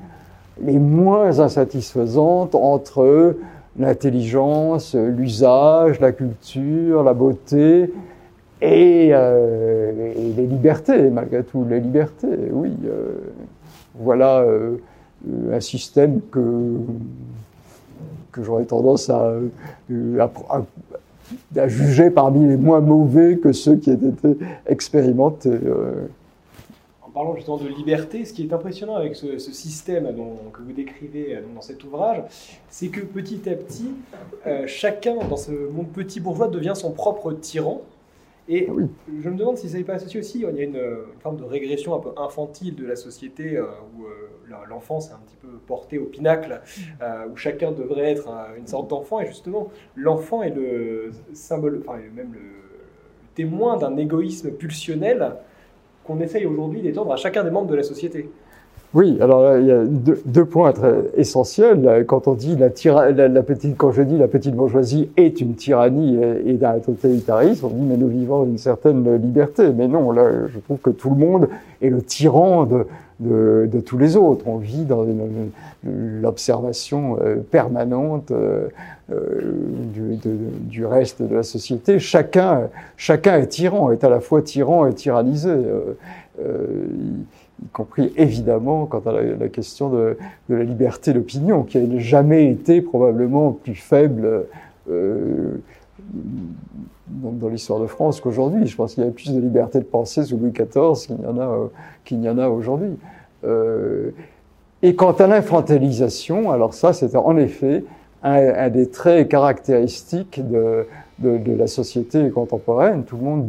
les 0.65 0.79
moins 0.79 1.41
insatisfaisantes 1.41 2.55
entre 2.55 3.37
l'intelligence, 3.79 4.95
l'usage, 4.95 6.01
la 6.01 6.13
culture, 6.13 7.03
la 7.03 7.15
beauté 7.15 7.91
et, 8.61 9.11
euh, 9.13 10.13
les 10.37 10.47
libertés, 10.47 11.09
malgré 11.11 11.43
tout, 11.43 11.65
les 11.69 11.81
libertés, 11.81 12.51
oui. 12.53 12.73
Euh, 12.85 13.13
voilà 13.99 14.41
euh, 14.41 14.77
un 15.53 15.61
système 15.61 16.21
que, 16.31 16.41
que 18.33 18.43
j'aurais 18.43 18.65
tendance 18.65 19.11
à, 19.11 19.33
à, 21.57 21.69
juger 21.69 22.11
parmi 22.11 22.47
les 22.49 22.57
moins 22.57 22.81
mauvais 22.81 23.37
que 23.37 23.53
ceux 23.53 23.77
qui 23.77 23.91
aient 23.91 23.95
été 23.95 24.37
expérimentés. 24.67 25.59
En 27.11 27.13
parlant 27.13 27.35
justement 27.35 27.57
de 27.57 27.67
liberté, 27.67 28.25
ce 28.25 28.33
qui 28.33 28.43
est 28.45 28.53
impressionnant 28.53 28.95
avec 28.95 29.17
ce, 29.17 29.39
système 29.39 30.15
que 30.53 30.63
vous 30.63 30.73
décrivez 30.73 31.43
dans 31.55 31.61
cet 31.61 31.83
ouvrage, 31.83 32.23
c'est 32.69 32.89
que 32.89 33.01
petit 33.01 33.49
à 33.49 33.55
petit, 33.55 33.91
chacun 34.67 35.17
dans 35.29 35.37
ce 35.37 35.51
monde 35.51 35.89
petit 35.89 36.21
bourgeois 36.21 36.47
devient 36.49 36.75
son 36.77 36.93
propre 36.93 37.33
tyran. 37.33 37.83
Et 38.49 38.67
ah 38.69 38.73
je 39.23 39.29
me 39.29 39.37
demande 39.37 39.57
si 39.57 39.69
ça 39.69 39.79
n'est 39.79 39.85
pas 39.85 39.95
associé 39.95 40.19
aussi, 40.19 40.41
il 40.41 40.57
y 40.57 40.61
a 40.61 40.65
une, 40.65 40.81
forme 41.21 41.37
de 41.37 41.45
régression 41.45 41.95
un 41.95 42.01
peu 42.01 42.11
infantile 42.17 42.75
de 42.75 42.85
la 42.85 42.97
société 42.97 43.57
euh, 43.57 43.65
où 43.97 44.07
euh, 44.07 44.57
l'enfance 44.69 45.11
est 45.11 45.13
un 45.13 45.21
petit 45.25 45.37
peu 45.37 45.49
portée 45.69 45.99
au 45.99 46.07
pinacle, 46.07 46.61
euh, 47.01 47.29
où 47.33 47.37
chacun 47.37 47.71
devrait 47.71 48.11
être 48.11 48.29
une 48.59 48.67
sorte 48.67 48.89
d'enfant, 48.89 49.21
et 49.21 49.27
justement, 49.27 49.71
l'enfant 49.95 50.43
est 50.43 50.51
le 50.51 51.13
symbole, 51.33 51.83
enfin 51.87 51.99
même 52.15 52.33
le 52.33 52.41
témoin 53.37 53.77
d'un 53.77 53.97
égoïsme 53.97 54.51
pulsionnel 54.51 55.37
qu'on 56.11 56.21
essaye 56.21 56.45
aujourd'hui 56.45 56.83
d'étendre 56.83 57.13
à 57.13 57.17
chacun 57.17 57.45
des 57.45 57.51
membres 57.51 57.69
de 57.69 57.77
la 57.77 57.85
société. 57.85 58.29
Oui, 58.93 59.19
alors 59.21 59.57
il 59.57 59.67
y 59.67 59.71
a 59.71 59.85
deux, 59.85 60.45
points 60.45 60.73
essentiels. 61.17 62.05
Quand 62.09 62.27
on 62.27 62.35
dit 62.35 62.57
la, 62.57 62.71
la, 63.29 63.43
petite, 63.45 63.77
quand 63.77 63.93
je 63.93 64.03
dis 64.03 64.19
la 64.19 64.27
petite 64.27 64.57
bourgeoisie 64.57 65.11
est 65.17 65.41
une 65.41 65.55
tyrannie 65.55 66.19
et, 66.45 66.55
d'un 66.55 66.81
totalitarisme, 66.81 67.67
on 67.67 67.69
dit 67.69 67.83
mais 67.83 67.97
nous 67.97 68.09
vivons 68.09 68.45
une 68.45 68.59
certaine 68.59 69.15
liberté. 69.17 69.71
Mais 69.73 69.87
non, 69.87 70.11
là, 70.11 70.49
je 70.53 70.59
trouve 70.59 70.79
que 70.79 70.91
tout 70.91 71.11
le 71.11 71.17
monde 71.17 71.49
est 71.81 71.89
le 71.89 72.03
tyran 72.03 72.67
de, 72.67 73.81
tous 73.87 73.97
les 73.97 74.17
autres. 74.17 74.49
On 74.49 74.57
vit 74.57 74.85
dans 74.85 75.07
l'observation 75.85 77.17
euh, 77.21 77.37
permanente 77.37 78.33
euh, 78.33 78.69
euh, 79.13 79.53
du, 80.69 80.85
reste 80.85 81.23
de 81.23 81.37
la 81.37 81.45
société. 81.45 82.01
Chacun, 82.01 82.69
chacun 82.97 83.39
est 83.39 83.47
tyran, 83.47 83.93
est 83.93 84.03
à 84.03 84.09
la 84.09 84.19
fois 84.19 84.43
tyran 84.43 84.89
et 84.89 84.95
tyrannisé. 84.95 85.55
Y 87.63 87.69
compris 87.73 88.13
évidemment 88.17 88.87
quant 88.87 89.01
à 89.01 89.13
la, 89.13 89.49
question 89.49 89.91
de, 89.91 90.17
de, 90.49 90.55
la 90.55 90.65
liberté 90.65 91.13
d'opinion, 91.13 91.63
qui 91.63 91.79
n'a 91.79 91.99
jamais 91.99 92.51
été 92.51 92.81
probablement 92.81 93.53
plus 93.53 93.75
faible 93.75 94.47
euh, 94.91 95.57
dans, 97.09 97.49
l'histoire 97.49 97.81
de 97.81 97.87
France 97.87 98.21
qu'aujourd'hui. 98.21 98.67
Je 98.67 98.77
pense 98.77 98.95
qu'il 98.95 99.03
y 99.03 99.07
avait 99.07 99.15
plus 99.15 99.33
de 99.33 99.41
liberté 99.41 99.79
de 99.79 99.85
penser 99.85 100.25
sous 100.25 100.37
Louis 100.37 100.53
XIV 100.53 101.07
qu'il 101.07 101.17
n'y 101.17 101.27
en 101.27 101.39
a, 101.39 101.47
euh, 101.47 101.67
qu'il 102.05 102.27
a 102.27 102.51
aujourd'hui. 102.51 102.97
Euh, 103.45 104.11
et 104.83 104.95
quant 104.95 105.13
à 105.13 105.27
l'infantilisation, 105.27 106.51
alors 106.51 106.73
ça, 106.73 106.93
c'est 106.93 107.15
en 107.17 107.37
effet 107.37 107.85
un, 108.23 108.69
des 108.69 108.89
traits 108.89 109.29
caractéristiques 109.29 110.41
de, 110.51 110.87
de, 111.19 111.39
de, 111.39 111.53
la 111.53 111.67
société 111.67 112.31
contemporaine. 112.31 113.05
Tout 113.05 113.17
le 113.17 113.23
monde, 113.23 113.47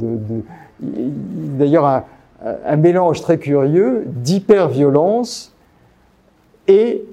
d'ailleurs, 0.82 1.86
un 1.86 2.04
un 2.44 2.76
mélange 2.76 3.22
très 3.22 3.38
curieux 3.38 4.04
d'hyperviolence 4.08 5.54
et 6.68 7.04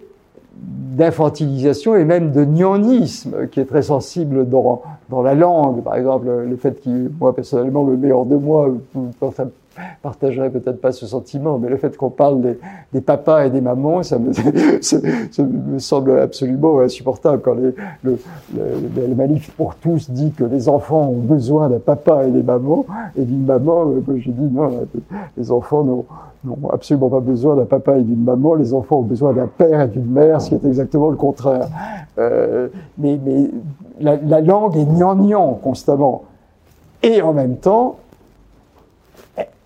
d'infantilisation 0.55 1.95
et 1.97 2.05
même 2.05 2.33
de 2.33 2.45
nianisme 2.45 3.47
qui 3.49 3.61
est 3.61 3.67
très 3.67 3.83
sensible 3.83 4.49
dans, 4.49 4.83
dans 5.11 5.23
la 5.23 5.35
langue. 5.35 5.83
Par 5.83 5.95
exemple, 5.95 6.27
le 6.29 6.57
fait 6.57 6.81
qu'il, 6.81 7.11
moi 7.21 7.35
personnellement, 7.35 7.85
le 7.85 7.97
meilleur 7.97 8.25
de 8.25 8.37
moi, 8.37 8.69
partagerait 10.03 10.51
peut-être 10.51 10.81
pas 10.81 10.93
ce 10.93 11.07
sentiment, 11.07 11.59
mais 11.59 11.69
le 11.69 11.77
fait 11.77 11.97
qu'on 11.97 12.11
parle 12.11 12.41
des, 12.41 12.59
des, 12.93 13.01
papas 13.01 13.47
et 13.47 13.51
des 13.51 13.61
mamans, 13.61 14.03
ça 14.03 14.19
me, 14.19 14.33
semble 15.79 16.19
absolument 16.19 16.81
insupportable. 16.81 17.43
Quand 17.43 17.55
le, 17.55 17.75
le, 18.05 19.15
manif 19.15 19.51
pour 19.53 19.75
tous 19.75 20.11
dit 20.11 20.33
que 20.33 20.45
les 20.45 20.69
enfants 20.69 21.09
ont 21.09 21.21
besoin 21.21 21.69
d'un 21.69 21.79
papa 21.79 22.27
et 22.27 22.31
des 22.31 22.43
mamans, 22.43 22.87
et 23.17 23.25
d'une 23.25 23.45
maman, 23.45 23.87
euh, 23.87 24.19
je 24.19 24.31
dis 24.31 24.55
non, 24.55 24.71
les 25.37 25.51
enfants 25.51 25.85
n'ont 26.45 26.57
absolument 26.71 27.09
pas 27.09 27.21
besoin 27.21 27.57
d'un 27.57 27.65
papa 27.65 27.99
et 27.99 28.03
d'une 28.03 28.23
maman, 28.23 28.55
les 28.55 28.75
enfants 28.75 28.99
ont 28.99 29.03
besoin 29.03 29.33
d'un 29.33 29.49
père 29.49 29.83
et 29.83 29.89
d'une 29.89 30.11
mère, 30.11 30.41
ce 30.41 30.51
qui 30.51 30.55
est 30.55 30.65
exactement 30.65 31.11
le 31.11 31.17
contraire. 31.17 31.69
Euh, 32.19 32.69
mais 32.99 33.19
la 34.01 34.41
langue 34.41 34.77
est 34.77 34.85
gnangnan 34.85 35.55
constamment. 35.55 36.25
Et 37.03 37.23
en 37.23 37.33
même 37.33 37.57
temps, 37.57 37.97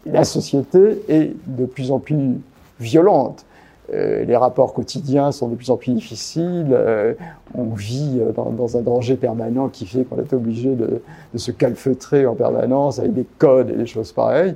la 0.07 0.25
société 0.25 1.03
est 1.09 1.33
de 1.47 1.67
plus 1.67 1.91
en 1.91 1.99
plus 1.99 2.41
violente. 2.81 3.45
Euh, 3.93 4.25
les 4.25 4.37
rapports 4.37 4.73
quotidiens 4.73 5.33
sont 5.33 5.49
de 5.49 5.55
plus 5.55 5.71
en 5.71 5.77
plus 5.77 5.93
difficiles. 5.93 6.71
Euh, 6.71 7.15
on 7.55 7.75
vit 7.75 8.21
euh, 8.21 8.33
dans, 8.33 8.77
un 8.77 8.81
danger 8.81 9.17
permanent 9.17 9.69
qui 9.69 9.87
fait 9.87 10.05
qu'on 10.05 10.19
est 10.19 10.33
obligé 10.33 10.75
de, 10.75 11.03
se 11.37 11.51
calfeutrer 11.51 12.25
en 12.27 12.35
permanence 12.35 12.99
avec 12.99 13.13
des 13.13 13.27
codes 13.39 13.71
et 13.71 13.77
des 13.77 13.87
choses 13.87 14.13
pareilles. 14.13 14.55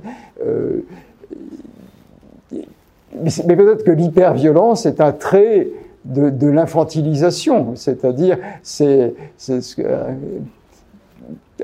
Mais, 3.19 3.31
mais 3.47 3.55
peut-être 3.55 3.83
que 3.83 3.91
l'hyperviolence 3.91 4.85
est 4.85 5.01
un 5.01 5.11
trait 5.11 5.67
de, 6.05 6.29
de 6.29 6.47
l'infantilisation, 6.47 7.75
c'est-à-dire 7.75 8.37
c'est 8.63 9.13
ce 9.37 9.75
que 9.75 9.83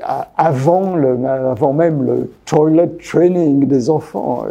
avant, 0.02 0.96
le, 0.96 1.26
avant 1.26 1.72
même 1.72 2.04
le 2.04 2.30
toilet 2.44 2.88
training 3.02 3.66
des 3.66 3.90
enfants. 3.90 4.44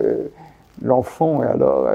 L'enfant, 0.81 1.41
alors, 1.41 1.87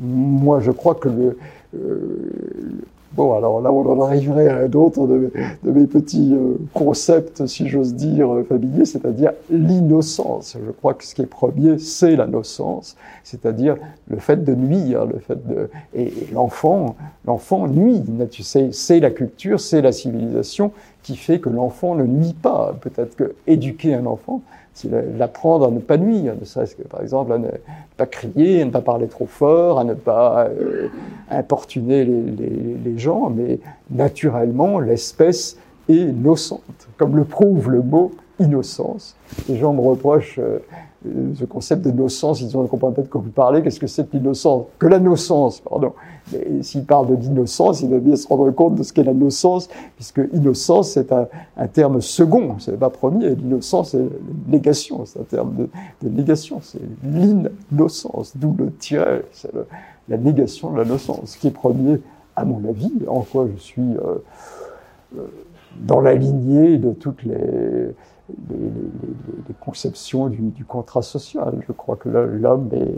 moi 0.00 0.60
je 0.60 0.70
crois 0.70 0.94
que 0.94 1.08
le, 1.08 1.38
euh, 1.76 2.30
Bon, 3.14 3.32
alors 3.34 3.60
là, 3.60 3.70
on 3.70 3.86
en 3.86 4.04
arriverait 4.04 4.48
à 4.48 4.66
d'autres 4.66 5.06
de, 5.06 5.30
de, 5.62 5.70
mes 5.70 5.86
petits 5.86 6.34
euh, 6.34 6.56
concepts, 6.72 7.46
si 7.46 7.68
j'ose 7.68 7.94
dire, 7.94 8.32
euh, 8.32 8.42
familiers, 8.42 8.84
c'est-à-dire 8.84 9.30
l'innocence. 9.50 10.56
Je 10.64 10.70
crois 10.72 10.94
que 10.94 11.04
ce 11.04 11.14
qui 11.14 11.22
est 11.22 11.26
premier, 11.26 11.78
c'est 11.78 12.16
la 12.16 12.26
nocence, 12.26 12.96
c'est-à-dire 13.22 13.76
le 14.08 14.16
fait 14.16 14.42
de 14.42 14.54
nuire, 14.56 15.06
le 15.06 15.20
fait 15.20 15.46
de... 15.46 15.70
Et, 15.94 16.12
l'enfant, 16.32 16.96
l'enfant 17.24 17.68
nuit, 17.68 18.02
tu 18.32 18.42
sais, 18.42 18.70
c'est 18.72 18.98
la 18.98 19.10
culture, 19.10 19.60
c'est 19.60 19.80
la 19.80 19.92
civilisation 19.92 20.72
qui 21.04 21.14
fait 21.14 21.38
que 21.38 21.50
l'enfant 21.50 21.94
ne 21.94 22.04
nuit 22.04 22.34
pas. 22.34 22.74
Peut-être 22.80 23.14
que 23.14 23.34
éduquer 23.46 23.94
un 23.94 24.06
enfant, 24.06 24.42
l'apprendre 25.18 25.68
à 25.68 25.70
ne 25.70 25.78
pas 25.78 25.96
nuire, 25.96 26.34
ne 26.38 26.44
serait-ce 26.44 26.74
que 26.74 26.82
par 26.82 27.00
exemple 27.00 27.32
à 27.32 27.38
ne 27.38 27.48
pas 27.96 28.06
crier, 28.06 28.62
à 28.62 28.64
ne 28.64 28.70
pas 28.70 28.80
parler 28.80 29.06
trop 29.06 29.26
fort, 29.26 29.78
à 29.78 29.84
ne 29.84 29.94
pas 29.94 30.46
euh, 30.46 30.88
importuner 31.30 32.04
les, 32.04 32.98
gens, 32.98 33.30
mais 33.30 33.58
naturellement 33.90 34.78
l'espèce 34.78 35.56
est 35.88 35.94
innocente, 35.94 36.88
comme 36.96 37.16
le 37.16 37.24
prouve 37.24 37.70
le 37.70 37.82
mot 37.82 38.12
innocence. 38.38 39.16
Les 39.48 39.56
gens 39.56 39.72
me 39.72 39.80
reprochent 39.80 40.38
euh, 40.38 40.58
ce 41.34 41.44
concept 41.44 41.84
de 41.84 41.90
innocence, 41.90 42.40
ils 42.40 42.46
ne 42.46 42.66
comprennent 42.66 42.94
pas 42.94 43.02
de 43.02 43.08
quoi 43.08 43.20
vous 43.20 43.30
parlez, 43.30 43.62
qu'est-ce 43.62 43.80
que 43.80 43.86
c'est 43.86 44.08
que 44.08 44.16
l'innocence 44.16 44.66
Que 44.78 44.86
la 44.86 44.98
nocence, 44.98 45.60
pardon. 45.60 45.92
S'il 46.62 46.84
parle 46.84 47.08
de 47.08 47.22
l'innocence, 47.22 47.82
il 47.82 47.90
doit 47.90 47.98
bien 47.98 48.16
se 48.16 48.26
rendre 48.26 48.50
compte 48.50 48.76
de 48.76 48.82
ce 48.82 48.92
qu'est 48.92 49.04
la 49.04 49.12
nocence, 49.12 49.68
puisque 49.96 50.20
innocence, 50.32 50.90
c'est 50.90 51.12
un, 51.12 51.26
terme 51.72 52.00
second, 52.00 52.56
c'est 52.58 52.78
pas 52.78 52.90
premier. 52.90 53.34
L'innocence, 53.34 53.90
c'est 53.90 54.08
négation, 54.48 55.04
c'est 55.04 55.20
un 55.20 55.24
terme 55.24 55.54
de, 56.02 56.08
négation, 56.08 56.60
c'est 56.62 56.80
l'innocence, 57.02 58.36
d'où 58.36 58.54
le 58.58 58.72
tiret, 58.72 59.24
c'est 59.32 59.52
la 60.08 60.16
négation 60.16 60.70
de 60.70 60.78
la 60.78 60.84
nocence, 60.84 61.32
ce 61.32 61.38
qui 61.38 61.48
est 61.48 61.50
premier, 61.50 62.00
à 62.36 62.44
mon 62.44 62.66
avis, 62.68 62.92
en 63.06 63.20
quoi 63.20 63.46
je 63.54 63.60
suis 63.60 63.82
euh, 63.82 64.22
euh 65.18 65.26
dans 65.80 66.00
la 66.00 66.14
lignée 66.14 66.78
de 66.78 66.92
toutes 66.92 67.24
les 67.24 67.90
les, 68.50 69.54
conceptions 69.60 70.28
du, 70.28 70.64
contrat 70.64 71.02
social. 71.02 71.54
Je 71.66 71.72
crois 71.72 71.96
que 71.96 72.08
l'homme 72.08 72.68
est 72.72 72.94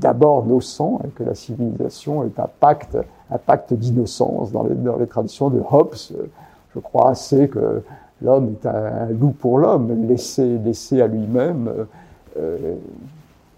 d'abord 0.00 0.44
innocent 0.46 1.00
et 1.04 1.08
que 1.08 1.22
la 1.22 1.34
civilisation 1.34 2.24
est 2.24 2.38
un 2.38 2.48
pacte, 2.60 2.96
un 3.30 3.38
pacte 3.38 3.74
d'innocence. 3.74 4.52
Dans 4.52 4.64
les, 4.64 5.06
traditions 5.06 5.50
de 5.50 5.60
Hobbes, 5.60 5.94
je 6.74 6.80
crois 6.80 7.10
assez 7.10 7.48
que 7.48 7.82
l'homme 8.22 8.50
est 8.50 8.66
un, 8.66 9.06
loup 9.10 9.30
pour 9.30 9.58
l'homme, 9.58 10.06
laissé, 10.06 11.00
à 11.00 11.06
lui-même. 11.06 11.86
Euh, 12.38 12.74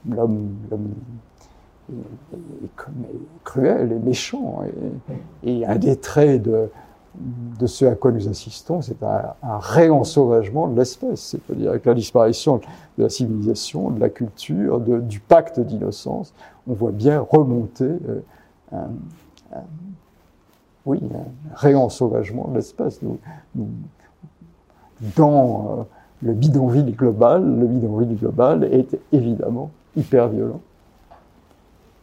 l'homme 0.08 0.50
est, 0.72 1.94
est, 2.34 2.70
cruel 3.44 3.92
et 3.92 3.98
méchant. 3.98 4.62
Et, 5.44 5.60
et 5.60 5.66
un 5.66 5.76
des 5.76 5.96
traits 5.96 6.42
de, 6.42 6.68
de 7.14 7.66
ce 7.66 7.84
à 7.84 7.94
quoi 7.94 8.10
nous 8.10 8.28
assistons, 8.28 8.80
c'est 8.80 9.02
un, 9.02 9.34
un 9.42 9.58
réensauvagement 9.58 10.68
de 10.68 10.78
l'espèce, 10.78 11.20
c'est-à-dire 11.20 11.70
avec 11.70 11.84
la 11.84 11.94
disparition 11.94 12.60
de 12.96 13.02
la 13.02 13.08
civilisation, 13.10 13.90
de 13.90 14.00
la 14.00 14.08
culture, 14.08 14.80
de, 14.80 14.98
du 15.00 15.20
pacte 15.20 15.60
d'innocence, 15.60 16.32
on 16.66 16.72
voit 16.72 16.92
bien 16.92 17.20
remonter 17.20 17.84
euh, 17.84 18.20
un, 18.72 18.88
un, 19.54 19.62
oui, 20.86 21.00
un 21.14 21.56
réensauvagement 21.56 22.48
de 22.48 22.54
l'espèce. 22.54 23.00
Dans 25.16 25.78
euh, 25.80 25.82
le 26.22 26.32
bidonville 26.32 26.96
global, 26.96 27.44
le 27.44 27.66
bidonville 27.66 28.16
global 28.16 28.64
est 28.64 28.98
évidemment 29.12 29.70
hyper 29.96 30.28
violent. 30.28 30.60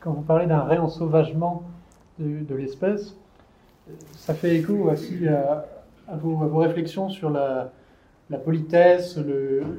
Quand 0.02 0.12
vous 0.12 0.22
parlez 0.22 0.46
d'un 0.46 0.62
réensauvagement 0.62 1.64
de, 2.20 2.44
de 2.46 2.56
l'espèce, 2.56 3.16
ça 4.16 4.34
fait 4.34 4.58
écho 4.58 4.74
aussi 4.90 5.28
à, 5.28 5.66
vos, 6.16 6.58
réflexions 6.58 7.10
sur 7.10 7.30
la, 7.30 7.72
politesse, 8.44 9.18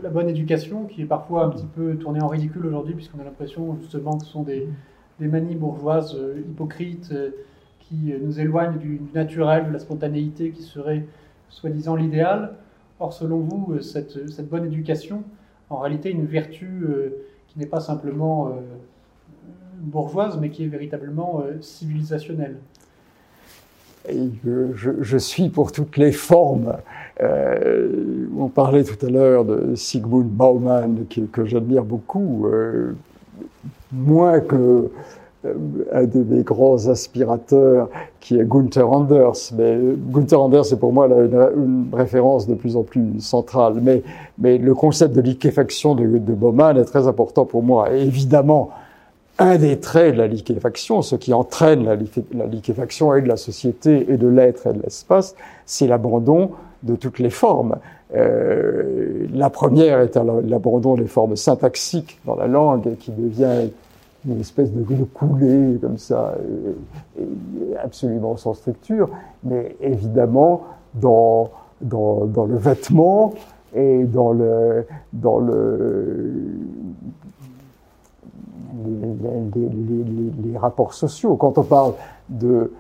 la 0.03 0.11
bonne 0.11 0.29
éducation, 0.29 0.87
qui 0.87 1.03
est 1.03 1.07
parfois 1.07 1.45
un 1.45 1.51
petit 1.51 1.67
peu 1.67 1.97
tournée 1.97 2.21
en 2.21 2.29
ridicule 2.29 2.67
aujourd'hui, 2.67 2.95
puisqu'on 2.95 3.21
a 3.21 3.25
l'impression 3.25 3.77
justement 3.81 4.19
que 4.19 4.25
ce 4.25 4.33
sont 4.33 4.43
des, 4.43 4.69
manies 5.21 5.55
bourgeoises 5.55 6.17
hypocrites 6.49 7.15
qui 7.81 8.15
nous 8.23 8.41
éloignent 8.41 8.79
du, 8.79 9.01
naturel, 9.15 9.67
de 9.69 9.73
la 9.73 9.79
spontanéité 9.79 10.51
qui 10.51 10.63
serait 10.63 11.05
soi-disant 11.51 11.95
l'idéal. 11.95 12.55
Or, 12.99 13.13
selon 13.13 13.39
vous, 13.39 13.81
cette, 13.81 14.31
cette, 14.31 14.49
bonne 14.49 14.65
éducation, 14.67 15.25
en 15.69 15.79
réalité, 15.79 16.11
une 16.11 16.27
vertu 16.27 16.87
qui 17.49 17.59
n'est 17.59 17.67
pas 17.67 17.81
simplement 17.81 18.51
bourgeoise, 19.77 20.39
mais 20.41 20.51
qui 20.51 20.65
est 20.65 20.69
véritablement 20.69 21.45
civilisationnelle 21.61 22.59
je, 24.09 25.19
suis 25.19 25.49
pour 25.49 25.73
toutes 25.73 25.97
les 25.97 26.13
formes. 26.13 26.75
Euh, 27.23 28.27
on 28.39 28.49
parlait 28.49 28.85
tout 28.85 29.05
à 29.05 29.11
l'heure 29.11 29.45
de 29.45 29.75
Sigmund 29.75 30.29
Baumann, 30.29 31.05
que 31.33 31.45
j'admire 31.45 31.85
beaucoup, 31.85 32.47
euh, 32.47 32.95
moins 33.93 34.41
que 34.41 34.91
euh, 35.47 35.55
un 35.93 36.05
de 36.05 36.23
mes 36.23 36.43
grands 36.43 36.89
aspirateurs, 36.89 37.89
qui 38.21 38.39
est 38.39 38.45
Gunther 38.45 38.91
Anders. 38.91 39.53
Mais 39.57 39.79
Gunther 40.11 40.41
Anders 40.41 40.71
est 40.71 40.79
pour 40.79 40.93
moi 40.93 41.07
une, 41.07 41.87
référence 41.93 42.47
de 42.47 42.55
plus 42.55 42.77
en 42.77 42.83
plus 42.83 43.21
centrale. 43.21 43.81
Mais, 43.83 44.59
le 44.59 44.75
concept 44.75 45.15
de 45.15 45.21
liquéfaction 45.23 45.95
de, 45.95 46.05
Baumann 46.05 46.77
est 46.77 46.85
très 46.85 47.07
important 47.07 47.47
pour 47.47 47.63
moi. 47.63 47.91
Évidemment, 47.91 48.71
un 49.41 49.57
des 49.57 49.81
traits 49.81 50.15
de 50.15 50.19
la 50.19 50.27
liquéfaction, 50.27 51.01
ce 51.01 51.17
qui 51.17 51.33
entraîne 51.33 51.85
la, 51.85 51.97
liquéfaction 52.47 53.15
et 53.15 53.23
de 53.23 53.29
la 53.29 53.39
société 53.39 54.07
et 54.13 54.19
de 54.19 54.29
l'être 54.29 54.67
et 54.67 54.73
de 54.75 54.83
l'espace, 54.83 55.35
c'est 55.65 55.87
l'abandon 55.87 56.51
de 56.83 56.95
toutes 56.95 57.19
les 57.19 57.31
formes. 57.31 57.77
Euh, 58.15 59.27
la 59.33 59.49
première 59.49 60.01
est 60.01 60.17
l'abandon 60.45 60.95
des 60.95 61.07
formes 61.07 61.37
syntaxiques 61.37 62.21
dans 62.27 62.37
la 62.37 62.47
langue 62.47 62.97
qui 62.99 63.13
devient 63.13 63.71
une 64.29 64.41
espèce 64.41 64.73
de, 64.73 64.83
de 64.83 65.05
coulée 65.05 65.79
comme 65.81 65.97
ça, 65.97 66.35
absolument 67.83 68.37
sans 68.37 68.53
structure, 68.53 69.09
mais 69.43 69.75
évidemment 69.81 70.65
dans, 70.95 71.51
dans, 71.81 72.27
dans 72.27 72.45
le 72.45 72.57
vêtement 72.57 73.33
et 73.75 74.05
dans 74.05 74.33
le, 74.33 74.85
dans 75.15 75.39
le, 75.39 76.35
les, 78.85 80.59
rapports 80.59 80.95
sociaux. 80.95 81.37
Quand 81.37 81.59
on 81.59 81.63
parle 81.63 81.95
de, 82.29 82.73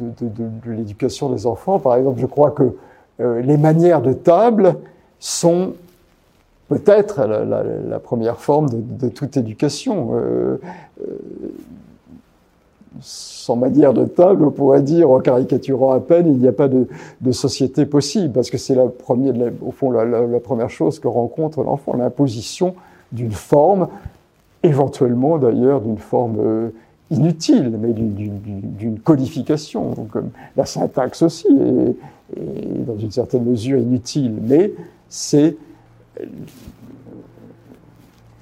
de, 0.00 0.70
l'éducation 0.70 1.30
des 1.30 1.46
enfants, 1.46 1.78
par 1.78 1.96
exemple, 1.96 2.20
je 2.20 2.26
crois 2.26 2.50
que 2.50 2.74
euh, 3.20 3.40
les 3.40 3.56
manières 3.56 4.02
de 4.02 4.12
table 4.12 4.76
sont 5.18 5.74
peut-être 6.68 7.24
la, 7.24 7.98
première 7.98 8.38
forme 8.38 8.68
de, 8.70 9.08
toute 9.08 9.36
éducation. 9.36 10.10
Euh, 10.12 10.60
euh, 11.00 11.18
sans 13.00 13.56
manière 13.56 13.92
de 13.92 14.04
table, 14.04 14.44
on 14.44 14.50
pourrait 14.50 14.82
dire, 14.82 15.10
en 15.10 15.20
caricaturant 15.20 15.92
à 15.92 16.00
peine, 16.00 16.26
il 16.26 16.38
n'y 16.38 16.48
a 16.48 16.52
pas 16.52 16.68
de, 16.68 16.86
société 17.32 17.86
possible, 17.86 18.32
parce 18.32 18.50
que 18.50 18.58
c'est 18.58 18.74
la 18.74 18.84
au 18.84 19.70
fond 19.70 19.90
la, 19.90 20.40
première 20.40 20.70
chose 20.70 20.98
que 20.98 21.08
rencontre 21.08 21.62
l'enfant, 21.62 21.94
l'imposition 21.96 22.74
d'une 23.12 23.32
forme 23.32 23.88
éventuellement 24.62 25.38
d'ailleurs 25.38 25.80
d'une 25.80 25.98
forme 25.98 26.36
euh, 26.40 26.68
inutile, 27.10 27.78
mais 27.80 27.92
d'une 27.92 28.98
codification. 29.00 29.92
Donc, 29.92 30.10
la 30.56 30.66
syntaxe 30.66 31.22
aussi 31.22 31.48
est, 31.48 32.86
dans 32.86 32.98
une 32.98 33.10
certaine 33.10 33.44
mesure 33.44 33.78
inutile, 33.78 34.34
mais 34.42 34.72
c'est 35.08 35.56
euh, 36.20 36.24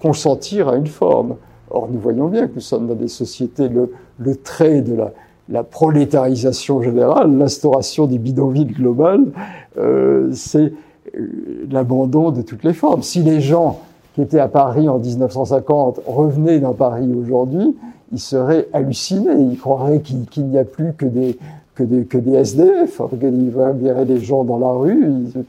consentir 0.01 0.69
à 0.69 0.77
une 0.77 0.89
forme. 0.89 1.37
Or, 1.71 1.89
nous 1.91 1.99
voyons 2.01 2.29
bien 2.29 2.49
que 2.49 2.55
nous 2.57 2.61
sommes 2.61 2.89
dans 2.89 2.95
des 2.95 3.09
sociétés, 3.09 3.69
le, 3.69 4.37
trait 4.37 4.83
de 4.83 4.97
la, 5.49 5.63
prolétarisation 5.63 6.83
générale, 6.83 7.37
l'instauration 7.37 8.07
des 8.07 8.19
bidonvilles 8.19 8.67
globales, 8.67 9.27
euh, 9.79 10.31
c'est 10.33 10.73
l'abandon 11.71 12.31
de 12.31 12.43
toutes 12.43 12.65
les 12.65 12.75
formes. 12.75 13.03
Si 13.03 13.23
les 13.23 13.41
gens 13.41 13.81
qui 14.17 14.23
était 14.23 14.41
à 14.41 14.49
Paris 14.49 14.89
en 14.89 14.99
1950 14.99 16.01
revenait 16.07 16.59
dans 16.59 16.73
Paris 16.73 17.13
aujourd'hui, 17.13 17.77
il 18.13 18.19
serait 18.19 18.67
halluciné. 18.73 19.31
Il 19.39 19.59
croirait 19.59 20.01
qu'il 20.01 20.47
n'y 20.47 20.57
a 20.57 20.65
plus 20.65 20.95
que 20.95 21.05
des, 21.05 21.39
que 21.75 21.83
des, 21.83 22.07
que 22.07 22.17
des 22.17 22.33
SDF. 22.33 23.03
Il 23.13 23.51
verrait 23.51 24.07
des 24.07 24.19
gens 24.21 24.43
dans 24.43 24.59
la 24.59 24.71
rue. 24.71 25.07
Il 25.07 25.45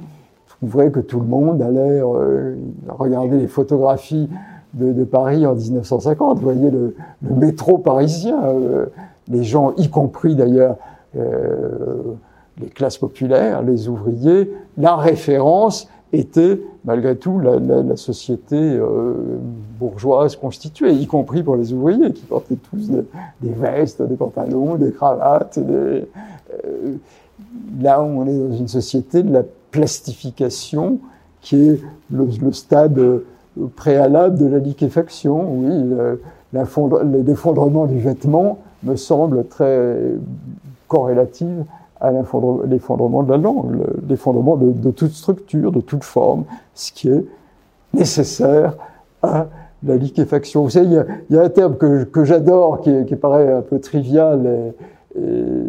trouverait 0.49 0.91
que 0.91 0.99
tout 0.99 1.21
le 1.21 1.27
monde 1.27 1.61
allait 1.61 2.01
euh, 2.01 2.55
regarder 2.89 3.37
les 3.37 3.47
photographies 3.47 4.27
de, 4.73 5.05
Paris 5.05 5.45
en 5.45 5.55
1950. 5.55 6.39
Vous 6.39 6.43
voyez 6.43 6.69
le, 6.69 6.93
le 7.21 7.35
métro 7.35 7.77
parisien, 7.77 8.43
euh, 8.43 8.87
les 9.29 9.45
gens, 9.45 9.75
y 9.77 9.89
compris 9.89 10.35
d'ailleurs 10.35 10.75
euh, 11.15 12.17
les 12.59 12.67
classes 12.67 12.97
populaires, 12.97 13.61
les 13.61 13.87
ouvriers, 13.87 14.51
la 14.77 14.97
référence 14.97 15.87
était 16.11 16.59
malgré 16.87 17.17
tout 17.17 17.39
la, 17.39 17.97
société 17.97 18.55
euh, 18.55 19.13
bourgeoise 19.77 20.37
constituée, 20.37 20.93
y 20.93 21.05
compris 21.05 21.43
pour 21.43 21.57
les 21.57 21.73
ouvriers 21.73 22.13
qui 22.13 22.23
portaient 22.23 22.55
tous 22.55 22.89
des, 22.89 23.03
vestes, 23.41 24.01
des 24.01 24.15
pantalons, 24.15 24.75
des 24.75 24.93
cravates. 24.93 25.59
Des, 25.59 25.73
euh, 25.73 26.95
là, 27.81 28.01
on 28.01 28.25
est 28.25 28.39
dans 28.39 28.55
une 28.55 28.69
société 28.69 29.21
de 29.21 29.33
la 29.33 29.43
plastification 29.69 30.99
qui 31.41 31.57
est 31.57 31.81
le, 32.09 32.29
le 32.41 32.53
stade 32.53 33.21
préalable 33.75 34.37
de 34.37 34.45
la 34.45 34.59
liquéfaction. 34.59 35.45
Oui, 35.55 35.93
l'effondrement 36.53 37.85
du 37.85 37.99
vêtement 37.99 38.59
me 38.83 38.95
semble 38.95 39.45
très 39.45 39.97
corrélatif 40.87 41.49
à 41.99 42.11
l'effondrement 42.11 43.23
de 43.23 43.31
la 43.31 43.37
langue, 43.37 43.77
l'effondrement 44.07 44.55
de, 44.55 44.91
toute 44.91 45.11
structure, 45.11 45.71
de 45.71 45.81
toute 45.81 46.03
forme, 46.03 46.43
ce 46.73 46.91
qui 46.91 47.09
est 47.09 47.25
nécessaire 47.93 48.75
à 49.23 49.47
la 49.83 49.95
liquéfaction. 49.95 50.63
Vous 50.63 50.71
savez, 50.71 50.87
il 51.29 51.35
y 51.35 51.37
a, 51.37 51.41
un 51.43 51.49
terme 51.49 51.77
que, 51.77 52.23
j'adore, 52.23 52.81
qui, 52.81 53.15
paraît 53.15 53.51
un 53.51 53.61
peu 53.61 53.79
trivial 53.79 54.73
et, 55.15 55.21
et 55.21 55.63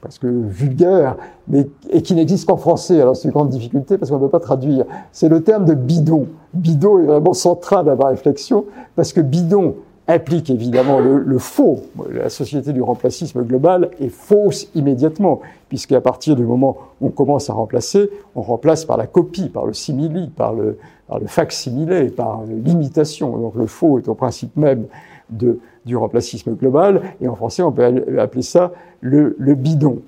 parce 0.00 0.18
que 0.18 0.26
vulgaire, 0.26 1.16
mais, 1.48 1.68
et 1.90 2.02
qui 2.02 2.14
n'existe 2.14 2.48
qu'en 2.48 2.56
français. 2.56 3.00
Alors 3.00 3.16
c'est 3.16 3.28
une 3.28 3.32
grande 3.32 3.50
difficulté 3.50 3.98
parce 3.98 4.10
qu'on 4.10 4.18
ne 4.18 4.24
peut 4.24 4.30
pas 4.30 4.40
traduire. 4.40 4.84
C'est 5.12 5.28
le 5.28 5.42
terme 5.42 5.64
de 5.64 5.74
bidon. 5.74 6.26
Bidon 6.54 7.00
est 7.00 7.06
vraiment 7.06 7.32
central 7.32 7.88
à 7.88 7.96
ma 7.96 8.08
réflexion 8.08 8.66
parce 8.96 9.12
que 9.12 9.20
bidon, 9.20 9.76
implique 10.08 10.50
évidemment 10.50 10.98
le, 10.98 11.38
faux. 11.38 11.82
La 12.10 12.28
société 12.28 12.72
du 12.72 12.82
remplacisme 12.82 13.42
global 13.42 13.90
est 14.00 14.08
fausse 14.08 14.68
immédiatement, 14.74 15.40
puisqu'à 15.68 16.00
partir 16.00 16.36
du 16.36 16.44
moment 16.44 16.76
où 17.00 17.06
on 17.06 17.10
commence 17.10 17.50
à 17.50 17.52
remplacer, 17.52 18.10
on 18.34 18.42
remplace 18.42 18.84
par 18.84 18.96
la 18.96 19.06
copie, 19.06 19.48
par 19.48 19.64
le 19.64 19.72
simili, 19.72 20.28
par 20.28 20.54
le, 20.54 20.78
par 21.06 21.18
le 21.18 21.26
fac-similé, 21.26 22.08
par 22.08 22.42
l'imitation. 22.46 23.36
Donc 23.38 23.54
le 23.54 23.66
faux 23.66 23.98
est 23.98 24.08
au 24.08 24.14
principe 24.14 24.56
même 24.56 24.86
de, 25.30 25.60
du 25.86 25.96
remplacisme 25.96 26.54
global, 26.54 27.02
et 27.20 27.28
en 27.28 27.34
français 27.34 27.62
on 27.62 27.72
peut 27.72 27.84
appeler 28.18 28.42
ça 28.42 28.72
le, 29.00 29.36
le 29.38 29.54
bidon. 29.54 29.98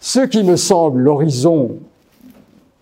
Ce 0.00 0.20
qui 0.20 0.44
me 0.44 0.56
semble 0.56 1.00
l'horizon 1.00 1.76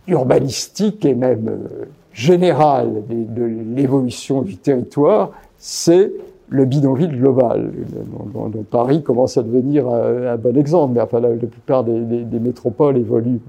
urbanistique 0.06 1.04
et 1.04 1.14
même 1.14 1.48
euh, 1.48 1.84
général 2.12 3.04
de 3.08 3.44
l'évolution 3.76 4.42
du 4.42 4.56
territoire, 4.56 5.30
c'est 5.60 6.10
le 6.48 6.64
bidonville 6.64 7.16
global. 7.16 7.70
Donc, 8.34 8.56
Paris 8.64 9.02
commence 9.04 9.36
à 9.36 9.42
devenir 9.42 9.86
un, 9.88 10.36
bon 10.36 10.56
exemple, 10.56 10.94
mais 10.94 11.00
enfin, 11.00 11.20
la, 11.20 11.28
plupart 11.28 11.84
des, 11.84 12.40
métropoles 12.40 12.96
évoluent 12.96 13.40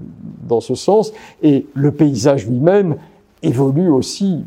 dans 0.48 0.60
ce 0.60 0.76
sens, 0.76 1.12
et 1.42 1.66
le 1.74 1.90
paysage 1.90 2.46
lui-même 2.46 2.96
évolue 3.42 3.88
aussi 3.88 4.44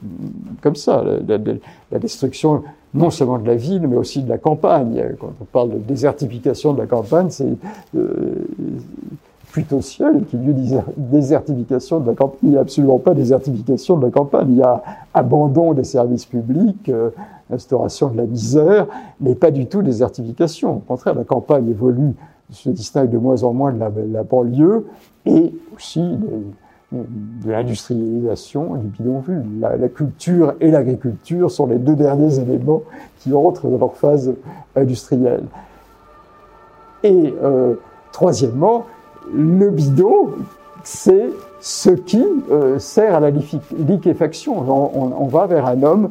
comme 0.62 0.76
ça. 0.76 1.04
La, 1.28 2.00
destruction 2.00 2.64
non 2.94 3.10
seulement 3.10 3.40
de 3.40 3.48
la 3.48 3.56
ville, 3.56 3.88
mais 3.90 3.98
aussi 3.98 4.22
de 4.22 4.30
la 4.30 4.38
campagne. 4.38 5.04
Quand 5.20 5.34
on 5.42 5.46
parle 5.46 5.72
de 5.72 5.78
désertification 5.80 6.74
de 6.74 6.80
la 6.80 6.88
campagne, 6.88 7.30
c'est 7.30 7.58
euh, 7.98 8.46
plutôt 9.52 9.82
ciel 9.82 10.24
qu'il 10.30 10.44
y 10.44 10.50
ait 10.50 10.82
désertification 10.98 12.00
de 12.00 12.08
la 12.08 12.14
campagne. 12.14 12.40
Il 12.44 12.50
n'y 12.52 12.58
a 12.58 12.62
absolument 12.62 13.00
pas 13.00 13.14
désertification 13.14 13.98
de 13.98 14.06
la 14.06 14.12
campagne. 14.12 14.48
Il 14.50 14.58
y 14.58 14.62
a 14.62 14.82
abandon 15.14 15.74
des 15.74 15.84
services 15.84 16.26
publics, 16.26 16.90
euh, 16.90 17.10
instauration 17.52 18.10
de 18.10 18.18
la 18.18 18.26
misère, 18.26 18.88
mais 19.20 19.36
pas 19.36 19.52
du 19.52 19.68
tout 19.68 19.82
désertification. 19.82 20.78
Au 20.78 20.80
contraire, 20.80 21.16
la 21.16 21.24
campagne 21.24 21.70
évolue, 21.70 22.14
se 22.52 22.70
distingue 22.70 23.10
de 23.10 23.18
moins 23.18 23.44
en 23.44 23.54
moins 23.54 23.74
de 23.74 23.80
la, 23.80 24.24
banlieue 24.24 24.86
et 25.26 25.54
aussi 25.76 26.00
de, 26.02 27.50
l'industrialisation 27.50 28.76
du 28.76 28.88
bidonville. 28.88 29.44
La, 29.60 29.76
la 29.78 29.90
culture 29.90 30.54
et 30.62 30.70
l'agriculture 30.70 31.50
sont 31.50 31.66
les 31.66 31.80
deux 31.80 31.96
derniers 31.96 32.40
éléments 32.40 32.84
qui 33.20 33.34
entrent 33.34 33.68
dans 33.68 33.80
leur 33.80 33.96
phase 33.96 34.34
industrielle. 34.76 35.46
Et 37.06 37.34
euh, 37.44 37.76
troisièmement, 38.12 38.86
le 39.32 39.70
bidon, 39.70 40.30
c'est 40.84 41.30
ce 41.60 41.92
qui 41.92 42.24
euh, 42.50 42.80
sert 42.80 43.16
à 43.16 43.20
la 43.20 43.30
liquéfaction. 43.30 44.58
On, 44.58 45.28
va 45.28 45.46
vers 45.46 45.68
un 45.68 45.84
homme 45.84 46.10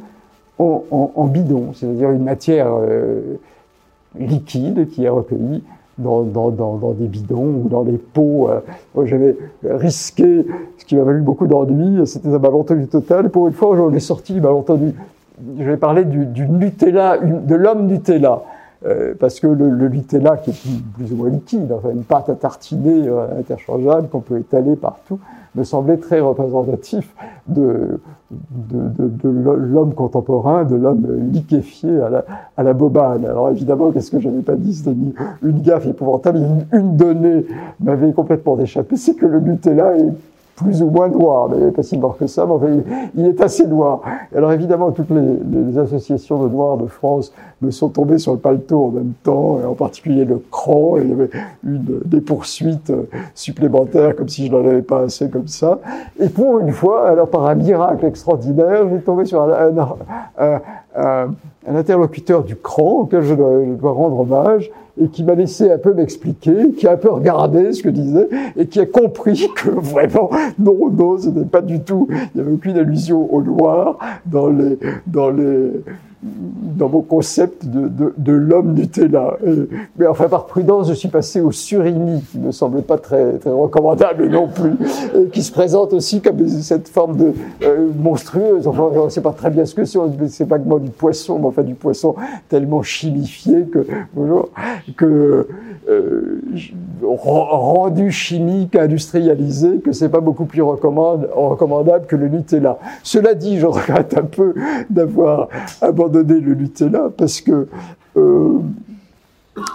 en, 0.59 1.25
bidon, 1.27 1.73
c'est-à-dire 1.75 2.11
une 2.11 2.25
matière 2.25 2.69
euh, 2.71 3.39
liquide 4.19 4.89
qui 4.89 5.05
est 5.05 5.09
recueillie 5.09 5.63
dans, 5.99 6.23
des 6.23 7.07
bidons 7.07 7.63
ou 7.65 7.69
dans 7.69 7.83
des 7.83 7.99
pots. 7.99 8.49
Euh. 8.49 8.61
J'avais 9.05 9.37
risqué, 9.65 10.47
ce 10.79 10.85
qui 10.85 10.97
m'a 10.97 11.03
valu 11.03 11.23
beaucoup 11.23 11.47
d'ennuis, 11.47 12.07
c'était 12.07 12.29
un 12.29 12.39
malentendu 12.39 12.87
total. 12.87 13.31
Pour 13.31 13.49
une 13.49 13.53
fois, 13.53 13.77
j'en 13.77 13.93
ai 13.93 14.01
sorti 14.01 14.41
malentendu. 14.41 14.93
Je 15.59 15.65
vais 15.65 15.77
parler 15.77 16.05
du 16.05 16.49
Nutella, 16.49 17.19
de 17.19 17.55
l'homme 17.55 17.87
Nutella. 17.87 18.43
Euh, 18.87 19.15
parce 19.19 19.41
que 19.41 19.47
le, 19.47 19.89
Nutella, 19.89 20.37
qui 20.37 20.51
est 20.51 20.83
plus, 20.95 21.13
ou 21.13 21.17
moins 21.17 21.31
liquide, 21.31 21.73
enfin 21.73 21.91
une 21.91 22.05
pâte 22.05 22.29
à 22.29 22.35
tartiner 22.35 23.09
interchangeable 23.39 24.09
qu'on 24.09 24.21
peut 24.21 24.39
étaler 24.39 24.77
partout, 24.77 25.19
me 25.55 25.65
semblait 25.65 25.97
très 25.97 26.21
représentatif 26.21 27.15
de, 27.47 28.01
de, 28.31 29.09
de, 29.09 29.29
l'homme 29.29 29.95
contemporain, 29.95 30.65
de 30.65 30.77
l'homme 30.77 31.07
liquéfié 31.33 32.01
à 32.01 32.09
la, 32.09 32.25
à 32.57 32.63
la 32.63 32.73
bobane. 32.73 33.25
Alors 33.25 33.51
évidemment, 33.51 33.91
qu'est-ce 33.91 34.11
que 34.11 34.21
je 34.21 34.29
n'avais 34.29 34.43
pas 34.43 34.57
dit 34.57 34.75
C'était 34.75 34.93
une, 34.93 35.13
une 35.43 35.61
gaffe 35.61 35.87
épouvantable. 35.87 36.39
Une, 36.39 36.79
une 36.79 36.97
donnée 36.97 37.47
m'avait 37.81 38.13
complètement 38.13 38.59
échappé, 38.59 38.97
c'est 38.97 39.15
que 39.15 39.27
le 39.27 39.41
Nutella 39.41 39.97
est 39.97 40.13
plus 40.57 40.83
ou 40.83 40.91
moins 40.91 41.09
noir, 41.09 41.49
mais 41.49 41.71
pas 41.71 41.83
si 41.83 41.99
noir 41.99 42.17
que 42.17 42.27
ça, 42.27 42.47
mais 42.47 42.53
enfin, 42.53 42.67
il, 43.17 43.27
est 43.27 43.41
assez 43.41 43.67
noir. 43.67 44.03
Alors 44.35 44.53
évidemment, 44.53 44.93
toutes 44.93 45.11
les, 45.11 45.79
associations 45.79 46.43
de 46.45 46.49
noirs 46.49 46.77
de 46.77 46.87
France 46.87 47.33
me 47.65 47.71
sont 47.71 47.89
tombées 47.89 48.19
sur 48.19 48.33
le 48.33 48.39
paletot 48.39 48.85
en 48.85 48.91
même 48.91 49.13
temps, 49.23 49.61
et 49.63 49.67
en 49.67 49.75
particulier 49.75 50.25
le 50.25 50.43
cran, 50.51 50.97
il 50.99 51.09
y 51.09 51.13
avait 51.13 51.31
une, 51.65 52.01
des 52.05 52.21
poursuites 52.21 52.91
euh, 52.91 53.05
supplémentaires, 53.35 54.15
comme 54.17 54.29
si 54.29 54.47
je 54.47 54.53
n'en 54.53 54.67
avais 54.67 54.83
pas 54.83 55.03
assez 55.03 55.29
comme 55.29 55.49
ça. 55.49 55.81
Et 56.21 56.29
pour 56.29 56.61
une 56.61 56.73
fois, 56.73 57.09
alors 57.09 57.29
par 57.29 57.47
un 57.47 57.55
miracle 57.55 58.07
extraordinaire, 58.07 58.89
j'ai 58.91 59.01
tombé 59.01 59.25
sur 59.25 59.43
un, 59.43 59.75
interlocuteur 61.67 62.45
du 62.45 62.57
cran 62.57 63.01
auquel 63.01 63.23
je 63.23 63.35
dois, 63.35 63.65
je 63.65 63.73
dois 63.73 63.93
rendre 63.93 64.21
hommage, 64.21 64.71
et 65.01 65.09
qui 65.09 65.25
m'a 65.25 65.35
laissé 65.35 65.71
un 65.71 65.79
peu 65.79 65.93
m'expliquer, 65.93 66.73
qui 66.73 66.87
a 66.87 66.93
un 66.93 66.97
peu 66.97 67.11
regardé 67.11 67.73
ce 67.73 67.83
que 67.83 67.89
je 67.89 67.95
disais 67.95 68.29
et 68.57 68.67
qui 68.67 68.81
a 68.81 68.87
compris 68.87 69.51
que 69.57 69.71
vraiment, 69.71 70.31
non, 70.59 70.91
non, 70.91 71.19
ce 71.19 71.29
n'est 71.29 71.45
pas 71.45 71.63
du 71.63 71.81
tout, 71.81 72.07
il 72.11 72.31
n'y 72.37 72.41
avait 72.41 72.53
aucune 72.53 72.79
allusion 72.79 73.33
au 73.33 73.43
noir 73.43 73.99
dans 74.27 74.49
les, 74.49 74.79
dans 75.07 75.31
les, 75.31 75.71
dans 76.25 76.89
mon 76.89 77.03
concept 77.03 77.67
de, 77.67 78.33
l'homme 78.33 78.75
Nutella. 78.75 79.37
mais 79.99 80.07
enfin, 80.07 80.29
par 80.29 80.47
prudence, 80.47 80.89
je 80.89 80.95
suis 80.95 81.09
passé 81.09 81.41
au 81.41 81.53
surimi, 81.53 82.23
qui 82.31 82.39
ne 82.39 82.51
semble 82.51 82.83
pas 82.83 82.99
très, 82.99 83.35
très 83.35 83.51
recommandable 83.51 84.29
non 84.29 84.49
plus, 84.49 84.73
et 85.15 85.27
qui 85.29 85.43
se 85.43 85.53
présente 85.53 85.93
aussi 85.93 86.21
comme 86.21 86.47
cette 86.49 86.89
forme 86.89 87.33
euh, 87.63 87.89
monstrueuse. 87.97 88.67
Enfin, 88.67 88.89
on 88.95 89.05
ne 89.05 89.11
sait 89.11 89.21
pas 89.21 89.33
très 89.33 89.51
bien 89.51 89.65
ce 89.65 89.75
que 89.75 89.85
c'est, 89.85 89.99
c'est 90.29 90.49
moi 90.65 90.81
du 90.81 90.91
poisson, 90.91 91.39
mais 91.39 91.47
enfin 91.47 91.63
du 91.63 91.75
poisson 91.75 92.15
tellement 92.49 92.83
chimifié 92.83 93.67
que 94.97 95.47
euh, 95.87 96.41
rendu 97.03 98.11
chimique, 98.11 98.75
industrialisé, 98.77 99.81
que 99.85 99.93
c'est 99.93 100.09
pas 100.09 100.21
beaucoup 100.21 100.47
plus 100.47 100.63
recommandable 100.63 102.07
que 102.07 102.17
le 102.17 102.29
Nutella. 102.29 102.79
Cela 103.03 103.35
dit, 103.35 103.59
je 103.59 103.67
regrette 103.67 104.17
un 104.17 104.25
peu 104.25 104.55
d'avoir 104.89 105.49
abandonné 105.83 106.14
le 106.23 106.55
Nutella 106.55 107.11
parce 107.17 107.41
que 107.41 107.69
euh, 108.17 108.59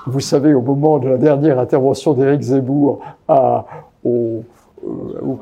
vous 0.06 0.20
savez, 0.20 0.54
au 0.54 0.62
moment 0.62 1.00
de 1.00 1.08
la 1.08 1.18
dernière 1.18 1.60
intervention 1.60 2.14
d'Éric 2.14 2.42
Zemmour 2.42 3.00
à, 3.28 3.66
au, 4.04 4.44
euh, 4.86 5.36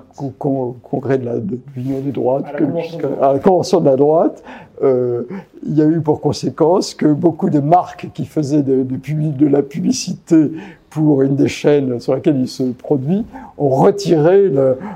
congrès 0.83 1.17
de 1.17 1.59
l'Union 1.75 1.99
des 1.99 2.11
droites, 2.11 2.45
à 3.21 3.33
la, 3.33 3.39
convention 3.39 3.79
de 3.79 3.85
la 3.85 3.95
droite, 3.95 4.43
euh, 4.83 5.23
il 5.65 5.77
y 5.77 5.81
a 5.81 5.85
eu 5.85 6.01
pour 6.01 6.21
conséquence 6.21 6.93
que 6.93 7.07
beaucoup 7.07 7.49
de 7.49 7.59
marques 7.59 8.09
qui 8.13 8.25
faisaient 8.25 8.63
de, 8.63 8.83
de, 8.83 9.31
de 9.31 9.47
la 9.47 9.61
publicité 9.61 10.51
pour 11.03 11.21
une 11.21 11.35
des 11.35 11.47
chaînes 11.47 11.99
sur 11.99 12.13
laquelle 12.15 12.39
il 12.39 12.47
se 12.47 12.63
produit 12.63 13.23
ont 13.57 13.69
retiré 13.69 14.51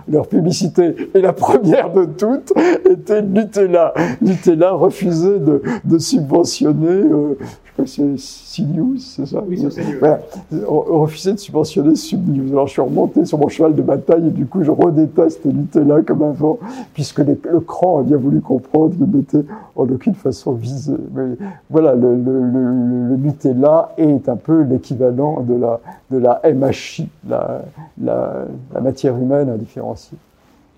leur 0.10 0.28
publicité. 0.28 0.96
Et 1.14 1.22
la 1.22 1.34
première 1.34 1.92
de 1.94 2.06
toutes 2.06 2.54
était 2.90 3.22
Nutella. 3.22 3.94
Nutella 4.22 4.72
refusait 4.72 5.40
de, 5.40 5.62
de 5.84 5.98
subventionner, 6.00 6.88
euh, 6.88 7.38
je 7.64 7.72
crois 7.74 7.86
que 7.86 7.90
c'est 7.92 8.64
CNews, 8.64 8.98
c'est 8.98 9.26
ça 9.26 9.44
Oui, 9.48 9.58
c'est 9.60 9.82
CNews. 9.82 9.98
Voilà. 10.00 10.22
refusait 10.68 11.34
de 11.34 11.40
subventionner 11.40 11.96
Subnews. 11.96 12.52
Alors 12.52 12.68
je 12.68 12.74
suis 12.74 12.82
remonté 12.82 13.26
sur 13.26 13.38
mon 13.38 13.48
cheval 13.48 13.76
de 13.76 13.82
bataille 13.82 14.28
et 14.28 14.32
du 14.32 14.46
coup 14.46 14.64
je 14.64 14.72
redéteste 14.72 15.46
Nutella 15.46 16.02
comme 16.02 16.24
avant, 16.24 16.58
puisque 16.94 17.20
le 17.20 17.60
cran 17.66 18.00
a 18.00 18.04
bien 18.04 18.18
voulu 18.18 18.42
comprendre 18.42 18.96
qu'il 18.96 19.10
n'était 19.10 19.46
en 19.76 19.84
aucune 19.84 20.16
façon 20.16 20.52
visé. 20.54 20.94
Mais 21.14 21.38
voilà, 21.70 21.96
le, 21.96 22.16
le, 22.16 22.42
le, 22.42 23.10
le 23.10 23.16
Nutella 23.18 23.94
est 23.98 24.28
un 24.30 24.36
peu 24.36 24.62
l'équivalent 24.64 25.42
de 25.42 25.56
la 25.56 25.80
de 26.10 26.18
la 26.18 26.42
MHI, 26.44 27.10
la, 27.28 27.64
la, 28.02 28.46
la 28.74 28.82
matière 28.82 29.18
humaine 29.18 29.50
indifférenciée. 29.50 30.18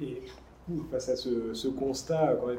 Et 0.01 0.22
face 0.91 1.09
à 1.09 1.16
ce, 1.16 1.53
ce 1.53 1.68
constat 1.68 2.36
quand 2.39 2.47
même 2.47 2.57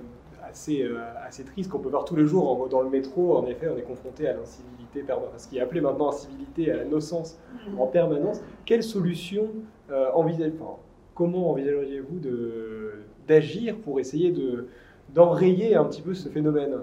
assez, 0.48 0.82
euh, 0.82 0.98
assez 1.26 1.44
triste 1.44 1.70
qu'on 1.70 1.78
peut 1.78 1.88
voir 1.88 2.04
tous 2.04 2.16
les 2.16 2.26
jours 2.26 2.68
dans 2.68 2.82
le 2.82 2.90
métro, 2.90 3.36
en 3.36 3.46
effet, 3.46 3.68
on 3.68 3.76
est 3.78 3.82
confronté 3.82 4.28
à 4.28 4.34
l'incivilité, 4.34 5.04
ce 5.38 5.48
qui 5.48 5.58
est 5.58 5.60
appelé 5.60 5.80
maintenant 5.80 6.10
incivilité, 6.10 6.70
à 6.70 6.76
la 6.76 6.84
nocence 6.84 7.38
en 7.78 7.86
permanence. 7.86 8.40
Quelle 8.64 8.82
solution 8.82 9.48
euh, 9.90 10.10
envisagez 10.14 10.52
enfin, 10.60 10.76
comment 11.14 11.50
envisageriez-vous 11.50 12.20
d'agir 13.26 13.76
pour 13.78 14.00
essayer 14.00 14.30
de, 14.30 14.68
d'enrayer 15.14 15.74
un 15.74 15.84
petit 15.84 16.02
peu 16.02 16.14
ce 16.14 16.28
phénomène? 16.28 16.76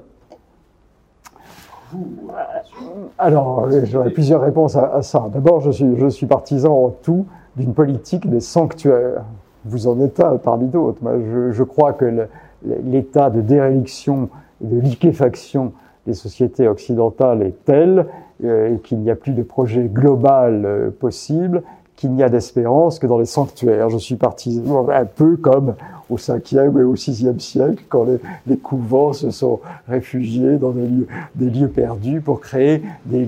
Alors, 3.17 3.67
j'aurais 3.83 4.11
plusieurs 4.11 4.41
réponses 4.41 4.75
à, 4.75 5.01
ça. 5.01 5.29
D'abord, 5.33 5.61
je 5.61 6.09
suis, 6.09 6.25
partisan 6.25 6.73
en 6.73 6.89
tout 6.89 7.25
d'une 7.55 7.73
politique 7.73 8.29
des 8.29 8.39
sanctuaires. 8.39 9.23
Vous 9.65 9.87
en 9.87 9.99
êtes 10.01 10.19
un 10.19 10.37
parmi 10.37 10.67
d'autres. 10.67 11.01
Je, 11.03 11.51
je, 11.51 11.63
crois 11.63 11.93
que 11.93 12.27
l'état 12.65 13.29
de 13.29 13.41
déréliction 13.41 14.29
et 14.63 14.67
de 14.67 14.79
liquéfaction 14.79 15.73
des 16.07 16.13
sociétés 16.13 16.67
occidentales 16.67 17.43
est 17.43 17.65
tel 17.65 18.07
euh, 18.43 18.77
qu'il 18.77 18.99
n'y 18.99 19.11
a 19.11 19.15
plus 19.15 19.33
de 19.33 19.43
projet 19.43 19.83
global 19.83 20.65
euh, 20.65 20.89
possible 20.89 21.61
qu'il 22.01 22.13
n'y 22.13 22.23
a 22.23 22.29
d'espérance 22.29 22.97
que 22.97 23.05
dans 23.05 23.19
les 23.19 23.25
sanctuaires. 23.25 23.91
Je 23.91 23.99
suis 23.99 24.15
partisan 24.15 24.89
un 24.89 25.05
peu 25.05 25.37
comme 25.37 25.75
au 26.09 26.17
5e 26.17 26.79
et 26.79 26.83
au 26.83 26.95
6e 26.95 27.39
siècle, 27.39 27.83
quand 27.89 28.07
les, 28.47 28.57
couvents 28.57 29.13
se 29.13 29.29
sont 29.29 29.59
réfugiés 29.87 30.57
dans 30.57 30.71
des 30.71 31.49
lieux, 31.49 31.67
perdus 31.67 32.19
pour 32.19 32.41
créer 32.41 32.81
des, 33.05 33.27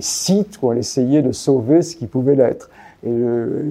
sites 0.00 0.58
où 0.62 0.68
on 0.68 0.72
essayait 0.72 1.20
de 1.20 1.32
sauver 1.32 1.82
ce 1.82 1.94
qui 1.94 2.06
pouvait 2.06 2.36
l'être. 2.36 2.70
Et 3.04 3.10
euh, 3.10 3.70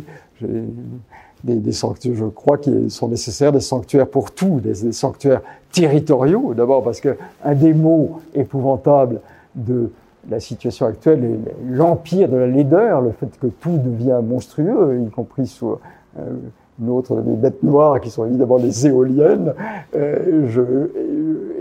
des, 1.44 1.72
sanctuaires, 1.72 2.16
je 2.16 2.26
crois 2.26 2.60
qu'il 2.60 2.92
sont 2.92 3.08
nécessaires 3.08 3.52
des 3.52 3.62
sanctuaires 3.62 4.08
pour 4.08 4.30
tout, 4.30 4.60
des, 4.60 4.74
des 4.84 4.92
sanctuaires 4.92 5.42
territoriaux, 5.72 6.54
d'abord 6.54 6.84
parce 6.84 7.02
que 7.02 7.18
un 7.44 7.56
des 7.56 7.74
mots 7.74 8.22
épouvantables 8.36 9.22
de 9.56 9.90
la 10.30 10.40
situation 10.40 10.86
actuelle 10.86 11.24
est 11.24 11.56
l'empire 11.70 12.30
de 12.30 12.38
la 12.38 12.48
laideur, 12.48 13.02
le 13.02 13.12
fait 13.12 13.30
que 13.40 13.48
tout 13.48 13.78
devient 13.78 14.20
monstrueux, 14.24 15.02
y 15.06 15.10
compris 15.10 15.48
sous 15.48 15.78
euh, 16.20 16.34
une 16.82 16.90
autre 16.90 17.22
des 17.22 17.36
bêtes 17.36 17.64
noires 17.64 18.00
qui 18.00 18.10
sont 18.10 18.26
évidemment 18.26 18.58
les 18.58 18.88
éoliennes. 18.88 19.54
Euh, 19.96 20.48
je, 20.48 20.62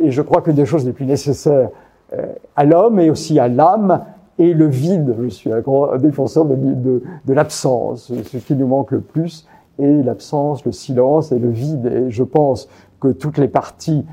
et 0.03 0.11
je 0.11 0.23
crois 0.23 0.43
que 0.43 0.51
des 0.51 0.67
choses 0.67 0.85
les 0.85 0.93
plus 0.93 1.07
nécessaires 1.07 1.71
euh, 2.13 2.27
à 2.55 2.65
l'homme 2.65 2.99
et 3.01 3.09
aussi 3.09 3.39
à 3.39 3.49
l'âme 3.49 4.05
et 4.39 4.53
le 4.53 4.67
vide. 4.67 5.15
Je 5.23 5.29
suis 5.29 5.53
un 5.53 5.61
grand 5.61 5.97
défenseur 5.97 6.45
de, 6.45 6.55
de, 6.57 7.33
l'absence. 7.33 8.13
Ce 8.25 8.37
qui 8.37 8.55
nous 8.55 8.67
manque 8.67 8.91
le 8.91 9.01
plus 9.01 9.47
est 9.79 10.03
l'absence, 10.03 10.65
le 10.65 10.73
silence 10.73 11.33
et 11.33 11.39
le 11.39 11.51
vide. 11.51 11.87
Et 11.87 12.11
je 12.11 12.23
pense 12.23 12.69
que 13.01 13.09
toutes 13.09 13.39
les 13.39 13.49
parties 13.49 14.05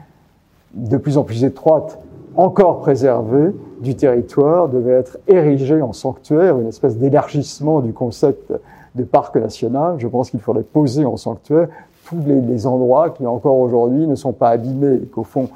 de 0.74 0.98
plus 0.98 1.18
en 1.18 1.24
plus 1.24 1.44
étroites 1.44 2.00
encore 2.36 2.80
préservé 2.80 3.54
du 3.84 3.96
territoire 3.96 4.70
devait 4.70 4.94
être 4.94 5.18
érigé 5.28 5.82
en 5.82 5.94
sanctuaire, 5.94 6.58
une 6.60 6.70
espèce 6.70 6.98
d'élargissement 6.98 7.82
du 7.82 7.94
concept 7.94 8.54
de 8.96 9.04
parc 9.04 9.36
national. 9.36 9.96
Je 9.98 10.08
pense 10.08 10.32
qu'il 10.32 10.40
faudrait 10.40 10.64
poser 10.64 11.06
en 11.06 11.18
sanctuaire 11.18 11.68
tous 12.06 12.18
les, 12.26 12.66
endroits 12.66 13.12
qui 13.12 13.26
encore 13.26 13.58
aujourd'hui 13.60 14.08
ne 14.08 14.16
sont 14.16 14.34
pas 14.34 14.50
abîmés 14.50 15.00
qu'au 15.12 15.24
fond, 15.24 15.50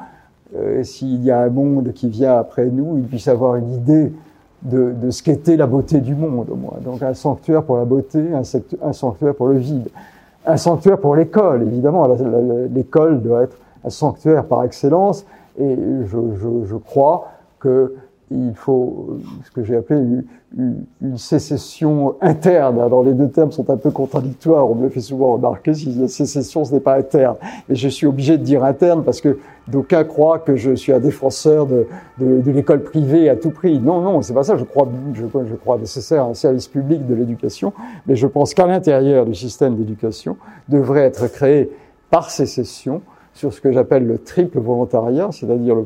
euh, 0.56 0.84
s'il 0.84 1.24
y 1.24 1.32
a 1.32 1.40
un 1.42 1.50
monde 1.50 1.92
qui 1.94 2.10
vient 2.10 2.38
après 2.38 2.68
nous, 2.68 2.98
il 2.98 3.04
puisse 3.04 3.28
avoir 3.28 3.56
une 3.56 3.72
idée 3.74 4.12
de, 4.62 4.94
ce 5.10 5.24
qu'était 5.24 5.56
la 5.56 5.68
beauté 5.68 6.00
du 6.02 6.16
monde 6.16 6.50
au 6.50 6.56
moins. 6.56 6.78
Donc 6.84 7.02
un 7.04 7.14
sanctuaire 7.14 7.64
pour 7.64 7.78
la 7.78 7.86
beauté, 7.86 8.20
un, 8.34 8.94
sanctuaire 8.94 9.36
pour 9.36 9.48
le 9.48 9.58
vide, 9.58 9.90
un 10.46 10.58
sanctuaire 10.58 11.00
pour 11.00 11.16
l'école, 11.16 11.64
évidemment. 11.64 12.08
L'école 12.74 13.22
doit 13.22 13.44
être 13.44 13.58
un 13.86 13.90
sanctuaire 13.90 14.46
par 14.46 14.64
excellence, 14.64 15.26
et 15.60 15.78
je 16.06 16.76
crois 16.76 17.28
que 17.60 17.94
il 18.30 18.54
faut 18.56 19.20
ce 19.46 19.52
que 19.52 19.64
j'ai 19.64 19.78
appelé 19.78 20.02
une, 20.02 20.24
une, 21.02 21.18
sécession 21.18 22.16
interne. 22.20 22.80
Alors 22.80 23.04
les 23.04 23.14
deux 23.14 23.30
termes 23.30 23.52
sont 23.52 23.70
un 23.70 23.78
peu 23.78 23.90
contradictoires. 23.90 24.70
On 24.70 24.76
me 24.76 24.90
fait 24.90 25.00
souvent 25.00 25.34
remarquer 25.34 25.74
si 25.74 25.94
la 25.94 26.10
sécession 26.10 26.66
ce 26.66 26.74
n'est 26.74 26.82
pas 26.82 26.98
interne. 26.98 27.38
Et 27.70 27.76
je 27.76 27.88
suis 27.88 28.06
obligé 28.06 28.38
de 28.38 28.44
dire 28.44 28.66
interne 28.66 29.04
parce 29.04 29.22
que 29.22 29.40
d'aucuns 29.70 30.04
croient 30.04 30.40
que 30.40 30.58
je 30.58 30.76
suis 30.76 30.92
un 30.92 31.00
défenseur 31.00 31.68
de, 31.68 31.88
de, 32.20 32.42
de 32.42 32.52
l'école 32.52 32.84
privée 32.84 33.30
à 33.30 33.38
tout 33.38 33.52
prix. 33.52 33.80
Non, 33.80 34.02
non, 34.02 34.22
c'est 34.22 34.34
pas 34.34 34.44
ça. 34.44 34.58
Je 34.58 34.66
crois, 34.66 34.90
je, 35.14 35.22
je 35.24 35.56
crois 35.56 35.78
nécessaire 35.78 36.26
un 36.26 36.34
service 36.34 36.68
public 36.68 37.08
de 37.08 37.16
l'éducation, 37.16 37.72
mais 38.08 38.18
je 38.18 38.28
pense 38.28 38.54
qu'à 38.54 38.68
l'intérieur 38.68 39.26
du 39.26 39.36
système 39.36 39.76
d'éducation 39.76 40.36
devrait 40.68 41.04
être 41.04 41.28
créé 41.32 41.70
par 42.10 42.30
sécession 42.30 43.02
sur 43.38 43.54
ce 43.54 43.62
que 43.62 43.72
j'appelle 43.72 44.08
le 44.08 44.18
triple 44.18 44.60
volontariat, 44.60 45.30
c'est-à-dire 45.32 45.76
le 45.76 45.84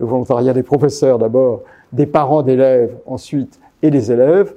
volontariat, 0.00 0.52
des 0.52 0.64
professeurs 0.64 1.20
d'abord, 1.20 1.62
des 1.92 2.06
parents 2.06 2.42
d'élèves 2.42 2.92
ensuite 3.06 3.60
et 3.82 3.90
des 3.92 4.10
élèves, 4.10 4.52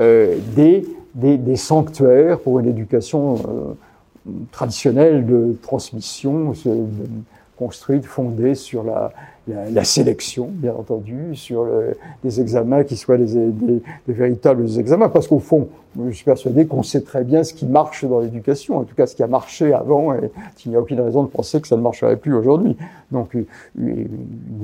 euh, 0.00 0.36
des, 0.56 1.56
sanctuaires 1.56 2.40
pour 2.40 2.58
une 2.58 2.66
éducation 2.66 3.36
euh, 3.36 4.30
traditionnelle 4.50 5.24
de 5.24 5.56
transmission, 5.62 6.52
construite, 7.56 8.06
fondée 8.06 8.56
sur 8.56 8.82
la, 8.82 9.12
la, 9.72 9.84
sélection, 9.84 10.48
bien 10.50 10.74
entendu, 10.74 11.34
sur 11.34 11.64
le, 11.64 11.96
des 12.24 12.40
examens 12.40 12.84
qui 12.84 12.96
soient 12.96 13.18
des, 13.18 13.52
véritables 14.08 14.66
examens, 14.78 15.08
parce 15.08 15.28
qu'au 15.28 15.38
fond, 15.38 15.68
je 16.06 16.10
suis 16.12 16.24
persuadé 16.24 16.66
qu'on 16.66 16.82
sait 16.82 17.00
très 17.00 17.24
bien 17.24 17.42
ce 17.42 17.52
qui 17.52 17.66
marche 17.66 18.04
dans 18.04 18.20
l'éducation, 18.20 18.78
en 18.78 18.84
tout 18.84 18.94
cas 18.94 19.06
ce 19.06 19.16
qui 19.16 19.22
a 19.22 19.26
marché 19.26 19.72
avant, 19.72 20.14
et 20.14 20.30
il 20.64 20.70
n'y 20.70 20.76
a 20.76 20.80
aucune 20.80 21.00
raison 21.00 21.24
de 21.24 21.28
penser 21.28 21.60
que 21.60 21.66
ça 21.66 21.76
ne 21.76 21.82
marcherait 21.82 22.16
plus 22.16 22.34
aujourd'hui. 22.34 22.76
Donc 23.10 23.34
une, 23.34 23.46
une, 23.76 24.08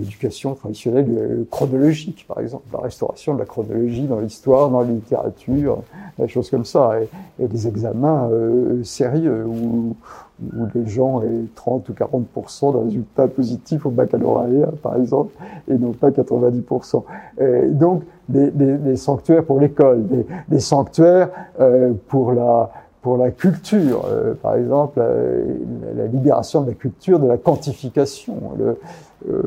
éducation 0.00 0.54
traditionnelle 0.54 1.06
euh, 1.08 1.44
chronologique, 1.50 2.26
par 2.28 2.38
exemple, 2.38 2.64
la 2.72 2.80
restauration 2.80 3.34
de 3.34 3.40
la 3.40 3.44
chronologie 3.44 4.04
dans 4.04 4.20
l'histoire, 4.20 4.70
dans 4.70 4.82
la 4.82 4.88
littérature, 4.88 5.82
des 6.18 6.28
choses 6.28 6.48
comme 6.48 6.64
ça, 6.64 7.00
et, 7.00 7.42
et 7.42 7.48
des 7.48 7.66
examens 7.66 8.28
euh, 8.30 8.84
sérieux 8.84 9.44
où, 9.46 9.96
où 10.42 10.66
les 10.74 10.86
gens 10.86 11.22
aient 11.22 11.44
30 11.54 11.88
ou 11.88 11.92
40% 11.92 12.72
de 12.72 12.78
résultats 12.86 13.28
positifs 13.28 13.86
au 13.86 13.90
baccalauréat, 13.90 14.70
par 14.80 14.96
exemple, 14.96 15.34
et 15.68 15.74
non 15.74 15.92
pas 15.92 16.10
90%. 16.10 17.02
Et 17.40 17.68
donc, 17.68 18.02
des, 18.28 18.96
sanctuaires 18.96 19.44
pour 19.44 19.60
l'école, 19.60 20.04
des, 20.48 20.60
sanctuaires 20.60 21.30
euh, 21.60 21.92
pour 22.08 22.32
la 22.32 22.70
pour 23.02 23.18
la 23.18 23.30
culture, 23.30 24.04
euh, 24.10 24.34
par 24.34 24.56
exemple, 24.56 25.00
la, 25.96 26.06
libération 26.08 26.62
de 26.62 26.70
la 26.70 26.74
culture, 26.74 27.20
de 27.20 27.28
la 27.28 27.36
quantification. 27.36 28.34
Euh, 29.28 29.42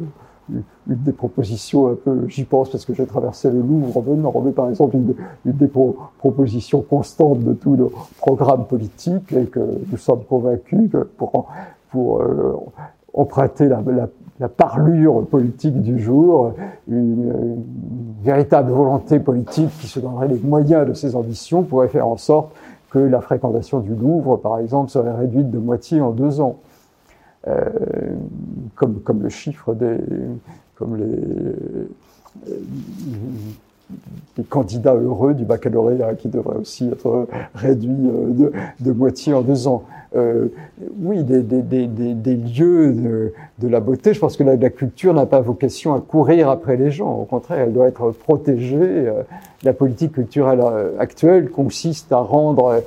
une 0.50 0.64
des 0.88 1.12
propositions 1.12 1.88
un 1.90 1.96
peu, 1.96 2.26
j'y 2.28 2.46
pense 2.46 2.70
parce 2.70 2.86
que 2.86 2.94
j'ai 2.94 3.06
traversé 3.06 3.52
le 3.52 3.60
Louvre 3.60 3.98
en 3.98 4.00
venant, 4.00 4.34
mais 4.44 4.54
par 4.54 4.70
exemple 4.70 4.96
une, 4.96 5.14
des 5.46 5.68
propositions 5.68 6.82
constantes 6.82 7.44
de 7.44 7.54
tous 7.54 7.76
nos 7.76 7.92
programmes 8.18 8.66
politiques 8.66 9.32
et 9.34 9.46
que 9.46 9.60
nous 9.60 9.98
sommes 9.98 10.24
convaincus 10.24 10.90
que 10.90 11.04
pour, 11.18 11.50
pour 11.92 12.22
euh, 12.22 12.56
emprunter 13.14 13.68
la, 13.68 13.84
la, 13.86 14.08
la, 14.40 14.50
parlure 14.50 15.26
politique 15.28 15.82
du 15.82 16.00
jour, 16.00 16.54
une, 16.88 17.64
véritable 18.22 18.72
volonté 18.72 19.20
politique 19.20 19.70
qui 19.80 19.88
se 19.88 20.00
donnerait 20.00 20.28
les 20.28 20.40
moyens 20.40 20.88
de 20.88 20.94
ses 20.94 21.16
ambitions 21.16 21.64
pourrait 21.64 21.88
faire 21.88 22.08
en 22.08 22.18
sorte 22.18 22.54
que 22.92 23.00
la 23.00 23.22
fréquentation 23.22 23.80
du 23.80 23.96
Louvre, 23.96 24.38
par 24.38 24.60
exemple, 24.60 24.90
serait 24.90 25.14
réduite 25.14 25.50
de 25.50 25.58
moitié 25.58 26.02
en 26.02 26.12
deux 26.12 26.42
ans. 26.42 26.58
Euh, 27.48 27.64
comme, 28.76 29.00
comme 29.00 29.24
le 29.24 29.30
chiffre 29.30 29.74
des, 29.74 29.98
comme 30.76 30.98
les, 30.98 31.88
les 34.38 34.44
candidats 34.44 34.94
heureux 34.94 35.34
du 35.34 35.46
baccalauréat 35.46 36.16
qui 36.16 36.28
devraient 36.28 36.58
aussi 36.58 36.88
être 36.88 37.28
réduits 37.56 37.90
euh, 37.92 38.52
de, 38.80 38.92
moitié 38.92 39.34
en 39.34 39.42
deux 39.42 39.68
ans. 39.68 39.84
Euh, 40.16 40.48
oui, 41.02 41.24
des, 41.24 41.42
des, 41.42 41.62
des, 41.62 41.88
des, 41.88 42.36
lieux 42.36 42.94
de, 42.94 43.68
la 43.68 43.80
beauté. 43.80 44.14
Je 44.14 44.20
pense 44.20 44.38
que 44.38 44.44
la, 44.44 44.56
la 44.56 44.70
culture 44.70 45.14
n'a 45.14 45.26
pas 45.26 45.42
vocation 45.42 45.94
à 45.94 46.00
courir 46.00 46.50
après 46.50 46.78
les 46.78 46.90
gens. 46.92 47.14
Au 47.14 47.26
contraire, 47.26 47.60
elle 47.60 47.74
doit 47.74 47.88
être 47.88 48.12
protégée. 48.12 48.78
Euh, 48.80 49.24
la 49.64 49.74
politique 49.74 50.14
culturelle 50.14 50.64
actuelle 51.00 51.50
consiste 51.50 52.12
à 52.12 52.20
rendre 52.20 52.82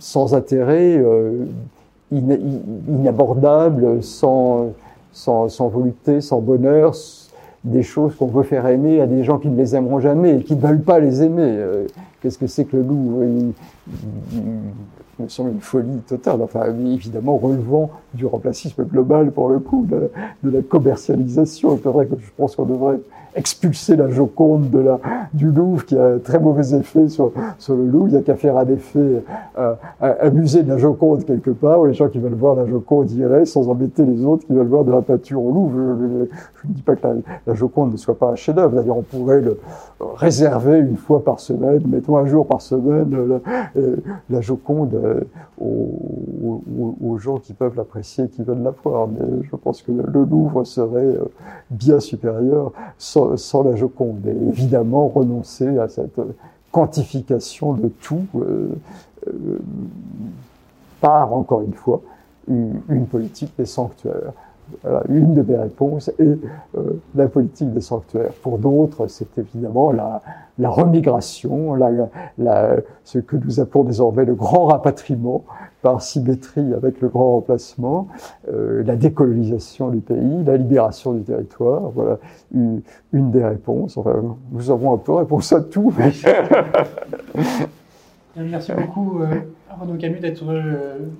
sans 0.00 0.34
intérêt, 0.34 1.02
inabordable, 2.10 4.02
sans 4.02 4.72
sans, 5.12 5.48
sans 5.48 5.68
volupté, 5.68 6.20
sans 6.20 6.40
bonheur, 6.40 6.94
des 7.64 7.82
choses 7.82 8.14
qu'on 8.16 8.26
veut 8.26 8.42
faire 8.42 8.66
aimer 8.66 9.00
à 9.00 9.06
des 9.06 9.22
gens 9.22 9.38
qui 9.38 9.48
ne 9.48 9.56
les 9.56 9.76
aimeront 9.76 10.00
jamais 10.00 10.38
et 10.38 10.42
qui 10.42 10.56
ne 10.56 10.60
veulent 10.60 10.82
pas 10.82 10.98
les 10.98 11.22
aimer. 11.22 11.42
Euh, 11.42 11.86
qu'est-ce 12.20 12.38
que 12.38 12.46
c'est 12.46 12.64
que 12.64 12.76
le 12.76 12.82
loup? 12.82 13.22
Il, 13.22 13.52
me 15.18 15.28
semble 15.28 15.50
une 15.50 15.60
folie 15.60 15.98
totale, 16.08 16.42
enfin 16.42 16.64
évidemment 16.84 17.36
relevant 17.36 17.90
du 18.14 18.26
remplacisme 18.26 18.82
global 18.84 19.30
pour 19.30 19.50
le 19.50 19.60
coup, 19.60 19.86
de, 19.88 20.10
de 20.42 20.50
la 20.50 20.62
commercialisation. 20.62 21.78
C'est 21.80 21.88
vrai 21.88 22.06
que 22.06 22.16
je 22.18 22.30
pense 22.36 22.56
qu'on 22.56 22.64
devrait 22.64 22.98
expulser 23.34 23.96
la 23.96 24.08
Joconde 24.08 24.70
de 24.70 24.78
la, 24.78 25.00
du 25.32 25.50
Louvre, 25.50 25.84
qui 25.84 25.96
a 25.96 26.04
un 26.04 26.18
très 26.18 26.38
mauvais 26.38 26.74
effet 26.76 27.08
sur, 27.08 27.32
sur 27.58 27.74
le 27.74 27.86
Louvre. 27.86 28.08
Il 28.08 28.12
n'y 28.12 28.18
a 28.18 28.22
qu'à 28.22 28.36
faire 28.36 28.56
un 28.56 28.66
effet, 28.66 29.24
euh, 29.58 29.74
amuser 30.00 30.62
de 30.62 30.68
la 30.68 30.78
Joconde 30.78 31.24
quelque 31.24 31.50
part, 31.50 31.80
où 31.80 31.86
les 31.86 31.94
gens 31.94 32.08
qui 32.08 32.18
veulent 32.18 32.34
voir 32.34 32.54
la 32.56 32.66
Joconde 32.66 33.10
iraient, 33.12 33.46
sans 33.46 33.68
embêter 33.68 34.04
les 34.04 34.24
autres 34.24 34.46
qui 34.46 34.52
veulent 34.52 34.66
voir 34.66 34.84
de 34.84 34.92
la 34.92 35.02
peinture 35.02 35.42
au 35.42 35.52
Louvre. 35.52 35.72
Je, 35.74 36.68
ne 36.68 36.74
dis 36.74 36.82
pas 36.82 36.96
que 36.96 37.06
la, 37.46 37.54
Joconde 37.54 37.92
ne 37.92 37.96
soit 37.96 38.18
pas 38.18 38.28
un 38.28 38.36
chef-d'œuvre. 38.36 38.76
D'ailleurs, 38.76 38.98
on 38.98 39.02
pourrait 39.02 39.40
le 39.40 39.58
réserver 40.16 40.78
une 40.78 40.96
fois 40.96 41.24
par 41.24 41.40
semaine, 41.40 41.82
mettons 41.86 42.16
un 42.16 42.26
jour 42.26 42.46
par 42.46 42.60
semaine, 42.60 43.10
la, 43.10 43.40
euh, 43.76 43.96
la 44.30 44.40
Joconde 44.40 44.94
euh, 44.94 45.20
aux, 45.60 46.62
aux, 47.02 47.18
gens 47.18 47.38
qui 47.38 47.52
peuvent 47.52 47.76
l'apprécier, 47.76 48.28
qui 48.28 48.42
veulent 48.42 48.62
la 48.62 48.74
voir. 48.82 49.08
Mais 49.08 49.42
je 49.42 49.56
pense 49.56 49.82
que 49.82 49.92
le 49.92 50.24
Louvre 50.24 50.64
serait 50.64 51.00
euh, 51.00 51.24
bien 51.70 52.00
supérieur 52.00 52.72
sans 52.98 53.21
sans, 53.36 53.62
la 53.62 53.76
Joconde. 53.76 54.26
Et 54.26 54.48
évidemment, 54.48 55.08
renoncer 55.08 55.78
à 55.78 55.88
cette 55.88 56.20
quantification 56.70 57.74
de 57.74 57.88
tout 57.88 58.26
euh, 58.36 58.68
euh, 59.28 59.58
par, 61.00 61.32
encore 61.32 61.62
une 61.62 61.74
fois, 61.74 62.00
une, 62.48 62.80
une 62.88 63.06
politique 63.06 63.52
des 63.58 63.66
sanctuaires. 63.66 64.32
Voilà, 64.82 65.02
une 65.08 65.34
de 65.34 65.42
mes 65.42 65.56
réponses 65.56 66.08
est 66.18 66.38
euh, 66.76 67.00
la 67.14 67.28
politique 67.28 67.72
des 67.72 67.80
sanctuaires. 67.80 68.32
Pour 68.42 68.58
d'autres, 68.58 69.06
c'est 69.06 69.38
évidemment 69.38 69.92
la, 69.92 70.22
la 70.58 70.70
remigration, 70.70 71.74
la, 71.74 71.90
la, 72.38 72.76
ce 73.04 73.18
que 73.18 73.36
nous 73.36 73.60
appelons 73.60 73.84
désormais 73.84 74.24
le 74.24 74.34
grand 74.34 74.66
rapatriement 74.66 75.44
par 75.82 76.00
symétrie 76.00 76.72
avec 76.74 77.00
le 77.00 77.08
grand 77.08 77.32
remplacement, 77.32 78.08
euh, 78.48 78.82
la 78.84 78.96
décolonisation 78.96 79.88
du 79.88 79.98
pays, 79.98 80.44
la 80.44 80.56
libération 80.56 81.12
du 81.12 81.22
territoire. 81.22 81.90
Voilà 81.94 82.18
une, 82.54 82.82
une 83.12 83.30
des 83.30 83.44
réponses. 83.44 83.96
Enfin, 83.96 84.22
nous 84.52 84.70
avons 84.70 84.94
un 84.94 84.98
peu 84.98 85.12
réponse 85.12 85.52
à 85.52 85.60
tout. 85.60 85.92
Mais... 85.98 86.12
Merci 88.36 88.72
beaucoup. 88.72 89.20
Euh... 89.22 89.40
Renaud 89.80 89.96
Camus 89.96 90.20
d'être 90.20 90.44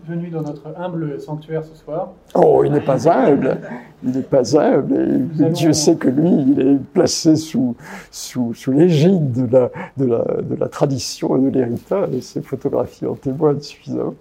venu 0.08 0.28
dans 0.28 0.42
notre 0.42 0.74
humble 0.78 1.20
sanctuaire 1.20 1.64
ce 1.64 1.76
soir. 1.76 2.12
Oh, 2.34 2.62
il 2.64 2.72
n'est 2.72 2.80
pas 2.80 3.08
humble. 3.08 3.58
Il 4.04 4.10
n'est 4.10 4.22
pas 4.22 4.56
humble. 4.58 5.28
Et 5.40 5.50
Dieu 5.50 5.72
sait 5.72 5.96
que 5.96 6.08
lui, 6.08 6.30
il 6.30 6.60
est 6.60 6.78
placé 6.92 7.36
sous, 7.36 7.76
sous, 8.10 8.54
sous 8.54 8.72
l'égide 8.72 9.32
de 9.32 9.46
la, 9.56 9.70
de, 9.96 10.06
la, 10.06 10.24
de 10.42 10.54
la 10.54 10.68
tradition 10.68 11.36
et 11.36 11.50
de 11.50 11.58
l'héritage. 11.58 12.08
Et 12.12 12.20
ses 12.20 12.42
photographies 12.42 13.06
en 13.06 13.14
témoignent 13.14 13.60
suffisamment. 13.60 14.14